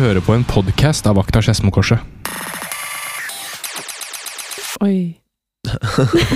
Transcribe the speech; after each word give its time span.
hører 0.00 0.20
på 0.24 0.34
en 0.34 0.44
podkast 0.44 1.06
av 1.06 1.18
Akta 1.20 1.42
Skedsmokorset. 1.44 1.98
Oi. 4.84 5.20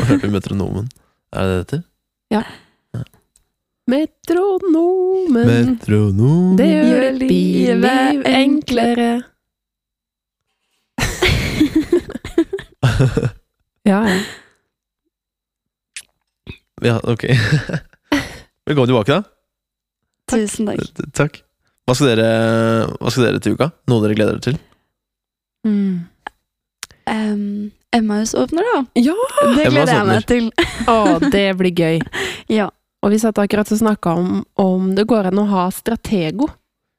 Hørte 0.08 0.22
du 0.26 0.32
metronomen? 0.32 0.88
Er 1.32 1.42
det 1.44 1.52
det 1.52 1.60
heter? 1.62 1.82
Metronomen. 3.88 5.46
Metronomen. 5.48 6.56
Det 6.60 6.68
gjør 6.68 7.02
Gjør 7.02 7.18
livet 7.24 8.26
enklere. 8.34 9.10
Ja, 13.88 14.02
ja. 14.04 14.18
Ja, 16.84 16.98
ok. 17.02 17.24
Velkommen 18.66 18.88
tilbake, 18.90 19.12
da. 19.12 19.22
Tusen 20.28 20.66
takk. 20.68 20.82
Takk. 21.16 21.38
Hva 21.88 21.94
skal, 21.96 22.10
dere, 22.12 22.28
hva 23.00 23.10
skal 23.12 23.24
dere 23.30 23.40
til 23.40 23.54
uka? 23.56 23.70
Noe 23.88 24.02
dere 24.04 24.16
gleder 24.18 24.36
dere 24.36 24.44
til? 24.44 24.58
Mm. 25.64 25.94
Um, 27.08 27.70
Emmaus 27.96 28.34
åpner, 28.36 28.66
da. 28.68 28.82
Ja! 29.00 29.14
Det 29.56 29.70
gleder 29.72 29.94
jeg 29.94 30.08
meg 30.10 30.26
til. 30.28 30.50
Å, 30.92 30.96
det 31.32 31.46
blir 31.60 31.72
gøy. 31.72 32.02
Ja. 32.58 32.68
Og 33.04 33.12
vi 33.12 33.18
satt 33.22 33.36
akkurat 33.38 33.68
og 33.70 33.78
snakka 33.78 34.10
om 34.18 34.30
om 34.58 34.88
det 34.96 35.04
går 35.06 35.28
an 35.30 35.38
å 35.38 35.44
ha 35.52 35.68
Stratego, 35.72 36.48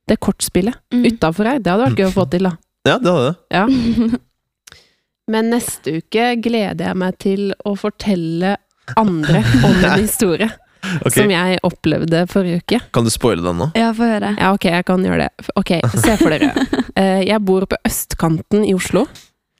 det 0.07 0.15
kortspillet, 0.23 0.77
Mm. 0.95 1.03
utafor 1.11 1.49
her. 1.49 1.59
Det 1.59 1.69
hadde 1.73 1.85
vært 1.89 1.99
gøy 1.99 2.07
å 2.07 2.13
få 2.15 2.23
til, 2.31 2.47
da. 2.47 2.53
Ja, 2.87 2.95
det 3.03 3.11
hadde 3.13 3.25
det. 3.27 3.35
Ja. 3.51 4.17
Men 5.33 5.51
neste 5.53 5.97
uke 5.99 6.31
gleder 6.41 6.87
jeg 6.87 6.97
meg 6.97 7.17
til 7.21 7.43
å 7.67 7.75
fortelle 7.77 8.55
andre 8.97 9.43
om 9.67 9.75
en 9.85 9.99
historie 10.05 10.47
Ok, 11.05 11.13
som 11.15 11.31
jeg 11.33 11.59
opplevde 11.67 12.21
forrige 12.31 12.61
uke. 12.63 12.79
Kan 12.95 13.03
du 13.07 13.11
spoile 13.13 13.43
den 13.45 13.57
nå? 13.59 13.67
Ja, 13.77 13.89
få 13.95 14.07
høre. 14.09 14.33
Ja, 14.39 14.51
ok, 14.55 14.65
jeg 14.71 14.85
kan 14.87 15.03
gjøre 15.05 15.25
det. 15.27 15.47
Ok, 15.59 15.73
se 15.99 16.15
for 16.21 16.35
dere. 16.35 16.53
Eh, 16.99 17.21
Jeg 17.29 17.39
bor 17.47 17.63
på 17.69 17.77
østkanten 17.87 18.65
i 18.67 18.73
Oslo, 18.75 19.05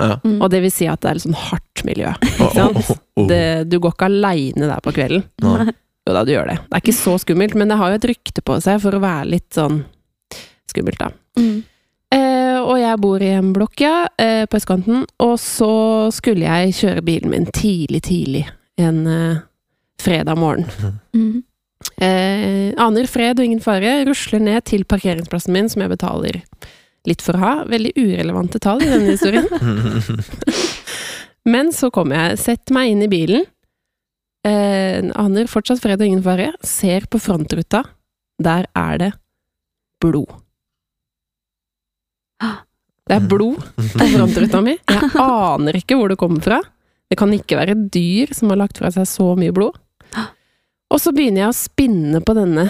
Ja. 0.02 0.18
Mm. 0.26 0.42
og 0.42 0.50
det 0.52 0.60
vil 0.64 0.72
si 0.74 0.88
at 0.92 1.00
det 1.04 1.10
er 1.12 1.16
litt 1.20 1.24
sånn 1.24 1.38
hardt 1.40 1.84
miljø. 1.88 2.10
Det, 3.30 3.70
du 3.70 3.78
går 3.80 3.94
ikke 3.96 4.08
aleine 4.10 4.68
der 4.68 4.82
på 4.84 4.92
kvelden. 4.96 5.24
Nei. 5.44 5.70
Jo 6.08 6.16
da, 6.16 6.24
du 6.26 6.32
gjør 6.34 6.50
det. 6.50 6.58
Det 6.66 6.76
er 6.80 6.84
ikke 6.84 6.96
så 6.98 7.14
skummelt, 7.22 7.56
men 7.60 7.70
det 7.72 7.78
har 7.80 7.92
jo 7.94 8.00
et 8.00 8.08
rykte 8.12 8.44
på 8.44 8.58
seg 8.64 8.80
for 8.84 8.96
å 8.98 9.02
være 9.04 9.30
litt 9.36 9.48
sånn 9.56 9.82
skummelt, 10.72 11.00
da. 11.00 11.12
Mm. 11.40 11.60
Eh, 12.16 12.58
og 12.64 12.76
jeg 12.82 13.00
bor 13.04 13.22
i 13.24 13.32
en 13.38 13.52
blokk, 13.56 13.84
ja, 13.86 13.96
eh, 14.20 14.44
på 14.50 14.58
østkanten. 14.60 15.04
Og 15.24 15.36
så 15.42 15.72
skulle 16.16 16.48
jeg 16.50 16.76
kjøre 16.80 17.06
bilen 17.06 17.32
min 17.36 17.48
tidlig, 17.54 18.02
tidlig 18.10 18.46
en 18.82 19.04
eh, 19.08 19.38
fredag 20.02 20.40
morgen. 20.40 20.66
Mm. 21.16 21.44
Eh, 22.02 22.74
aner 22.80 23.08
fred 23.08 23.40
og 23.40 23.46
ingen 23.46 23.64
fare, 23.64 24.02
rusler 24.08 24.42
ned 24.44 24.66
til 24.68 24.86
parkeringsplassen 24.88 25.56
min, 25.56 25.70
som 25.72 25.84
jeg 25.84 25.94
betaler 25.94 26.42
litt 27.08 27.24
for 27.24 27.38
å 27.38 27.44
ha. 27.44 27.54
Veldig 27.70 27.94
urelevante 27.98 28.62
tall 28.64 28.84
i 28.84 28.90
denne 28.92 29.16
historien. 29.16 29.48
Men 31.54 31.72
så 31.74 31.90
kommer 31.94 32.20
jeg, 32.20 32.42
setter 32.44 32.76
meg 32.76 32.92
inn 32.94 33.06
i 33.06 33.12
bilen. 33.12 33.48
Eh, 34.48 35.00
aner 35.20 35.50
fortsatt 35.52 35.82
fred 35.84 36.00
og 36.00 36.08
ingen 36.08 36.24
fare. 36.26 36.52
Ser 36.66 37.08
på 37.12 37.22
frontruta. 37.22 37.84
Der 38.40 38.70
er 38.78 39.02
det 39.02 39.12
blod. 40.04 40.32
Det 43.10 43.18
er 43.18 43.26
blod 43.26 43.58
på 43.76 44.08
frontruta 44.14 44.62
mi. 44.62 44.76
Jeg 44.94 45.10
aner 45.18 45.80
ikke 45.80 45.98
hvor 45.98 46.12
det 46.12 46.20
kommer 46.22 46.44
fra. 46.46 46.60
Det 47.10 47.18
kan 47.18 47.32
ikke 47.34 47.58
være 47.58 47.76
dyr 47.90 48.36
som 48.38 48.52
har 48.54 48.60
lagt 48.62 48.78
fra 48.78 48.92
seg 48.94 49.08
så 49.10 49.32
mye 49.40 49.54
blod. 49.56 49.80
Og 50.90 51.02
så 51.02 51.14
begynner 51.16 51.46
jeg 51.46 51.52
å 51.54 51.58
spinne 51.58 52.22
på 52.26 52.34
denne 52.38 52.68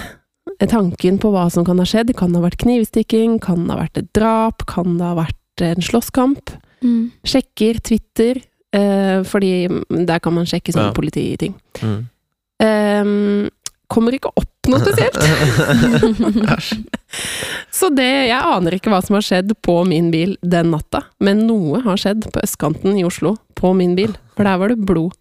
tanken 0.67 1.19
på 1.21 1.31
hva 1.31 1.45
som 1.53 1.63
kan 1.67 1.79
ha 1.79 1.85
skjedd. 1.87 2.11
Kan 2.19 2.33
det 2.33 2.41
ha 2.41 2.47
vært 2.49 2.59
knivstikking? 2.63 3.37
Kan 3.43 3.67
det 3.67 3.75
ha 3.75 3.81
vært 3.83 4.02
et 4.02 4.09
drap? 4.17 4.65
Kan 4.69 4.97
det 4.99 5.07
ha 5.07 5.15
vært 5.21 5.63
en 5.63 5.83
slåsskamp? 5.85 6.52
Mm. 6.83 7.11
Sjekker 7.27 7.79
Twitter, 7.83 8.41
eh, 8.75 9.21
fordi 9.27 9.67
der 10.08 10.19
kan 10.23 10.35
man 10.35 10.45
sjekke 10.49 10.73
sånne 10.75 10.91
Ja. 10.91 10.95
polititing. 10.95 11.55
Mm. 11.81 12.09
Ehm, 12.61 13.49
kommer 13.89 14.11
ikke 14.13 14.31
opp 14.35 14.67
noe 14.67 14.79
spesielt. 14.83 15.15
Så 17.71 17.89
det, 17.95 18.09
jeg 18.29 18.37
aner 18.37 18.75
ikke 18.75 18.91
hva 18.91 18.99
som 19.05 19.15
har 19.17 19.25
skjedd 19.25 19.53
på 19.65 19.79
min 19.87 20.11
bil 20.11 20.35
den 20.43 20.71
natta, 20.71 21.05
men 21.23 21.45
noe 21.47 21.81
har 21.85 21.97
skjedd 21.97 22.27
på 22.33 22.43
østkanten 22.43 22.99
i 22.99 23.05
Oslo 23.08 23.37
på 23.55 23.71
min 23.77 23.95
bil, 23.97 24.13
for 24.35 24.43
der 24.47 24.59
var 24.61 24.73
det 24.73 24.79
blod. 24.85 25.15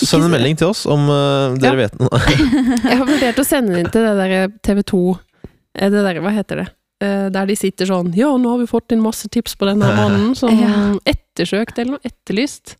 Så 0.00 0.06
send 0.08 0.24
en 0.24 0.32
melding 0.32 0.56
til 0.56 0.70
oss 0.72 0.86
om 0.88 1.10
uh, 1.12 1.52
dere 1.60 1.76
vet 1.82 1.98
noe. 2.00 2.20
Jeg 2.88 2.96
har 2.96 3.04
vurdert 3.04 3.40
å 3.42 3.44
sende 3.44 3.74
den 3.74 3.84
inn 3.84 3.90
til 3.92 4.06
det 4.06 4.14
der 4.16 4.54
TV 4.64 4.80
2 4.88 5.00
eh, 5.12 5.90
Det 5.92 6.04
der, 6.06 6.20
hva 6.24 6.32
heter 6.32 6.62
det? 6.62 6.66
Uh, 7.04 7.26
Der 7.34 7.44
de 7.50 7.56
sitter 7.60 7.90
sånn 7.90 8.14
Ja, 8.16 8.30
nå 8.40 8.54
har 8.54 8.62
vi 8.62 8.70
fått 8.70 8.94
inn 8.96 9.04
masse 9.04 9.28
tips 9.28 9.58
på 9.60 9.68
denne 9.68 9.90
mannen 10.00 10.32
som 10.38 10.56
Ja. 10.56 10.94
ettersøkt 11.04 11.76
eller 11.82 11.98
noe. 11.98 12.04
Etterlyst. 12.08 12.78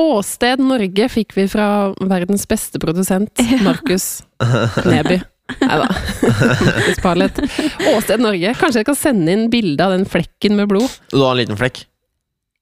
Åsted 0.00 0.58
Norge 0.64 1.06
fikk 1.12 1.36
vi 1.36 1.44
fra 1.52 1.68
verdens 2.00 2.48
beste 2.50 2.80
produsent, 2.82 3.30
Ja. 3.44 3.60
Markus 3.62 4.22
Neby. 4.88 5.20
Nei 5.60 5.76
da. 5.76 5.88
Sparlet. 6.96 7.36
Åsted 7.92 8.22
Norge. 8.24 8.54
Kanskje 8.56 8.80
jeg 8.80 8.88
kan 8.88 8.96
sende 8.96 9.34
inn 9.36 9.50
bilde 9.52 9.84
av 9.84 9.92
den 9.92 10.06
flekken 10.08 10.56
med 10.56 10.70
blod? 10.72 10.88
Du 11.12 11.20
har 11.20 11.34
en 11.36 11.42
liten 11.44 11.60
flekk. 11.60 11.84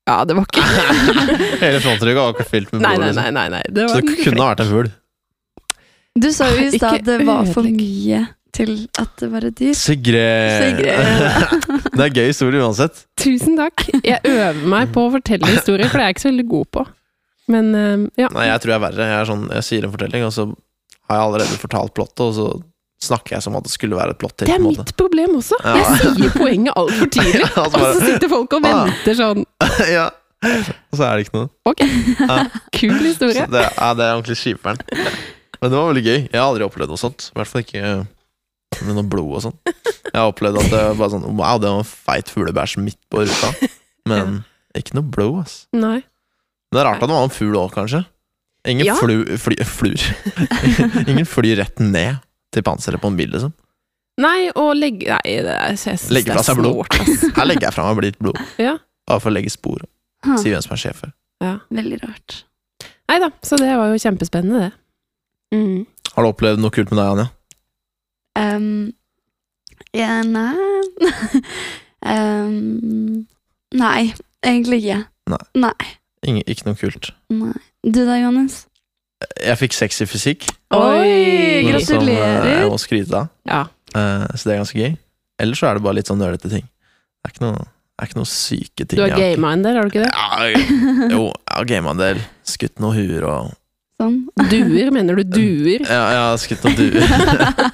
Ja, 0.09 0.25
det 0.27 0.35
var 0.35 0.47
ikke 0.49 0.65
Hele 1.63 1.81
frontrygga 1.85 2.25
var 2.25 2.33
ikke 2.35 2.49
fylt 2.49 2.73
med 2.75 2.83
Nei, 2.83 2.97
blod. 2.97 3.05
nei, 3.05 3.11
liksom. 3.13 3.23
nei. 3.23 3.33
nei, 3.37 3.49
nei. 3.55 3.63
Det 3.71 3.89
Så 3.91 4.01
det 4.01 4.17
kunne 4.25 4.43
ha 4.43 4.49
vært 4.53 4.63
en 4.65 4.71
fugl. 4.73 4.89
Du 6.23 6.29
sa 6.35 6.49
jo 6.51 6.65
i 6.67 6.71
stad 6.75 6.99
at 6.99 7.05
det 7.07 7.19
var 7.29 7.47
for 7.55 7.69
mye 7.69 8.25
til 8.53 8.73
at 9.01 9.13
det 9.23 9.29
var 9.33 9.47
et 9.49 9.55
dyr. 9.57 9.77
Sigrid. 9.79 10.57
Sigrid. 10.61 11.55
det 11.97 12.05
er 12.05 12.19
gøy 12.19 12.27
historie 12.29 12.61
uansett. 12.61 13.07
Tusen 13.17 13.57
takk. 13.57 13.87
Jeg 14.05 14.21
øver 14.29 14.59
meg 14.75 14.91
på 14.93 15.07
å 15.07 15.13
fortelle 15.15 15.49
historier, 15.55 15.89
for 15.89 15.97
det 16.03 16.05
er 16.05 16.11
jeg 16.11 16.19
ikke 16.19 16.25
så 16.27 16.31
veldig 16.33 16.49
god 16.51 16.69
på. 16.77 16.85
Men 17.53 17.71
eh, 17.79 18.05
ja. 18.21 18.29
Nei, 18.35 18.45
jeg 18.51 18.61
tror 18.65 18.75
jeg 18.75 18.79
er 18.81 18.85
verre. 18.85 19.09
Jeg, 19.09 19.23
er 19.23 19.31
sånn, 19.31 19.47
jeg 19.57 19.67
sier 19.71 19.87
en 19.89 19.95
fortelling, 19.95 20.27
og 20.29 20.35
så 20.37 20.45
har 20.51 21.17
jeg 21.19 21.25
allerede 21.31 21.63
fortalt 21.63 21.95
plottet, 21.97 22.27
og 22.27 22.37
så 22.37 22.51
snakker 23.03 23.37
jeg 23.37 23.43
som 23.45 23.57
at 23.59 23.67
det 23.67 23.73
skulle 23.75 23.99
være 23.99 24.15
et 24.15 24.19
plott 24.23 24.37
til. 24.39 24.47
Det 24.49 24.55
er 24.55 24.63
mitt 24.63 24.93
problem 24.99 25.37
også. 25.41 25.59
Ja. 25.65 25.77
Jeg 25.83 26.15
sier 26.17 26.35
poenget 26.37 26.77
altfor 26.79 27.11
tidlig, 27.17 27.41
Ja, 27.57 27.65
og 27.67 27.75
så 27.75 27.93
sitter 28.07 28.31
folk 28.33 28.53
og 28.59 28.67
Ah. 28.69 28.85
venter 28.87 29.19
sånn. 29.19 29.45
ja. 29.97 30.09
Og 30.43 30.97
så 30.99 31.05
er 31.07 31.19
det 31.21 31.27
ikke 31.27 31.39
noe. 31.39 31.51
Ok, 31.71 31.83
kul 32.79 32.97
historie. 33.05 33.45
det, 33.51 33.63
ja, 33.77 33.91
det 33.99 34.07
er 34.07 34.17
ordentlig 34.17 34.39
skiperen. 34.41 34.81
Men 35.63 35.71
det 35.71 35.77
var 35.79 35.91
veldig 35.93 36.03
gøy. 36.07 36.17
Jeg 36.33 36.39
har 36.41 36.49
aldri 36.49 36.65
opplevd 36.67 36.91
noe 36.95 36.99
sånt. 36.99 37.29
I 37.31 37.39
hvert 37.39 37.51
fall 37.53 37.63
ikke 37.63 37.83
med 38.83 38.97
noe 38.97 39.07
blod 39.13 39.37
og 39.39 39.43
sånn. 39.45 39.59
Jeg 39.69 40.17
har 40.17 40.31
opplevd 40.33 40.59
at 40.63 40.71
det 40.73 40.81
var 40.89 40.97
bare 40.99 41.13
sånn 41.13 41.27
Wow, 41.39 41.59
det 41.63 41.71
var 41.71 41.83
en 41.85 41.87
feit 41.93 42.31
fuglebæsj 42.33 42.79
midt 42.83 42.99
på 43.13 43.23
ruta. 43.23 43.53
Men 44.11 44.41
ikke 44.79 44.97
noe 44.99 45.07
blod, 45.15 45.43
ass. 45.45 45.55
Nei. 45.77 46.01
Men 46.03 46.75
det 46.79 46.81
er 46.83 46.89
rart 46.89 47.03
at 47.05 47.11
det 47.11 47.15
var 47.19 47.27
en 47.29 47.35
fugl 47.37 47.59
òg, 47.61 47.71
kanskje. 47.77 48.03
Ingen 48.73 48.87
Ja. 48.87 48.95
flu, 48.99 49.23
fly, 49.43 49.57
fluer. 49.67 50.03
Ingen 51.07 51.27
flyr 51.27 51.57
rett 51.63 51.79
ned 51.83 52.19
til 52.53 52.65
panseret 52.67 53.01
på 53.03 53.09
en 53.13 53.17
bil, 53.19 53.31
liksom. 53.33 53.53
Nei, 54.21 54.51
og 54.61 54.75
legge 54.77 55.09
Nei, 55.09 55.39
det 55.41 55.53
er, 55.55 55.71
jeg 55.73 55.79
synes 55.81 56.03
Legge 56.13 56.35
det 56.35 56.41
er 56.43 56.45
seg 56.45 56.59
blod. 56.61 56.83
snålt, 56.85 56.99
ass. 57.01 57.23
Her 57.39 57.47
legger 57.49 57.67
jeg 57.71 57.75
fra 57.79 57.87
meg 57.89 58.01
blitt 58.03 58.19
blod. 58.21 58.39
Ja. 58.61 58.75
Bare 59.09 59.23
for 59.25 59.33
å 59.33 59.35
legge 59.39 59.51
spor. 59.55 59.81
Ha, 60.27 60.37
Si 60.39 60.53
hvem 60.53 60.61
som 60.63 60.75
er 60.77 60.81
sjef 60.85 61.01
her. 61.03 61.15
Ja. 61.43 61.55
veldig 61.75 61.97
rart. 62.05 62.43
Nei 63.11 63.17
da, 63.25 63.33
så 63.43 63.57
det 63.59 63.73
var 63.75 63.89
jo 63.91 63.99
kjempespennende, 63.99 64.69
det. 64.69 65.57
Mm. 65.57 65.81
Har 66.15 66.23
du 66.23 66.29
opplevd 66.31 66.61
noe 66.63 66.71
kult 66.73 66.93
med 66.93 67.01
deg, 67.01 67.09
Anja? 67.17 67.27
Um, 68.39 68.93
ja, 69.93 70.21
nei 70.25 70.55
um, 72.15 73.27
Nei, 73.73 74.13
egentlig 74.45 74.79
ikke. 74.85 75.01
Nei. 75.33 75.41
Nei. 75.65 75.91
Ingen, 76.29 76.45
ikke 76.47 76.69
noe 76.69 76.79
kult. 76.79 77.11
nei. 77.33 77.57
Du 77.83 78.05
da, 78.07 78.19
Johannes? 78.21 78.63
Jeg 79.43 79.59
fikk 79.61 79.77
sexy 79.77 80.07
fysikk. 80.09 80.47
Oi, 80.75 81.63
gratulerer. 81.69 81.85
som, 81.87 82.09
eh. 82.09 82.59
Jeg 82.63 82.71
må 82.73 82.79
skryte 82.81 83.19
av. 83.23 83.29
Ja. 83.49 83.63
Eh, 83.95 84.27
så 84.37 84.49
det 84.49 84.55
er 84.55 84.61
ganske 84.63 84.81
gøy. 84.83 84.97
Ellers 85.43 85.59
så 85.63 85.69
er 85.71 85.79
det 85.79 85.85
bare 85.87 85.99
litt 85.99 86.11
sånn 86.11 86.21
nølete 86.23 86.51
ting. 86.53 86.67
Det 87.23 87.31
er 87.31 87.35
ikke 87.35 87.45
noe, 87.47 87.65
det 87.65 88.03
er 88.05 88.11
ikke 88.11 88.19
noen 88.21 88.31
syke 88.33 88.85
ting. 88.87 88.99
Du 88.99 89.03
har 89.05 89.17
gama 89.19 89.53
en 89.57 89.63
del, 89.67 89.77
har 89.79 89.89
du 89.89 89.93
ikke 89.93 90.05
det? 90.05 90.13
Ja, 90.13 91.09
jo, 91.13 91.25
jeg 91.33 91.57
har 91.57 91.69
gama 91.73 91.95
en 91.97 92.03
del. 92.03 92.23
Skutt 92.49 92.83
noen 92.83 92.97
huer 92.99 93.27
og 93.29 93.53
Sånn. 94.03 94.17
Duer, 94.51 94.91
mener 94.95 95.19
du 95.21 95.23
duer? 95.37 95.85
Ja, 95.87 96.03
jeg 96.11 96.23
har 96.25 96.39
skutt 96.43 96.65
noen 96.67 96.75
duer. 96.79 97.05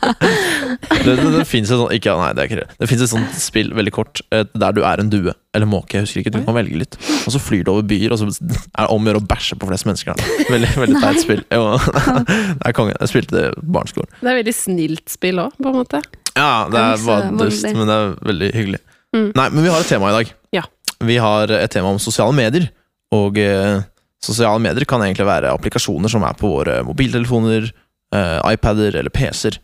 det 1.06 1.14
det, 1.16 1.30
det 1.38 1.44
fins 1.48 1.70
et 1.70 1.78
sånt 1.80 1.94
Ikke, 1.96 2.12
nei, 2.20 2.32
det 2.36 2.42
er 2.42 2.50
ikke 2.50 2.58
det. 2.60 2.66
Det 2.82 2.88
fins 2.90 3.04
et 3.04 3.12
sånt 3.12 3.38
spill, 3.40 3.70
veldig 3.78 3.94
kort, 3.96 4.20
eh, 4.34 4.44
der 4.52 4.76
du 4.76 4.82
er 4.84 5.00
en 5.00 5.12
due. 5.12 5.32
Eller 5.56 5.70
måke, 5.70 5.96
jeg 5.96 6.04
husker 6.04 6.22
ikke. 6.22 6.34
Du 6.36 6.42
kan 6.44 6.56
velge 6.58 6.82
litt. 6.82 6.98
Og 7.24 7.32
så 7.32 7.40
flyr 7.40 7.64
du 7.64 7.72
over 7.72 7.86
byer, 7.88 8.12
og 8.12 8.20
så 8.20 8.28
er 8.28 8.84
det 8.84 8.88
om 8.92 9.06
å 9.06 9.10
gjøre 9.10 9.22
å 9.22 9.26
bæsje 9.30 9.58
på 9.58 9.70
flest 9.70 9.88
mennesker. 9.88 10.24
Veldig, 10.52 10.72
veldig 10.84 11.02
teit 11.04 11.24
spill. 11.24 11.44
Jo, 11.54 11.64
det 12.28 12.68
er 12.68 12.76
konge. 12.76 12.96
Jeg 12.98 13.12
spilte 13.14 13.38
det 13.38 13.46
på 13.56 13.68
barneskolen. 13.78 14.12
Det 14.20 14.32
er 14.32 14.40
veldig 14.42 14.56
snilt 14.58 15.16
spill 15.16 15.44
òg, 15.46 15.56
på 15.56 15.72
en 15.72 15.78
måte. 15.80 16.02
Ja, 16.34 16.68
det 16.70 16.82
er 16.82 17.06
bare 17.06 17.32
dust, 17.40 17.70
men 17.72 17.88
det 17.88 17.96
er 17.96 18.16
veldig 18.28 18.50
hyggelig. 18.54 18.82
Mm. 19.16 19.30
Nei, 19.32 19.46
men 19.54 19.62
vi 19.64 19.70
har 19.72 19.80
et 19.80 19.88
tema 19.96 20.12
i 20.12 20.18
dag. 20.20 20.34
Ja. 20.54 20.66
Vi 21.08 21.16
har 21.22 21.56
et 21.56 21.72
tema 21.72 21.94
om 21.94 22.02
sosiale 22.02 22.36
medier. 22.36 22.68
Og 23.16 23.38
eh, 23.40 23.80
sosiale 24.24 24.60
medier 24.62 24.86
kan 24.88 25.02
egentlig 25.04 25.26
være 25.28 25.52
applikasjoner 25.54 26.10
som 26.10 26.24
er 26.26 26.36
på 26.38 26.50
våre 26.50 26.80
mobiltelefoner, 26.86 27.70
eh, 28.14 28.38
iPader 28.52 28.98
eller 28.98 29.14
PC-er. 29.14 29.58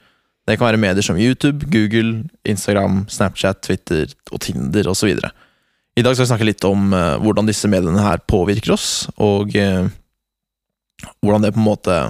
Det 0.45 0.59
kan 0.59 0.69
være 0.69 0.81
medier 0.81 1.03
som 1.03 1.19
YouTube, 1.19 1.67
Google, 1.73 2.29
Instagram, 2.45 3.05
Snapchat, 3.09 3.63
Twitter 3.65 4.07
og 4.31 4.43
Tinder 4.45 4.91
osv. 4.91 5.17
I 5.95 6.03
dag 6.03 6.15
skal 6.15 6.25
vi 6.25 6.31
snakke 6.31 6.49
litt 6.49 6.67
om 6.69 6.93
eh, 6.93 7.17
hvordan 7.23 7.49
disse 7.49 7.71
mediene 7.71 8.03
her 8.05 8.23
påvirker 8.31 8.75
oss, 8.77 9.07
og 9.17 9.55
eh, 9.57 9.89
hvordan 11.25 11.47
det 11.47 11.55
på 11.57 11.63
en 11.63 11.73
måte 11.73 12.05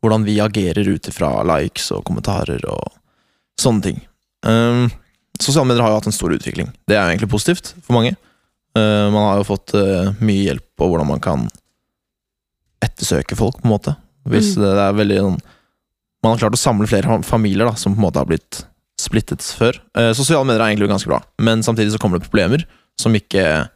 Hvordan 0.00 0.22
vi 0.24 0.38
agerer 0.40 0.86
ut 0.88 1.08
ifra 1.10 1.42
likes 1.44 1.90
og 1.92 2.06
kommentarer 2.08 2.62
og 2.72 2.94
sånne 3.60 3.82
ting. 3.84 3.98
Um, 4.48 4.86
sosiale 5.36 5.68
medier 5.68 5.84
har 5.84 5.92
jo 5.92 5.98
hatt 5.98 6.08
en 6.08 6.16
stor 6.16 6.32
utvikling. 6.32 6.70
Det 6.88 6.96
er 6.96 7.02
jo 7.02 7.10
egentlig 7.10 7.28
positivt 7.28 7.74
for 7.84 7.98
mange. 7.98 8.14
Man 8.72 9.18
har 9.20 9.42
jo 9.42 9.44
fått 9.50 9.74
mye 10.24 10.46
hjelp 10.46 10.64
på 10.80 10.88
hvordan 10.88 11.10
man 11.10 11.20
kan 11.20 11.44
ettersøke 12.84 13.36
folk, 13.36 13.60
på 13.60 13.68
en 13.68 13.74
måte. 13.74 13.96
Hvis 14.28 14.54
Mm. 14.56 14.62
det 14.62 14.72
er 14.78 14.92
veldig 14.92 15.18
sånn 15.20 15.40
Man 16.22 16.34
har 16.34 16.38
klart 16.42 16.52
å 16.52 16.60
samle 16.60 16.86
flere 16.86 17.22
familier 17.24 17.64
da, 17.64 17.72
som 17.74 17.94
på 17.94 17.96
en 17.96 18.04
måte 18.04 18.20
har 18.20 18.26
blitt 18.28 18.64
splittet 19.00 19.40
før. 19.40 19.78
Eh, 19.96 20.12
sosiale 20.12 20.44
medier 20.44 20.60
er 20.60 20.74
egentlig 20.74 20.90
ganske 20.90 21.08
bra, 21.08 21.22
men 21.38 21.62
samtidig 21.62 21.94
så 21.94 21.98
kommer 21.98 22.18
det 22.20 22.28
problemer 22.28 22.66
som 23.00 23.14
ikke 23.16 23.70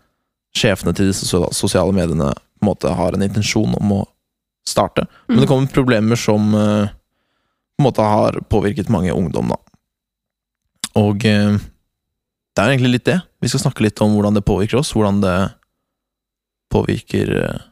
sjefene 0.54 0.92
til 0.94 1.08
disse 1.08 1.24
sosiale 1.24 1.92
mediene 1.96 2.34
på 2.34 2.60
en 2.60 2.68
måte 2.68 2.92
har 2.94 3.14
en 3.16 3.22
intensjon 3.24 3.72
om 3.80 3.92
å 3.96 4.02
starte. 4.68 5.06
Men 5.26 5.40
det 5.40 5.48
kommer 5.48 5.72
problemer 5.72 6.16
som 6.20 6.52
eh, 6.54 6.92
på 6.92 7.80
en 7.80 7.88
måte 7.88 8.04
har 8.04 8.36
påvirket 8.52 8.92
mange 8.92 9.10
ungdom, 9.16 9.48
da. 9.48 9.56
Og 11.00 11.24
eh, 11.24 11.56
det 11.56 12.60
er 12.60 12.74
egentlig 12.76 12.98
litt 12.98 13.08
det. 13.08 13.22
Vi 13.40 13.48
skal 13.48 13.64
snakke 13.64 13.82
litt 13.88 14.00
om 14.04 14.12
hvordan 14.14 14.36
det 14.36 14.44
påvirker 14.44 14.78
oss, 14.82 14.92
hvordan 14.92 15.22
det 15.24 15.38
påvirker 16.72 17.32
eh, 17.40 17.62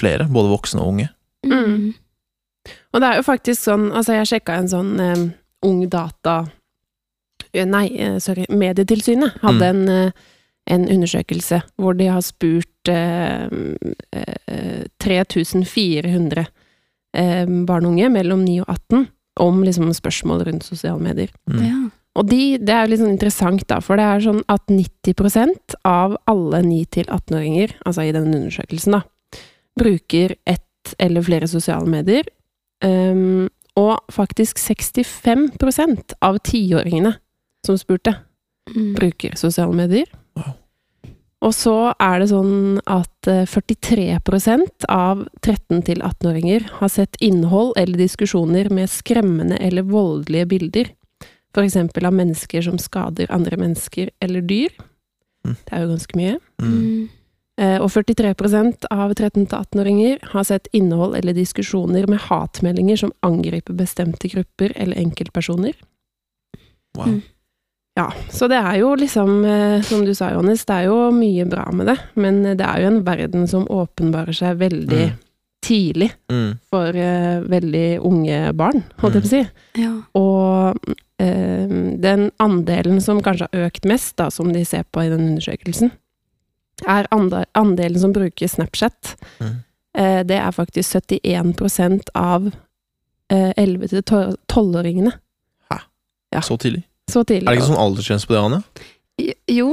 flere, 0.00 0.28
både 0.30 0.52
voksne 0.52 0.82
og 0.82 0.94
unge. 0.94 1.08
Mm. 1.46 1.94
Og 2.92 3.02
det 3.02 3.08
er 3.08 3.20
jo 3.20 3.26
faktisk 3.26 3.62
sånn, 3.62 3.90
altså 3.96 4.18
jeg 4.18 4.30
sjekka 4.32 4.58
en 4.58 4.70
sånn 4.70 4.94
eh, 5.02 5.26
ung 5.66 5.84
data 5.90 6.40
eh, 7.52 7.66
Nei, 7.68 7.86
eh, 7.96 8.18
sorry, 8.22 8.46
Medietilsynet 8.50 9.38
hadde 9.44 9.70
en, 9.72 9.84
eh, 9.92 10.26
en 10.68 10.88
undersøkelse 10.96 11.62
hvor 11.80 11.96
de 11.98 12.10
har 12.12 12.24
spurt 12.26 12.92
eh, 12.92 13.46
eh, 14.12 14.82
3400 15.00 16.44
eh, 16.44 17.46
barn 17.68 17.86
og 17.86 17.94
unge 17.94 18.10
mellom 18.12 18.44
9 18.44 18.58
og 18.64 18.74
18 18.74 19.06
om 19.38 19.62
liksom 19.62 19.92
spørsmål 19.94 20.42
rundt 20.48 20.66
sosiale 20.66 21.00
medier. 21.02 21.30
Mm. 21.50 21.62
Ja. 21.62 21.78
Og 22.18 22.26
de, 22.26 22.58
det 22.58 22.74
er 22.74 22.82
jo 22.82 22.90
litt 22.90 23.02
sånn 23.04 23.14
interessant, 23.14 23.62
da, 23.70 23.78
for 23.84 24.00
det 24.00 24.06
er 24.08 24.24
sånn 24.24 24.40
at 24.50 24.64
90% 24.72 25.76
av 25.86 26.16
alle 26.26 26.64
9-18-åringer, 26.66 27.76
altså 27.86 28.08
i 28.08 28.14
den 28.16 28.32
undersøkelsen, 28.32 28.96
da, 28.96 29.04
bruker 29.78 30.36
ett 30.46 30.94
eller 30.98 31.22
flere 31.22 31.48
sosiale 31.48 31.86
medier. 31.90 32.28
Um, 32.84 33.48
og 33.78 33.98
faktisk 34.12 34.58
65% 34.58 36.14
av 36.22 36.38
tiåringene 36.46 37.14
som 37.66 37.78
spurte, 37.78 38.16
Mm. 38.68 38.94
bruker 38.94 39.32
sosiale 39.36 39.72
medier. 39.72 40.04
Wow. 40.36 40.54
Og 41.40 41.54
så 41.54 41.94
er 42.02 42.18
det 42.18 42.28
sånn 42.32 42.80
at 42.84 43.28
eh, 43.30 43.46
43% 43.46 44.84
av 44.90 45.22
13-18-åringer 45.40 46.66
har 46.80 46.88
sett 46.88 47.16
innhold 47.20 47.78
eller 47.78 47.96
diskusjoner 47.96 48.68
med 48.74 48.90
skremmende 48.90 49.56
eller 49.62 49.86
voldelige 49.86 50.48
bilder. 50.50 50.90
For 51.54 51.62
eksempel 51.64 52.04
av 52.10 52.12
mennesker 52.18 52.62
som 52.66 52.76
skader 52.78 53.30
andre 53.32 53.56
mennesker 53.56 54.10
eller 54.20 54.42
dyr. 54.42 54.74
Mm. 55.46 55.54
Det 55.64 55.72
er 55.72 55.80
jo 55.84 55.92
ganske 55.94 56.18
mye. 56.18 56.36
Mm. 56.60 57.08
Mm. 57.58 57.64
Eh, 57.74 57.80
Og 57.82 57.90
43% 57.90 58.86
av 58.90 59.10
13-18-åringer 59.14 60.18
har 60.32 60.44
sett 60.46 60.68
innhold 60.72 61.16
eller 61.18 61.34
diskusjoner 61.34 62.06
med 62.08 62.20
hatmeldinger 62.28 62.96
som 62.96 63.12
angriper 63.26 63.74
bestemte 63.74 64.28
grupper 64.30 64.72
eller 64.76 64.96
enkeltpersoner. 64.96 65.74
Wow. 66.96 67.08
Mm. 67.08 67.20
Ja, 67.98 68.12
så 68.30 68.46
det 68.48 68.60
er 68.62 68.76
jo 68.78 68.92
liksom, 68.94 69.44
eh, 69.44 69.80
som 69.82 70.04
du 70.06 70.12
sa, 70.14 70.30
Johannes, 70.30 70.64
det 70.64 70.74
er 70.76 70.84
jo 70.86 71.10
mye 71.10 71.44
bra 71.50 71.64
med 71.74 71.88
det, 71.90 71.96
men 72.14 72.42
det 72.44 72.62
er 72.62 72.84
jo 72.84 72.92
en 72.92 73.00
verden 73.04 73.48
som 73.50 73.66
åpenbarer 73.66 74.32
seg 74.38 74.58
veldig 74.60 75.08
Mm. 75.10 75.16
tidlig 75.66 76.12
Mm. 76.30 76.58
for 76.70 76.94
uh, 76.94 77.40
veldig 77.50 77.98
unge 78.06 78.52
barn, 78.54 78.84
holdt 79.02 79.14
jeg 79.18 79.22
på 79.22 79.26
å 79.26 79.32
si. 79.34 79.42
Ja. 79.82 79.90
Og 80.14 80.78
uh, 81.20 81.96
den 81.98 82.30
andelen 82.38 83.00
som 83.02 83.18
kanskje 83.20 83.48
har 83.52 83.66
økt 83.66 83.84
mest, 83.84 84.14
da, 84.16 84.30
som 84.30 84.52
de 84.52 84.62
ser 84.64 84.84
på 84.92 85.02
i 85.02 85.08
den 85.10 85.26
undersøkelsen, 85.34 85.90
er 86.86 87.08
andelen 87.14 87.98
som 88.00 88.12
bruker 88.14 88.48
Snapchat. 88.50 89.14
Mm. 89.40 89.56
Eh, 89.98 90.20
det 90.28 90.36
er 90.38 90.52
faktisk 90.54 90.94
71 91.00 92.10
av 92.14 92.50
eh, 93.32 93.52
11-12-åringene. 93.56 95.12
Ja. 96.34 96.42
Så 96.44 96.58
tidlig. 96.60 96.82
Så 97.10 97.22
tidlig. 97.24 97.48
Er 97.48 97.54
det 97.56 97.62
ikke 97.62 97.70
sånn 97.70 97.80
aldersgrense 97.80 98.28
på 98.28 98.34
det, 98.36 98.40
Anja? 98.44 98.60
Jo, 99.48 99.70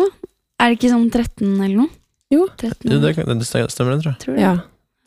er 0.55 0.71
det 0.71 0.77
ikke 0.79 0.91
sånn 0.93 1.09
13 1.11 1.49
eller 1.59 1.75
noe? 1.81 1.91
Jo. 2.31 2.45
13 2.57 2.89
Jo, 2.89 2.97
år, 2.97 3.11
det, 3.11 3.25
det 3.27 3.45
stemmer, 3.45 3.97
det, 3.97 4.01
tror 4.05 4.13
jeg. 4.13 4.19
tror? 4.23 4.37
Ja. 4.39 4.53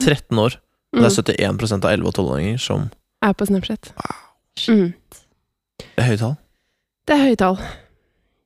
13 0.04 0.42
år. 0.44 0.58
Mm. 0.94 1.02
det 1.04 1.08
er 1.08 1.48
71% 1.52 1.84
av 1.84 1.90
11- 1.92 2.06
og 2.08 2.14
12-åringer 2.16 2.60
som 2.64 2.86
Er 3.24 3.32
på 3.36 3.48
Snapchat. 3.48 3.90
Wow. 3.96 4.20
Mm. 4.68 4.92
Det 5.78 6.00
er 6.04 6.06
høye 6.08 6.20
tall. 6.20 6.36
Det 7.08 7.16
er 7.16 7.24
høye 7.24 7.38
tall. 7.40 7.58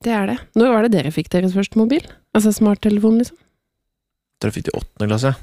Det 0.03 0.15
er 0.15 0.27
det. 0.31 0.39
Når 0.59 0.73
var 0.73 0.87
det 0.87 0.93
dere 0.95 1.13
fikk 1.15 1.29
deres 1.35 1.55
første 1.55 1.79
mobil? 1.79 2.07
Altså 2.35 2.51
smarttelefon, 2.55 3.19
liksom? 3.21 3.39
Dere 4.43 4.55
fikk 4.55 4.69
det 4.69 4.75
i 4.75 4.79
åttende 4.81 5.09
klasse. 5.11 5.35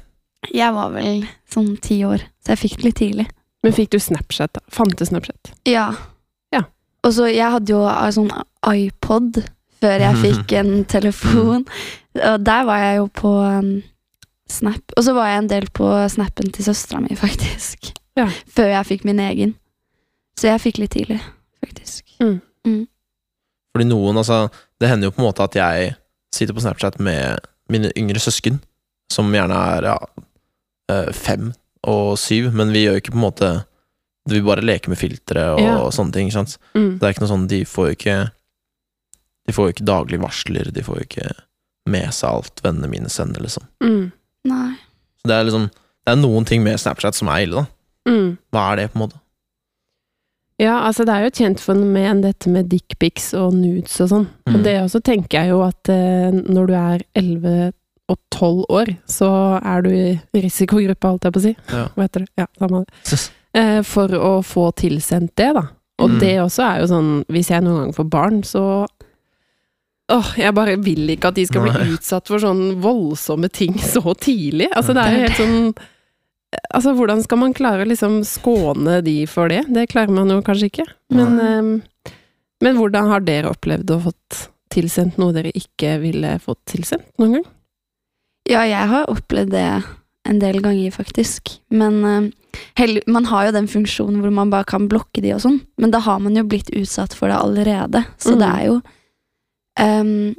Jeg 0.52 0.72
var 0.76 0.92
vel 0.94 1.24
sånn 1.52 1.74
ti 1.84 2.00
år, 2.08 2.24
så 2.40 2.54
jeg 2.54 2.62
fikk 2.64 2.78
det 2.78 2.86
litt 2.88 2.98
tidlig. 3.00 3.26
Men 3.64 3.76
fikk 3.76 3.92
du 3.92 3.98
Snapchat, 4.00 4.52
da? 4.56 4.62
Fantes 4.72 5.10
Snapchat? 5.10 5.52
Ja. 5.68 5.90
Ja. 6.54 6.64
Og 7.04 7.14
så, 7.16 7.28
jeg 7.28 7.52
hadde 7.52 7.74
jo 7.74 7.82
sånn 8.16 8.30
iPod 8.64 9.42
før 9.80 10.04
jeg 10.06 10.20
fikk 10.24 10.54
en 10.60 10.84
telefon. 10.88 11.66
Og 12.16 12.44
der 12.44 12.68
var 12.68 12.84
jeg 12.84 13.00
jo 13.00 13.08
på 13.20 13.34
um, 13.40 13.72
Snap. 14.50 14.96
Og 14.96 15.04
så 15.06 15.14
var 15.14 15.30
jeg 15.30 15.42
en 15.44 15.50
del 15.52 15.68
på 15.76 15.88
Snappen 16.10 16.52
til 16.56 16.66
søstera 16.66 17.02
mi, 17.04 17.16
faktisk. 17.24 17.92
Ja. 18.18 18.28
Før 18.50 18.72
jeg 18.72 18.88
fikk 18.94 19.04
min 19.08 19.20
egen. 19.22 19.54
Så 20.40 20.48
jeg 20.48 20.62
fikk 20.64 20.80
litt 20.80 20.96
tidlig, 20.96 21.20
faktisk. 21.60 22.06
Fordi 23.70 23.86
noen, 23.86 24.16
altså 24.18 24.48
Det 24.80 24.88
hender 24.88 25.10
jo 25.10 25.14
på 25.14 25.20
en 25.22 25.28
måte 25.28 25.44
at 25.44 25.56
jeg 25.56 25.92
sitter 26.34 26.56
på 26.56 26.62
Snapchat 26.64 26.96
med 27.02 27.44
mine 27.70 27.90
yngre 27.98 28.18
søsken, 28.22 28.58
som 29.10 29.32
gjerne 29.34 29.56
er 29.76 29.88
ja, 29.90 29.96
eh, 30.92 31.10
fem 31.16 31.52
og 31.88 32.16
syv, 32.20 32.50
men 32.54 32.72
vi 32.74 32.84
gjør 32.86 32.98
jo 32.98 33.02
ikke 33.04 33.14
på 33.16 33.20
en 33.20 33.26
måte 33.30 33.50
Vi 34.30 34.42
bare 34.44 34.60
leker 34.62 34.92
med 34.92 34.98
filtre 35.00 35.46
og 35.56 35.60
Ja. 35.64 35.76
sånne 35.90 36.12
ting. 36.12 36.28
ikke 36.28 36.36
sant? 36.44 36.58
Mm. 36.76 36.98
Det 37.00 37.02
er 37.02 37.12
ikke 37.14 37.22
noe 37.24 37.30
sånn, 37.32 37.46
De 37.48 37.64
får 37.64 37.86
jo 37.88 37.94
ikke 37.96 38.30
De 39.48 39.52
får 39.56 39.64
jo 39.66 39.72
ikke 39.72 39.86
daglige 39.88 40.20
varsler, 40.22 40.70
de 40.72 40.82
får 40.82 40.96
jo 41.00 41.06
ikke 41.08 41.30
med 41.88 42.12
seg 42.12 42.28
alt 42.28 42.60
vennene 42.62 42.90
mine 42.92 43.08
sender, 43.08 43.40
liksom. 43.40 43.64
Mm. 43.82 44.12
Nei. 44.46 44.74
Så 45.22 45.26
det 45.26 45.34
er 45.38 45.44
liksom 45.48 45.70
Det 45.70 46.12
er 46.12 46.20
noen 46.20 46.46
ting 46.46 46.62
med 46.62 46.78
Snapchat 46.78 47.14
som 47.16 47.28
er 47.28 47.46
ille, 47.46 47.64
da. 47.64 47.66
Mm. 48.12 48.38
Hva 48.52 48.72
er 48.72 48.76
det, 48.76 48.92
på 48.92 49.00
en 49.00 49.08
måte? 49.08 49.18
Ja, 50.60 50.82
altså 50.86 51.06
det 51.06 51.14
er 51.14 51.20
jo 51.24 51.30
et 51.30 51.38
kjent 51.40 51.60
fenomen 51.64 52.20
dette 52.22 52.50
med 52.52 52.68
dickpics 52.68 53.30
og 53.34 53.54
nudes 53.56 53.94
og 54.04 54.10
sånn. 54.10 54.26
Mm. 54.46 54.54
Og 54.54 54.62
det 54.66 54.74
også 54.82 55.00
tenker 55.02 55.40
jeg 55.40 55.48
jo 55.54 55.62
at 55.64 55.88
eh, 55.88 56.30
når 56.36 56.66
du 56.68 56.74
er 56.76 57.04
11 57.16 57.72
og 58.10 58.18
12 58.34 58.64
år, 58.74 58.90
så 59.08 59.28
er 59.62 59.82
du 59.86 59.90
i 59.94 60.42
risikogruppa, 60.42 61.12
holdt 61.14 61.28
jeg 61.28 61.34
på 61.36 61.40
å 61.42 61.44
si. 61.48 61.52
Ja. 61.70 61.84
Hva 61.94 62.06
heter 62.06 62.24
det? 62.26 62.30
Ja, 62.42 62.46
samme 62.58 62.82
det. 62.84 63.18
Eh, 63.60 63.82
for 63.86 64.08
å 64.18 64.32
få 64.46 64.68
tilsendt 64.78 65.34
det, 65.40 65.52
da. 65.56 65.66
Og 66.00 66.10
Mm. 66.14 66.18
det 66.22 66.34
også 66.40 66.62
er 66.64 66.80
jo 66.80 66.86
sånn, 66.88 67.08
hvis 67.28 67.50
jeg 67.52 67.62
noen 67.62 67.84
gang 67.84 67.92
får 67.96 68.10
barn, 68.10 68.42
så 68.42 68.86
Åh, 70.10 70.32
jeg 70.40 70.54
bare 70.56 70.72
vil 70.82 71.06
ikke 71.14 71.28
at 71.30 71.36
de 71.38 71.44
skal 71.46 71.62
bli 71.62 71.70
Nei. 71.70 71.84
utsatt 71.94 72.26
for 72.26 72.42
sånne 72.42 72.72
voldsomme 72.82 73.46
ting 73.54 73.76
så 73.94 74.00
tidlig. 74.18 74.66
Altså, 74.74 74.92
det 74.96 75.04
er 75.04 75.12
jo 75.14 75.20
helt 75.26 75.38
sånn 75.38 75.74
Altså, 76.74 76.96
hvordan 76.98 77.20
skal 77.22 77.38
man 77.38 77.52
klare 77.54 77.84
å 77.84 77.86
liksom 77.86 78.24
skåne 78.26 78.96
de 79.06 79.20
for 79.30 79.46
det? 79.52 79.60
Det 79.70 79.84
klarer 79.92 80.10
man 80.10 80.32
jo 80.32 80.40
kanskje 80.42 80.66
ikke. 80.66 80.86
Men, 81.14 81.36
eh, 81.38 82.12
men 82.60 82.74
hvordan 82.80 83.06
har 83.12 83.20
dere 83.22 83.52
opplevd 83.52 83.92
å 83.94 84.00
fått 84.08 84.48
tilsendt 84.74 85.16
noe 85.22 85.30
dere 85.36 85.52
ikke 85.54 86.00
ville 86.02 86.32
fått 86.42 86.58
tilsendt 86.72 87.06
noen 87.22 87.36
gang? 87.38 87.46
Ja, 88.50 88.64
jeg 88.66 88.88
har 88.90 89.06
opplevd 89.10 89.52
det 89.54 89.64
en 90.28 90.38
del 90.42 90.58
ganger, 90.62 90.90
faktisk. 90.92 91.54
Men 91.70 92.00
uh, 92.04 93.00
man 93.08 93.28
har 93.30 93.46
jo 93.48 93.52
den 93.56 93.68
funksjonen 93.70 94.20
hvor 94.20 94.32
man 94.34 94.50
bare 94.52 94.66
kan 94.68 94.88
blokke 94.90 95.22
de 95.24 95.32
og 95.36 95.40
sånn. 95.44 95.60
Men 95.80 95.92
da 95.94 96.00
har 96.04 96.18
man 96.22 96.36
jo 96.36 96.44
blitt 96.50 96.70
utsatt 96.76 97.14
for 97.16 97.30
det 97.30 97.38
allerede. 97.38 98.04
Så 98.20 98.34
Mm. 98.34 98.40
det 98.42 98.48
er 98.50 98.64
jo 98.66 98.80
um, 99.80 100.34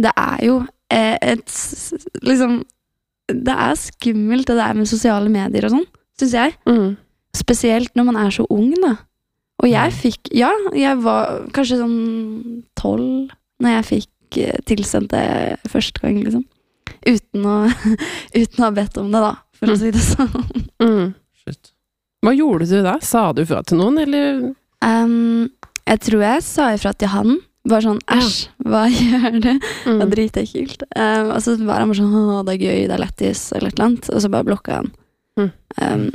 Det 0.00 0.12
er 0.16 0.44
jo 0.46 0.54
eh, 0.90 1.16
et 1.22 1.46
Liksom 2.22 2.60
Det 3.30 3.54
er 3.54 3.74
skummelt, 3.78 4.46
det 4.46 4.56
der 4.56 4.74
med 4.74 4.88
sosiale 4.88 5.28
medier 5.30 5.64
og 5.68 5.70
sånn, 5.74 5.86
syns 6.18 6.32
jeg. 6.34 6.54
Mm. 6.66 6.96
Spesielt 7.36 7.94
når 7.96 8.04
man 8.08 8.16
er 8.16 8.30
så 8.34 8.46
ung, 8.50 8.72
da. 8.82 8.96
Og 9.62 9.68
jeg 9.70 9.92
fikk 9.92 10.30
Ja, 10.34 10.50
jeg 10.74 10.96
var 11.04 11.46
kanskje 11.54 11.78
sånn 11.82 12.64
tolv 12.78 13.30
når 13.60 13.76
jeg 13.76 13.84
fikk 13.90 14.38
eh, 14.40 14.56
tilsendt 14.64 15.10
det 15.12 15.58
første 15.68 16.00
gang, 16.00 16.22
liksom. 16.24 16.44
Uten 17.06 17.44
å, 17.48 17.56
uten 18.40 18.60
å 18.60 18.66
ha 18.66 18.70
bedt 18.76 18.98
om 19.00 19.10
det, 19.12 19.20
da, 19.24 19.34
for 19.56 19.72
å 19.72 19.76
si 19.80 19.90
det 19.94 20.02
sånn. 20.04 20.64
Mm. 20.82 21.12
Shit. 21.44 21.72
Hva 22.24 22.34
gjorde 22.36 22.66
du 22.68 22.80
da? 22.84 22.98
Sa 23.04 23.30
du 23.32 23.44
fra 23.48 23.62
til 23.64 23.80
noen, 23.80 23.98
eller 24.06 24.42
Um, 24.80 25.50
jeg 25.84 26.00
tror 26.06 26.22
jeg 26.24 26.42
sa 26.46 26.70
ifra 26.72 26.94
til 26.96 27.10
han. 27.12 27.34
Bare 27.68 27.82
sånn 27.84 27.98
æsj, 28.08 28.36
hva 28.64 28.86
gjør 28.94 29.34
du? 29.36 29.50
Det 29.50 29.84
var 29.84 30.06
Mm. 30.06 30.12
dritekkelt. 30.14 30.84
Um, 30.96 31.26
og 31.34 31.42
så 31.44 31.56
var 31.60 31.82
han 31.82 31.90
bare 31.92 31.98
sånn 31.98 32.14
å, 32.16 32.38
det 32.48 32.54
er 32.54 32.62
gøy, 32.64 32.78
det 32.88 32.94
er 32.96 33.02
lættis, 33.02 33.42
eller 33.52 33.68
et 33.68 33.74
eller 33.76 33.86
annet. 33.90 34.08
Og 34.14 34.22
så 34.24 34.30
bare 34.32 34.48
blokka 34.48 34.78
han. 34.78 34.88
Mm. 35.36 35.50
Um, 35.84 36.06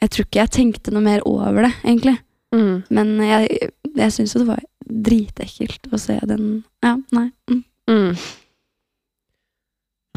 jeg 0.00 0.10
tror 0.14 0.24
ikke 0.30 0.40
jeg 0.40 0.52
tenkte 0.56 0.94
noe 0.96 1.04
mer 1.04 1.20
over 1.28 1.68
det, 1.68 1.74
egentlig. 1.84 2.16
Mm. 2.56 2.72
Men 2.96 3.12
jeg, 3.28 3.68
jeg 4.00 4.16
syns 4.16 4.32
jo 4.34 4.40
det 4.46 4.48
var 4.54 4.64
dritekkelt 5.12 5.92
å 5.92 6.00
se 6.00 6.16
den 6.32 6.48
Ja, 6.84 6.96
nei. 7.12 7.28
Mm. 7.92 8.16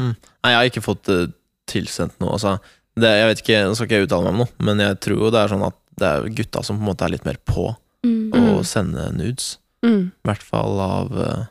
Mm. 0.00 0.12
Nei, 0.12 0.50
jeg 0.52 0.56
har 0.60 0.70
ikke 0.70 0.84
fått 0.84 1.04
det 1.08 1.32
tilsendt 1.66 2.18
noe. 2.20 2.32
Altså, 2.36 2.58
det, 2.96 3.10
jeg 3.16 3.28
vet 3.30 3.40
ikke, 3.42 3.60
Nå 3.66 3.74
skal 3.76 3.86
ikke 3.88 3.96
jeg 4.00 4.06
uttale 4.08 4.24
meg 4.24 4.34
om 4.34 4.38
noe, 4.44 4.52
men 4.68 4.78
jeg 4.84 5.00
tror 5.00 5.18
jo 5.24 5.30
det 5.34 5.40
er 5.42 5.52
sånn 5.54 5.66
at 5.66 5.76
det 5.96 6.08
er 6.12 6.28
gutta 6.36 6.62
som 6.64 6.76
på 6.76 6.84
en 6.84 6.90
måte 6.90 7.04
er 7.06 7.14
litt 7.16 7.24
mer 7.28 7.38
på 7.48 7.74
Mm. 8.04 8.30
å 8.30 8.38
Mm. 8.60 8.64
sende 8.64 9.04
nudes. 9.16 9.58
Mm. 9.82 10.12
I 10.24 10.28
hvert 10.28 10.42
fall 10.42 10.78
av 10.80 11.10
uh, 11.16 11.46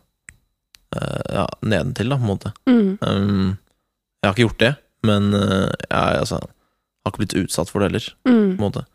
uh, 0.95 1.21
ja, 1.33 1.45
nedentil, 1.63 2.09
da, 2.09 2.15
på 2.15 2.23
en 2.23 2.29
måte. 2.31 2.51
Mm. 2.69 2.97
Um, 3.01 3.57
jeg 4.23 4.29
har 4.29 4.33
ikke 4.35 4.45
gjort 4.47 4.59
det, 4.63 4.69
men 5.03 5.31
jeg 5.33 5.89
altså, 6.21 6.39
har 6.39 7.11
ikke 7.11 7.23
blitt 7.25 7.35
utsatt 7.43 7.69
for 7.69 7.79
det 7.81 7.89
heller, 7.91 8.07
Mm. 8.25 8.55
på 8.57 8.61
en 8.63 8.71
måte. 8.71 8.85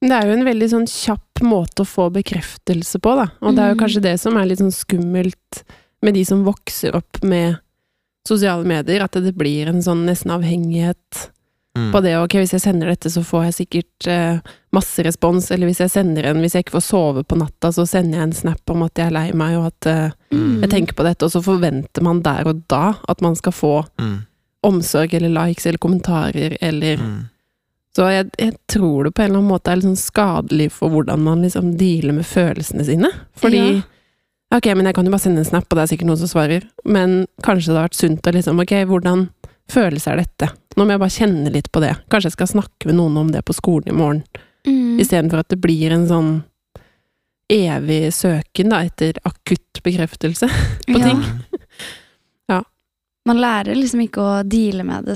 Det 0.00 0.12
er 0.16 0.26
jo 0.30 0.32
en 0.38 0.46
veldig 0.48 0.68
sånn 0.72 0.86
kjapp 0.88 1.42
måte 1.44 1.84
å 1.84 1.88
få 1.88 2.08
bekreftelse 2.14 2.98
på, 3.04 3.16
da. 3.20 3.26
Og 3.42 3.54
det 3.54 3.62
er 3.64 3.68
jo 3.74 3.76
Mm. 3.76 3.82
kanskje 3.84 4.02
det 4.02 4.20
som 4.20 4.36
er 4.38 4.46
litt 4.46 4.58
sånn 4.60 4.72
skummelt 4.72 5.62
med 6.02 6.14
de 6.14 6.24
som 6.24 6.42
vokser 6.44 6.94
opp 6.96 7.22
med 7.22 7.58
sosiale 8.28 8.64
medier, 8.68 9.02
at 9.04 9.12
det 9.12 9.34
blir 9.36 9.68
en 9.68 9.82
sånn 9.82 10.04
nesten 10.06 10.30
avhengighet 10.30 11.30
Mm. 11.78 11.92
på 11.92 12.00
det. 12.02 12.16
Ok, 12.18 12.32
hvis 12.34 12.50
jeg 12.50 12.60
sender 12.64 12.88
dette, 12.90 13.06
så 13.08 13.22
får 13.22 13.44
jeg 13.44 13.54
sikkert 13.54 14.06
eh, 14.10 14.40
masse 14.74 14.98
respons, 15.06 15.52
eller 15.54 15.68
hvis 15.68 15.78
jeg 15.78 15.90
sender 15.92 16.24
en 16.26 16.40
Hvis 16.42 16.54
jeg 16.56 16.64
ikke 16.64 16.80
får 16.80 16.82
sove 16.82 17.22
på 17.22 17.38
natta, 17.38 17.70
så 17.70 17.86
sender 17.86 18.18
jeg 18.18 18.22
en 18.26 18.32
snap 18.32 18.70
om 18.74 18.82
at 18.82 18.94
jeg 18.98 19.06
er 19.06 19.10
lei 19.14 19.30
meg, 19.32 19.56
og 19.56 19.66
at 19.66 19.86
eh, 19.86 20.10
Mm. 20.34 20.60
jeg 20.62 20.70
tenker 20.70 20.94
på 20.98 21.04
dette, 21.06 21.22
og 21.22 21.30
så 21.30 21.40
forventer 21.42 22.02
man 22.02 22.22
der 22.22 22.46
og 22.48 22.66
da 22.68 22.96
at 23.08 23.20
man 23.22 23.36
skal 23.36 23.52
få 23.52 23.86
Mm. 23.98 24.26
omsorg 24.64 25.14
eller 25.14 25.28
likes 25.46 25.64
eller 25.66 25.78
kommentarer 25.78 26.56
eller 26.60 26.96
Mm. 26.96 27.28
Så 27.96 28.02
jeg, 28.10 28.30
jeg 28.38 28.54
tror 28.68 29.04
det 29.04 29.14
på 29.14 29.22
en 29.22 29.30
eller 29.30 29.38
annen 29.38 29.50
måte 29.50 29.68
er 29.70 29.76
litt 29.76 29.84
sånn 29.84 29.96
skadelig 29.96 30.70
for 30.72 30.90
hvordan 30.90 31.18
man 31.22 31.42
liksom 31.42 31.76
dealer 31.76 32.12
med 32.14 32.24
følelsene 32.24 32.84
sine. 32.84 33.10
Fordi 33.36 33.82
Ok, 34.52 34.66
men 34.74 34.86
jeg 34.88 34.94
kan 34.96 35.06
jo 35.06 35.12
bare 35.14 35.22
sende 35.22 35.38
en 35.44 35.46
snap, 35.46 35.66
og 35.70 35.78
det 35.78 35.82
er 35.84 35.90
sikkert 35.92 36.08
noen 36.10 36.18
som 36.18 36.30
svarer. 36.32 36.64
Men 36.84 37.26
kanskje 37.46 37.70
det 37.70 37.78
har 37.78 37.86
vært 37.88 38.00
sunt 38.00 38.26
å 38.26 38.32
liksom 38.34 38.58
Ok, 38.64 38.72
hvordan 38.90 39.28
føles 39.70 40.06
er 40.10 40.16
dette? 40.24 40.48
Nå 40.76 40.84
må 40.86 40.90
jeg 40.96 41.02
bare 41.04 41.14
kjenne 41.14 41.52
litt 41.54 41.70
på 41.70 41.80
det. 41.84 41.92
Kanskje 42.10 42.32
jeg 42.32 42.38
skal 42.38 42.50
snakke 42.56 42.86
med 42.90 42.98
noen 42.98 43.16
om 43.22 43.30
det 43.30 43.44
på 43.46 43.54
skolen 43.56 43.88
i 43.92 43.96
morgen, 43.96 44.24
Mm. 44.66 44.98
istedenfor 45.00 45.38
at 45.40 45.48
det 45.48 45.56
blir 45.60 45.90
en 45.92 46.06
sånn 46.06 46.42
evig 47.48 48.12
søken 48.12 48.68
da, 48.68 48.82
etter 48.84 49.16
akutt 49.24 49.80
bekreftelse 49.82 50.48
på 50.86 50.98
Ja. 50.98 51.04
ting. 51.08 51.22
Man 53.26 53.36
lærer 53.36 53.76
liksom 53.76 54.00
ikke 54.00 54.22
å 54.24 54.42
deale 54.48 54.82
med 54.82 55.04
det 55.04 55.14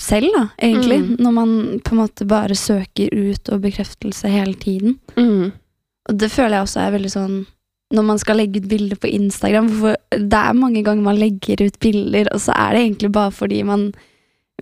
selv, 0.00 0.26
da, 0.34 0.48
egentlig. 0.58 0.98
Mm. 0.98 1.16
Når 1.22 1.32
man 1.32 1.80
på 1.80 1.92
en 1.94 2.00
måte 2.02 2.26
bare 2.26 2.56
søker 2.58 3.08
ut 3.14 3.48
og 3.54 3.60
bekreftelse 3.62 4.28
hele 4.28 4.54
tiden. 4.54 4.98
Mm. 5.16 5.52
Og 6.10 6.18
det 6.18 6.28
føler 6.34 6.58
jeg 6.58 6.66
også 6.66 6.80
er 6.82 6.90
veldig 6.98 7.12
sånn 7.14 7.36
når 7.94 8.06
man 8.08 8.18
skal 8.18 8.40
legge 8.40 8.62
ut 8.62 8.68
bilder 8.70 8.98
på 8.98 9.10
Instagram. 9.14 9.70
For 9.80 9.96
det 10.10 10.42
er 10.42 10.58
mange 10.58 10.82
ganger 10.86 11.06
man 11.06 11.20
legger 11.20 11.62
ut 11.66 11.78
bilder, 11.82 12.30
og 12.34 12.42
så 12.42 12.54
er 12.56 12.74
det 12.74 12.84
egentlig 12.84 13.12
bare 13.14 13.34
fordi 13.34 13.62
man 13.66 13.90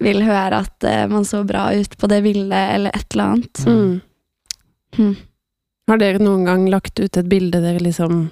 vil 0.03 0.25
høre 0.27 0.65
at 0.65 0.87
uh, 0.89 1.05
man 1.11 1.25
så 1.25 1.45
bra 1.47 1.69
ut 1.73 1.93
på 1.99 2.11
det 2.11 2.23
bildet, 2.25 2.65
eller 2.75 2.97
et 2.97 3.15
eller 3.15 3.37
annet. 3.37 3.67
Mm. 3.67 4.01
Hm. 4.97 5.15
Har 5.91 6.01
dere 6.01 6.23
noen 6.23 6.49
gang 6.49 6.67
lagt 6.73 6.99
ut 7.01 7.17
et 7.21 7.29
bilde 7.29 7.61
dere 7.61 7.83
liksom 7.83 8.29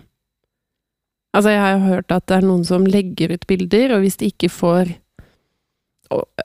Altså, 1.32 1.48
jeg 1.48 1.60
har 1.62 1.70
jo 1.72 1.86
hørt 1.86 2.12
at 2.12 2.26
det 2.28 2.34
er 2.36 2.44
noen 2.44 2.64
som 2.68 2.82
legger 2.84 3.30
ut 3.32 3.46
bilder, 3.48 3.94
og 3.94 4.02
hvis 4.02 4.18
de 4.20 4.26
ikke 4.28 4.50
får 4.52 4.90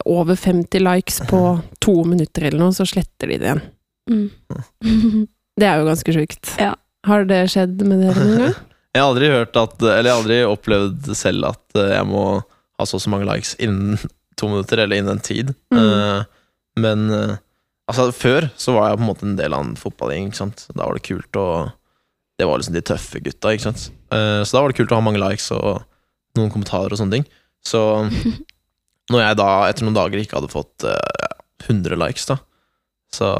over 0.07 0.35
50 0.39 0.79
likes 0.79 1.17
på 1.27 1.41
to 1.83 1.95
minutter 2.07 2.47
eller 2.47 2.61
noe, 2.61 2.71
så 2.71 2.85
sletter 2.87 3.27
de 3.27 3.39
det 3.41 3.49
igjen. 3.49 3.63
Mm. 4.07 5.27
Det 5.59 5.65
er 5.65 5.81
jo 5.81 5.87
ganske 5.89 6.13
sjukt. 6.13 6.51
Ja. 6.61 6.75
Har 7.07 7.25
det 7.29 7.41
skjedd 7.53 7.81
med 7.87 8.03
dere 8.03 8.23
noen 8.23 8.43
gang? 8.45 8.55
Jeg 8.95 9.03
har 9.03 9.11
aldri 9.11 9.27
hørt 9.29 9.57
at 9.59 9.83
Eller 9.83 10.07
jeg 10.07 10.13
har 10.15 10.21
aldri 10.23 10.37
opplevd 10.47 11.09
selv 11.13 11.45
at 11.51 11.75
eh, 11.77 11.91
jeg 11.91 12.05
må 12.09 12.21
ha 12.41 12.85
så 12.87 12.95
og 12.97 13.03
så 13.03 13.11
mange 13.13 13.27
likes 13.29 13.51
innen 13.61 13.99
to 14.39 14.47
minutter, 14.49 14.79
eller 14.81 14.97
innen 14.97 15.19
en 15.19 15.21
tid. 15.21 15.51
Mm. 15.69 15.77
Eh, 15.77 16.23
men 16.81 17.03
eh, 17.13 17.35
altså, 17.91 18.07
før 18.15 18.47
så 18.57 18.73
var 18.73 18.89
jeg 18.89 18.97
på 18.97 19.05
en 19.05 19.09
måte 19.11 19.27
en 19.27 19.35
del 19.37 19.53
av 19.53 19.67
en 19.67 19.77
fotballgjeng. 19.77 20.31
ikke 20.31 20.39
sant? 20.39 20.65
Da 20.71 20.87
var 20.87 20.97
det 20.97 21.05
kult 21.05 21.37
å 21.37 21.45
Det 22.41 22.47
var 22.49 22.57
liksom 22.57 22.73
de 22.73 22.85
tøffe 22.89 23.21
gutta, 23.21 23.53
ikke 23.53 23.67
sant. 23.67 23.85
Så 24.09 24.55
da 24.55 24.63
var 24.63 24.73
det 24.73 24.79
kult 24.79 24.95
å 24.95 24.97
ha 24.97 25.05
mange 25.05 25.21
likes 25.21 25.51
og 25.53 25.83
noen 26.37 26.51
kommentarer 26.53 26.93
og 26.93 27.01
sånne 27.01 27.19
ting. 27.19 27.29
Så 27.65 27.81
når 29.11 29.23
jeg 29.23 29.39
da 29.39 29.49
etter 29.69 29.87
noen 29.87 29.97
dager 29.97 30.21
ikke 30.21 30.39
hadde 30.39 30.51
fått 30.51 30.85
eh, 30.87 31.33
100 31.67 31.97
likes, 31.99 32.27
da, 32.29 32.39
så 33.13 33.31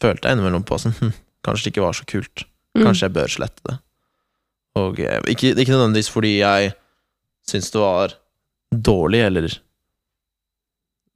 følte 0.00 0.28
jeg 0.28 0.38
innimellom 0.38 0.66
på 0.66 0.78
sånn 0.80 0.96
hm, 0.98 1.16
Kanskje 1.44 1.66
det 1.66 1.72
ikke 1.72 1.84
var 1.86 1.96
så 1.96 2.04
kult. 2.04 2.44
Mm. 2.76 2.84
Kanskje 2.86 3.08
jeg 3.08 3.14
bør 3.16 3.32
slette 3.32 3.64
det. 3.66 3.76
Og 4.80 5.00
eh, 5.02 5.18
ikke, 5.32 5.54
ikke 5.58 5.74
nødvendigvis 5.74 6.10
fordi 6.12 6.36
jeg 6.38 6.72
syns 7.50 7.70
det 7.74 7.80
var 7.82 8.14
dårlig 8.70 9.24
eller 9.26 9.48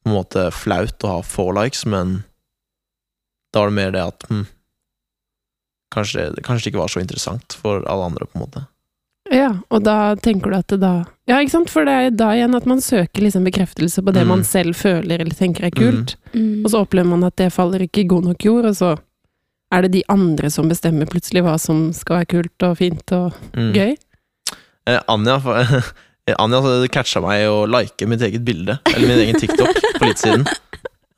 på 0.03 0.11
en 0.11 0.17
måte 0.19 0.49
flaut 0.53 1.05
å 1.07 1.13
ha 1.17 1.21
få 1.25 1.47
likes, 1.57 1.85
men 1.87 2.23
da 3.55 3.63
var 3.63 3.71
det 3.71 3.77
mer 3.79 3.95
det 3.95 4.03
at 4.03 4.27
hm, 4.29 4.43
kanskje, 5.95 6.27
kanskje 6.43 6.67
det 6.67 6.73
ikke 6.75 6.83
var 6.83 6.93
så 6.93 7.01
interessant 7.05 7.55
for 7.57 7.85
alle 7.87 8.11
andre, 8.11 8.27
på 8.27 8.37
en 8.39 8.45
måte. 8.45 8.65
Ja, 9.33 9.55
og 9.73 9.87
da 9.87 10.13
tenker 10.21 10.53
du 10.53 10.59
at 10.59 10.69
det 10.69 10.83
da 10.83 10.93
Ja, 11.25 11.39
ikke 11.41 11.55
sant? 11.55 11.71
For 11.73 11.87
det 11.89 11.93
er 11.97 12.11
da 12.13 12.35
igjen 12.37 12.53
at 12.59 12.67
man 12.69 12.83
søker 12.85 13.25
liksom 13.25 13.47
bekreftelse 13.49 14.03
på 14.05 14.13
det 14.13 14.27
Mm. 14.27 14.29
man 14.35 14.43
selv 14.45 14.77
føler 14.77 15.23
eller 15.23 15.33
tenker 15.33 15.65
er 15.65 15.73
kult. 15.73 16.17
Mm. 16.35 16.61
Og 16.65 16.71
så 16.71 16.83
opplever 16.85 17.09
man 17.09 17.25
at 17.25 17.37
det 17.41 17.53
faller 17.55 17.81
ikke 17.81 18.03
i 18.03 18.11
god 18.11 18.25
nok 18.29 18.45
jord, 18.45 18.67
og 18.69 18.77
så 18.77 18.91
er 19.75 19.85
det 19.87 19.93
de 19.97 20.03
andre 20.13 20.51
som 20.53 20.69
bestemmer 20.71 21.09
plutselig 21.11 21.43
hva 21.45 21.57
som 21.61 21.89
skal 21.97 22.21
være 22.23 22.31
kult 22.33 22.67
og 22.69 22.77
fint 22.81 23.13
og 23.17 23.33
Mm. 23.55 23.73
gøy. 23.77 23.95
Eh, 24.87 25.01
Anja, 25.09 25.37
Anja 26.43 26.61
hadde 26.65 26.89
catcha 26.93 27.21
meg 27.25 27.45
å 27.49 27.65
like 27.69 28.07
mitt 28.09 28.23
eget 28.25 28.45
bilde, 28.47 28.79
eller 28.93 29.09
min 29.11 29.23
egen 29.27 29.39
TikTok, 29.41 29.71
på 30.01 30.09
litt 30.09 30.21
siden. 30.23 30.47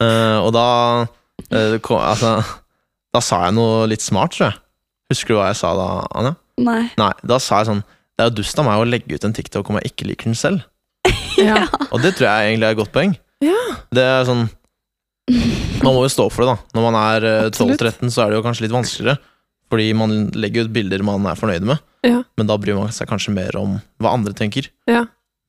Eh, 0.03 0.39
og 0.43 0.53
da 0.57 0.67
eh, 1.51 1.77
kom, 1.85 2.01
altså, 2.03 2.39
Da 3.15 3.21
sa 3.25 3.45
jeg 3.47 3.55
noe 3.57 3.87
litt 3.89 4.03
smart, 4.05 4.35
tror 4.37 4.51
jeg. 4.51 4.59
Husker 5.13 5.35
du 5.35 5.39
hva 5.39 5.47
jeg 5.53 5.57
sa 5.63 5.71
da, 5.79 5.87
Anja? 6.19 6.35
Nei. 6.61 6.83
Nei, 6.99 7.13
da 7.25 7.37
sa 7.41 7.61
jeg 7.61 7.69
sånn 7.69 7.83
Det 8.17 8.25
er 8.25 8.29
jo 8.31 8.35
dust 8.41 8.59
av 8.61 8.65
meg 8.67 8.81
å 8.81 8.87
legge 8.89 9.17
ut 9.19 9.25
en 9.29 9.35
TikTok 9.37 9.69
om 9.71 9.77
jeg 9.81 9.93
ikke 9.93 10.07
liker 10.11 10.31
den 10.33 10.39
selv. 10.39 10.65
Ja. 11.37 11.67
Og 11.93 12.01
det 12.01 12.15
tror 12.17 12.31
jeg 12.31 12.55
egentlig 12.55 12.65
er 12.71 12.73
et 12.73 12.79
godt 12.81 12.93
poeng. 12.95 13.11
Ja. 13.45 13.59
Det 13.93 14.01
er 14.09 14.23
sånn 14.25 14.47
Man 15.27 15.93
må 15.95 16.05
jo 16.05 16.11
stå 16.13 16.29
for 16.31 16.45
det, 16.45 16.53
da. 16.55 16.57
Når 16.79 16.85
man 16.87 16.97
er 17.01 17.27
eh, 17.27 17.49
12-13, 17.51 18.11
så 18.15 18.23
er 18.25 18.31
det 18.33 18.39
jo 18.39 18.45
kanskje 18.47 18.67
litt 18.67 18.75
vanskeligere. 18.77 19.19
Fordi 19.73 19.87
man 19.99 20.13
legger 20.39 20.67
ut 20.69 20.73
bilder 20.77 21.03
man 21.03 21.25
er 21.27 21.35
fornøyd 21.39 21.65
med, 21.67 21.81
Ja. 22.07 22.21
men 22.39 22.47
da 22.47 22.55
bryr 22.63 22.77
man 22.79 22.93
seg 22.95 23.09
kanskje 23.11 23.33
mer 23.35 23.57
om 23.59 23.81
hva 23.99 24.13
andre 24.15 24.31
tenker. 24.39 24.69
Ja. 24.87 25.05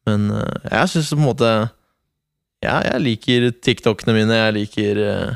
Men 0.09 0.31
eh, 0.33 0.71
jeg 0.71 0.89
syns 0.95 1.11
på 1.13 1.19
en 1.19 1.27
måte 1.27 1.51
Ja, 2.65 2.79
jeg 2.81 3.03
liker 3.05 3.51
TikTokene 3.61 4.15
mine, 4.17 4.33
jeg 4.39 4.55
liker 4.55 5.01
eh, 5.05 5.35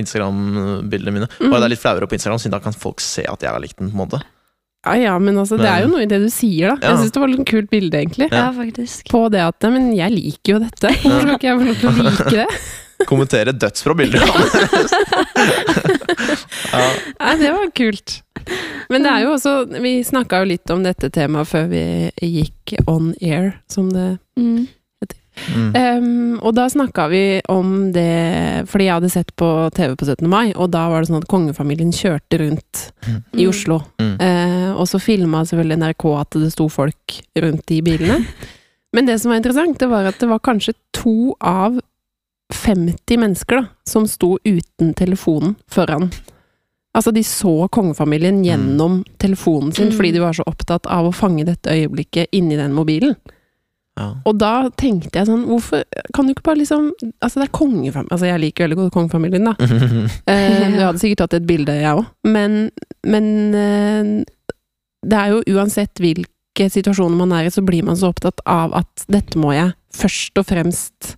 Instagram-bildene 0.00 1.12
mine. 1.12 1.28
Mm. 1.36 1.50
Bare 1.52 1.60
det 1.60 1.66
er 1.68 1.74
litt 1.74 1.82
flauere 1.84 2.08
på 2.08 2.16
Instagram, 2.16 2.40
siden 2.40 2.54
da 2.56 2.62
kan 2.64 2.72
folk 2.76 3.04
se 3.04 3.26
at 3.28 3.44
jeg 3.44 3.52
har 3.52 3.60
likt 3.62 3.76
den. 3.78 3.90
på 3.92 3.98
en 3.98 4.06
måte 4.06 4.22
ja, 4.84 4.94
ja, 5.00 5.14
men 5.18 5.38
altså, 5.40 5.56
det 5.60 5.68
er 5.70 5.82
jo 5.84 5.90
noe 5.92 6.04
i 6.04 6.08
det 6.10 6.20
du 6.22 6.28
sier, 6.32 6.74
da. 6.74 6.76
Ja. 6.80 6.92
Jeg 6.94 7.04
syns 7.04 7.14
det 7.16 7.22
var 7.24 7.34
et 7.34 7.44
kult 7.50 7.70
bilde, 7.72 8.00
egentlig. 8.04 8.28
Ja, 8.32 8.46
faktisk. 8.56 9.08
På 9.10 9.26
det 9.32 9.40
at 9.44 9.66
Men 9.72 9.90
jeg 9.96 10.12
liker 10.14 10.56
jo 10.56 10.58
dette. 10.64 10.92
Hvorfor 11.02 11.20
skal 11.24 11.36
ikke 11.38 11.48
jeg 11.48 11.58
få 11.60 11.68
lov 11.68 11.76
til 11.80 11.88
å 11.88 11.92
like 12.08 12.34
det? 12.34 12.48
Kommentere 13.08 13.52
dødsbra 13.58 13.94
bilder. 13.98 14.22
ja. 16.72 16.84
Nei, 17.20 17.34
det 17.40 17.50
var 17.56 17.72
kult. 17.76 18.14
Men 18.92 19.04
det 19.06 19.10
er 19.10 19.22
jo 19.24 19.30
også 19.34 19.52
Vi 19.80 19.92
snakka 20.04 20.42
jo 20.42 20.48
litt 20.50 20.70
om 20.74 20.82
dette 20.84 21.08
temaet 21.14 21.48
før 21.48 21.68
vi 21.70 21.82
gikk 22.20 22.74
on 22.90 23.12
air, 23.22 23.54
som 23.72 23.90
det 23.94 24.14
Mm. 24.34 24.64
Mm. 25.54 25.70
Um, 25.74 26.38
og 26.42 26.54
da 26.54 26.68
snakka 26.70 27.08
vi 27.10 27.22
om 27.50 27.92
det 27.94 28.66
fordi 28.70 28.86
jeg 28.86 28.94
hadde 28.94 29.10
sett 29.12 29.32
på 29.36 29.48
TV 29.74 29.96
på 29.98 30.06
17. 30.06 30.28
mai, 30.30 30.52
og 30.54 30.70
da 30.70 30.84
var 30.92 31.02
det 31.02 31.10
sånn 31.10 31.22
at 31.22 31.28
kongefamilien 31.30 31.90
kjørte 31.94 32.38
rundt 32.44 32.84
i 33.34 33.44
Mm. 33.44 33.48
Oslo. 33.50 33.80
Mm. 34.00 34.14
Uh, 34.20 34.70
og 34.80 34.86
så 34.88 35.00
filma 35.02 35.42
selvfølgelig 35.44 35.78
NRK 35.82 36.04
at 36.20 36.30
det 36.40 36.52
sto 36.54 36.68
folk 36.68 37.18
rundt 37.42 37.70
i 37.74 37.80
bilene. 37.82 38.20
Men 38.94 39.06
det 39.06 39.18
som 39.20 39.30
var 39.32 39.40
interessant, 39.42 39.78
det 39.80 39.88
var 39.90 40.06
at 40.06 40.20
det 40.22 40.28
var 40.30 40.38
kanskje 40.38 40.76
to 40.94 41.34
av 41.42 41.80
50 42.52 43.18
mennesker 43.18 43.56
da, 43.58 43.66
som 43.88 44.06
sto 44.06 44.36
uten 44.44 44.94
telefonen 44.94 45.56
foran. 45.66 46.10
Altså, 46.94 47.10
de 47.10 47.24
så 47.26 47.66
kongefamilien 47.74 48.44
gjennom 48.46 49.00
telefonen 49.18 49.72
sin 49.74 49.88
Mm. 49.90 49.96
fordi 49.96 50.12
de 50.12 50.20
var 50.22 50.32
så 50.32 50.44
opptatt 50.46 50.86
av 50.86 51.08
å 51.08 51.14
fange 51.14 51.42
dette 51.44 51.66
øyeblikket 51.74 52.30
inni 52.32 52.54
den 52.56 52.72
mobilen. 52.72 53.16
Ja. 53.94 54.08
Og 54.26 54.38
da 54.40 54.68
tenkte 54.74 55.20
jeg 55.20 55.28
sånn 55.28 55.44
Hvorfor 55.46 55.84
kan 56.16 56.26
du 56.26 56.32
ikke 56.32 56.42
bare 56.48 56.58
liksom 56.58 56.88
Altså, 57.22 57.38
det 57.38 57.44
er 57.44 57.52
kongefamilien 57.54 58.08
Altså, 58.10 58.26
jeg 58.26 58.40
liker 58.42 58.64
veldig 58.64 58.78
godt 58.80 58.94
kongefamilien, 58.96 59.46
da. 59.46 59.54
Eh, 60.32 60.54
jeg 60.64 60.80
hadde 60.80 60.98
sikkert 60.98 61.20
tatt 61.22 61.36
et 61.38 61.46
bilde, 61.46 61.76
jeg 61.78 61.94
òg. 62.00 62.08
Men, 62.26 62.56
men 63.06 63.28
eh, 63.54 64.08
det 65.06 65.20
er 65.20 65.34
jo 65.34 65.42
uansett 65.54 66.00
hvilke 66.02 66.66
situasjoner 66.74 67.18
man 67.20 67.34
er 67.36 67.46
i, 67.46 67.52
så 67.54 67.62
blir 67.66 67.84
man 67.86 67.98
så 68.00 68.10
opptatt 68.10 68.42
av 68.48 68.74
at 68.78 69.04
dette 69.10 69.38
må 69.38 69.52
jeg 69.54 69.74
først 69.94 70.40
og 70.42 70.48
fremst 70.48 71.14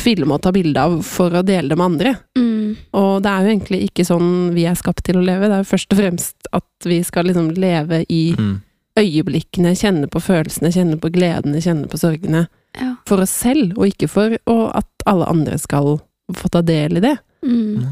filme 0.00 0.34
og 0.34 0.42
ta 0.42 0.52
bilde 0.54 0.80
av 0.80 0.96
for 1.06 1.34
å 1.34 1.42
dele 1.46 1.70
det 1.70 1.78
med 1.78 1.86
andre. 1.92 2.14
Mm. 2.38 2.74
Og 2.96 3.12
det 3.22 3.30
er 3.30 3.44
jo 3.44 3.52
egentlig 3.52 3.80
ikke 3.88 4.06
sånn 4.08 4.32
vi 4.56 4.64
er 4.70 4.78
skapt 4.78 5.04
til 5.06 5.18
å 5.20 5.24
leve. 5.24 5.50
Det 5.50 5.58
er 5.58 5.62
jo 5.64 5.70
først 5.72 5.94
og 5.94 6.00
fremst 6.00 6.50
at 6.56 6.88
vi 6.90 7.00
skal 7.06 7.30
liksom 7.30 7.52
leve 7.60 8.02
i 8.08 8.22
Mm. 8.38 8.58
Øyeblikkene, 8.98 9.74
kjenne 9.78 10.08
på 10.10 10.22
følelsene, 10.22 10.72
kjenne 10.74 10.98
på 11.00 11.10
gledene, 11.14 11.62
kjenne 11.62 11.88
på 11.90 12.00
sorgene. 12.00 12.46
Ja. 12.78 12.94
For 13.08 13.22
oss 13.22 13.32
selv, 13.34 13.76
og 13.78 13.90
ikke 13.90 14.08
for 14.10 14.36
og 14.50 14.64
at 14.78 15.06
alle 15.10 15.28
andre 15.30 15.58
skal 15.58 15.98
få 16.36 16.50
ta 16.52 16.62
del 16.62 17.00
i 17.00 17.04
det. 17.04 17.16
Mm. 17.46 17.86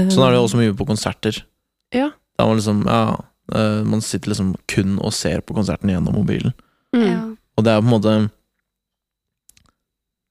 Sånn 0.00 0.24
er 0.26 0.34
det 0.34 0.40
også 0.40 0.60
mye 0.60 0.74
på 0.76 0.86
konserter. 0.88 1.42
Ja. 1.94 2.10
Da 2.38 2.46
man 2.46 2.56
liksom, 2.56 2.84
ja 2.86 3.18
eh, 3.52 3.80
Man 3.84 4.00
sitter 4.00 4.30
liksom 4.30 4.52
kun 4.70 4.94
og 5.02 5.12
ser 5.12 5.42
på 5.44 5.56
konserten 5.56 5.90
gjennom 5.92 6.16
mobilen. 6.16 6.54
Mm. 6.94 7.04
Ja. 7.04 7.20
Og 7.58 7.66
det 7.66 7.74
er 7.74 7.82
på 7.82 7.88
en 7.88 7.92
måte 7.92 8.14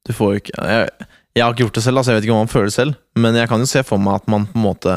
Du 0.08 0.14
får 0.16 0.32
jo 0.32 0.42
ikke 0.42 0.66
jeg, 0.72 1.08
jeg 1.36 1.44
har 1.44 1.54
ikke 1.54 1.66
gjort 1.68 1.78
det 1.78 1.84
selv, 1.86 2.00
altså 2.00 2.12
jeg 2.12 2.18
vet 2.18 2.26
ikke 2.26 2.36
hva 2.36 2.44
man 2.44 2.52
føler 2.52 2.74
selv, 2.74 2.96
men 3.16 3.38
jeg 3.38 3.48
kan 3.52 3.62
jo 3.62 3.70
se 3.70 3.84
for 3.86 4.02
meg 4.02 4.18
at 4.20 4.32
man 4.32 4.48
på 4.50 4.58
en 4.58 4.64
måte 4.66 4.96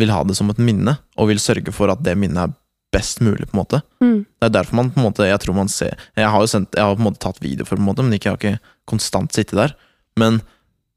vil 0.00 0.10
ha 0.10 0.24
det 0.26 0.34
som 0.36 0.50
et 0.50 0.58
minne, 0.58 0.96
og 1.14 1.30
vil 1.30 1.38
sørge 1.40 1.72
for 1.72 1.92
at 1.92 2.02
det 2.04 2.16
minnet 2.18 2.42
er 2.42 2.56
best 2.94 3.20
mulig, 3.24 3.48
på 3.50 3.56
en 3.56 3.60
måte. 3.62 3.80
Mm. 4.04 4.16
Det 4.40 4.48
er 4.48 4.54
derfor 4.54 4.78
man 4.78 4.90
på 4.94 5.00
en 5.02 5.06
måte 5.08 5.26
Jeg 5.28 5.40
tror 5.42 5.56
man 5.56 5.68
ser 5.72 5.94
Jeg 6.16 6.30
har 6.30 6.40
jo 6.44 6.50
sendt, 6.50 6.74
jeg 6.78 6.84
har 6.86 6.94
på 6.96 7.02
en 7.02 7.08
måte 7.10 7.22
tatt 7.24 7.40
video 7.42 7.66
for 7.66 7.74
det, 7.76 7.82
på 7.82 7.86
en 7.86 7.90
måte, 7.90 8.06
men 8.06 8.16
ikke, 8.16 8.30
jeg 8.30 8.36
har 8.36 8.42
ikke 8.42 8.72
konstant 8.90 9.32
sittet 9.36 9.58
der. 9.58 9.74
Men 10.20 10.40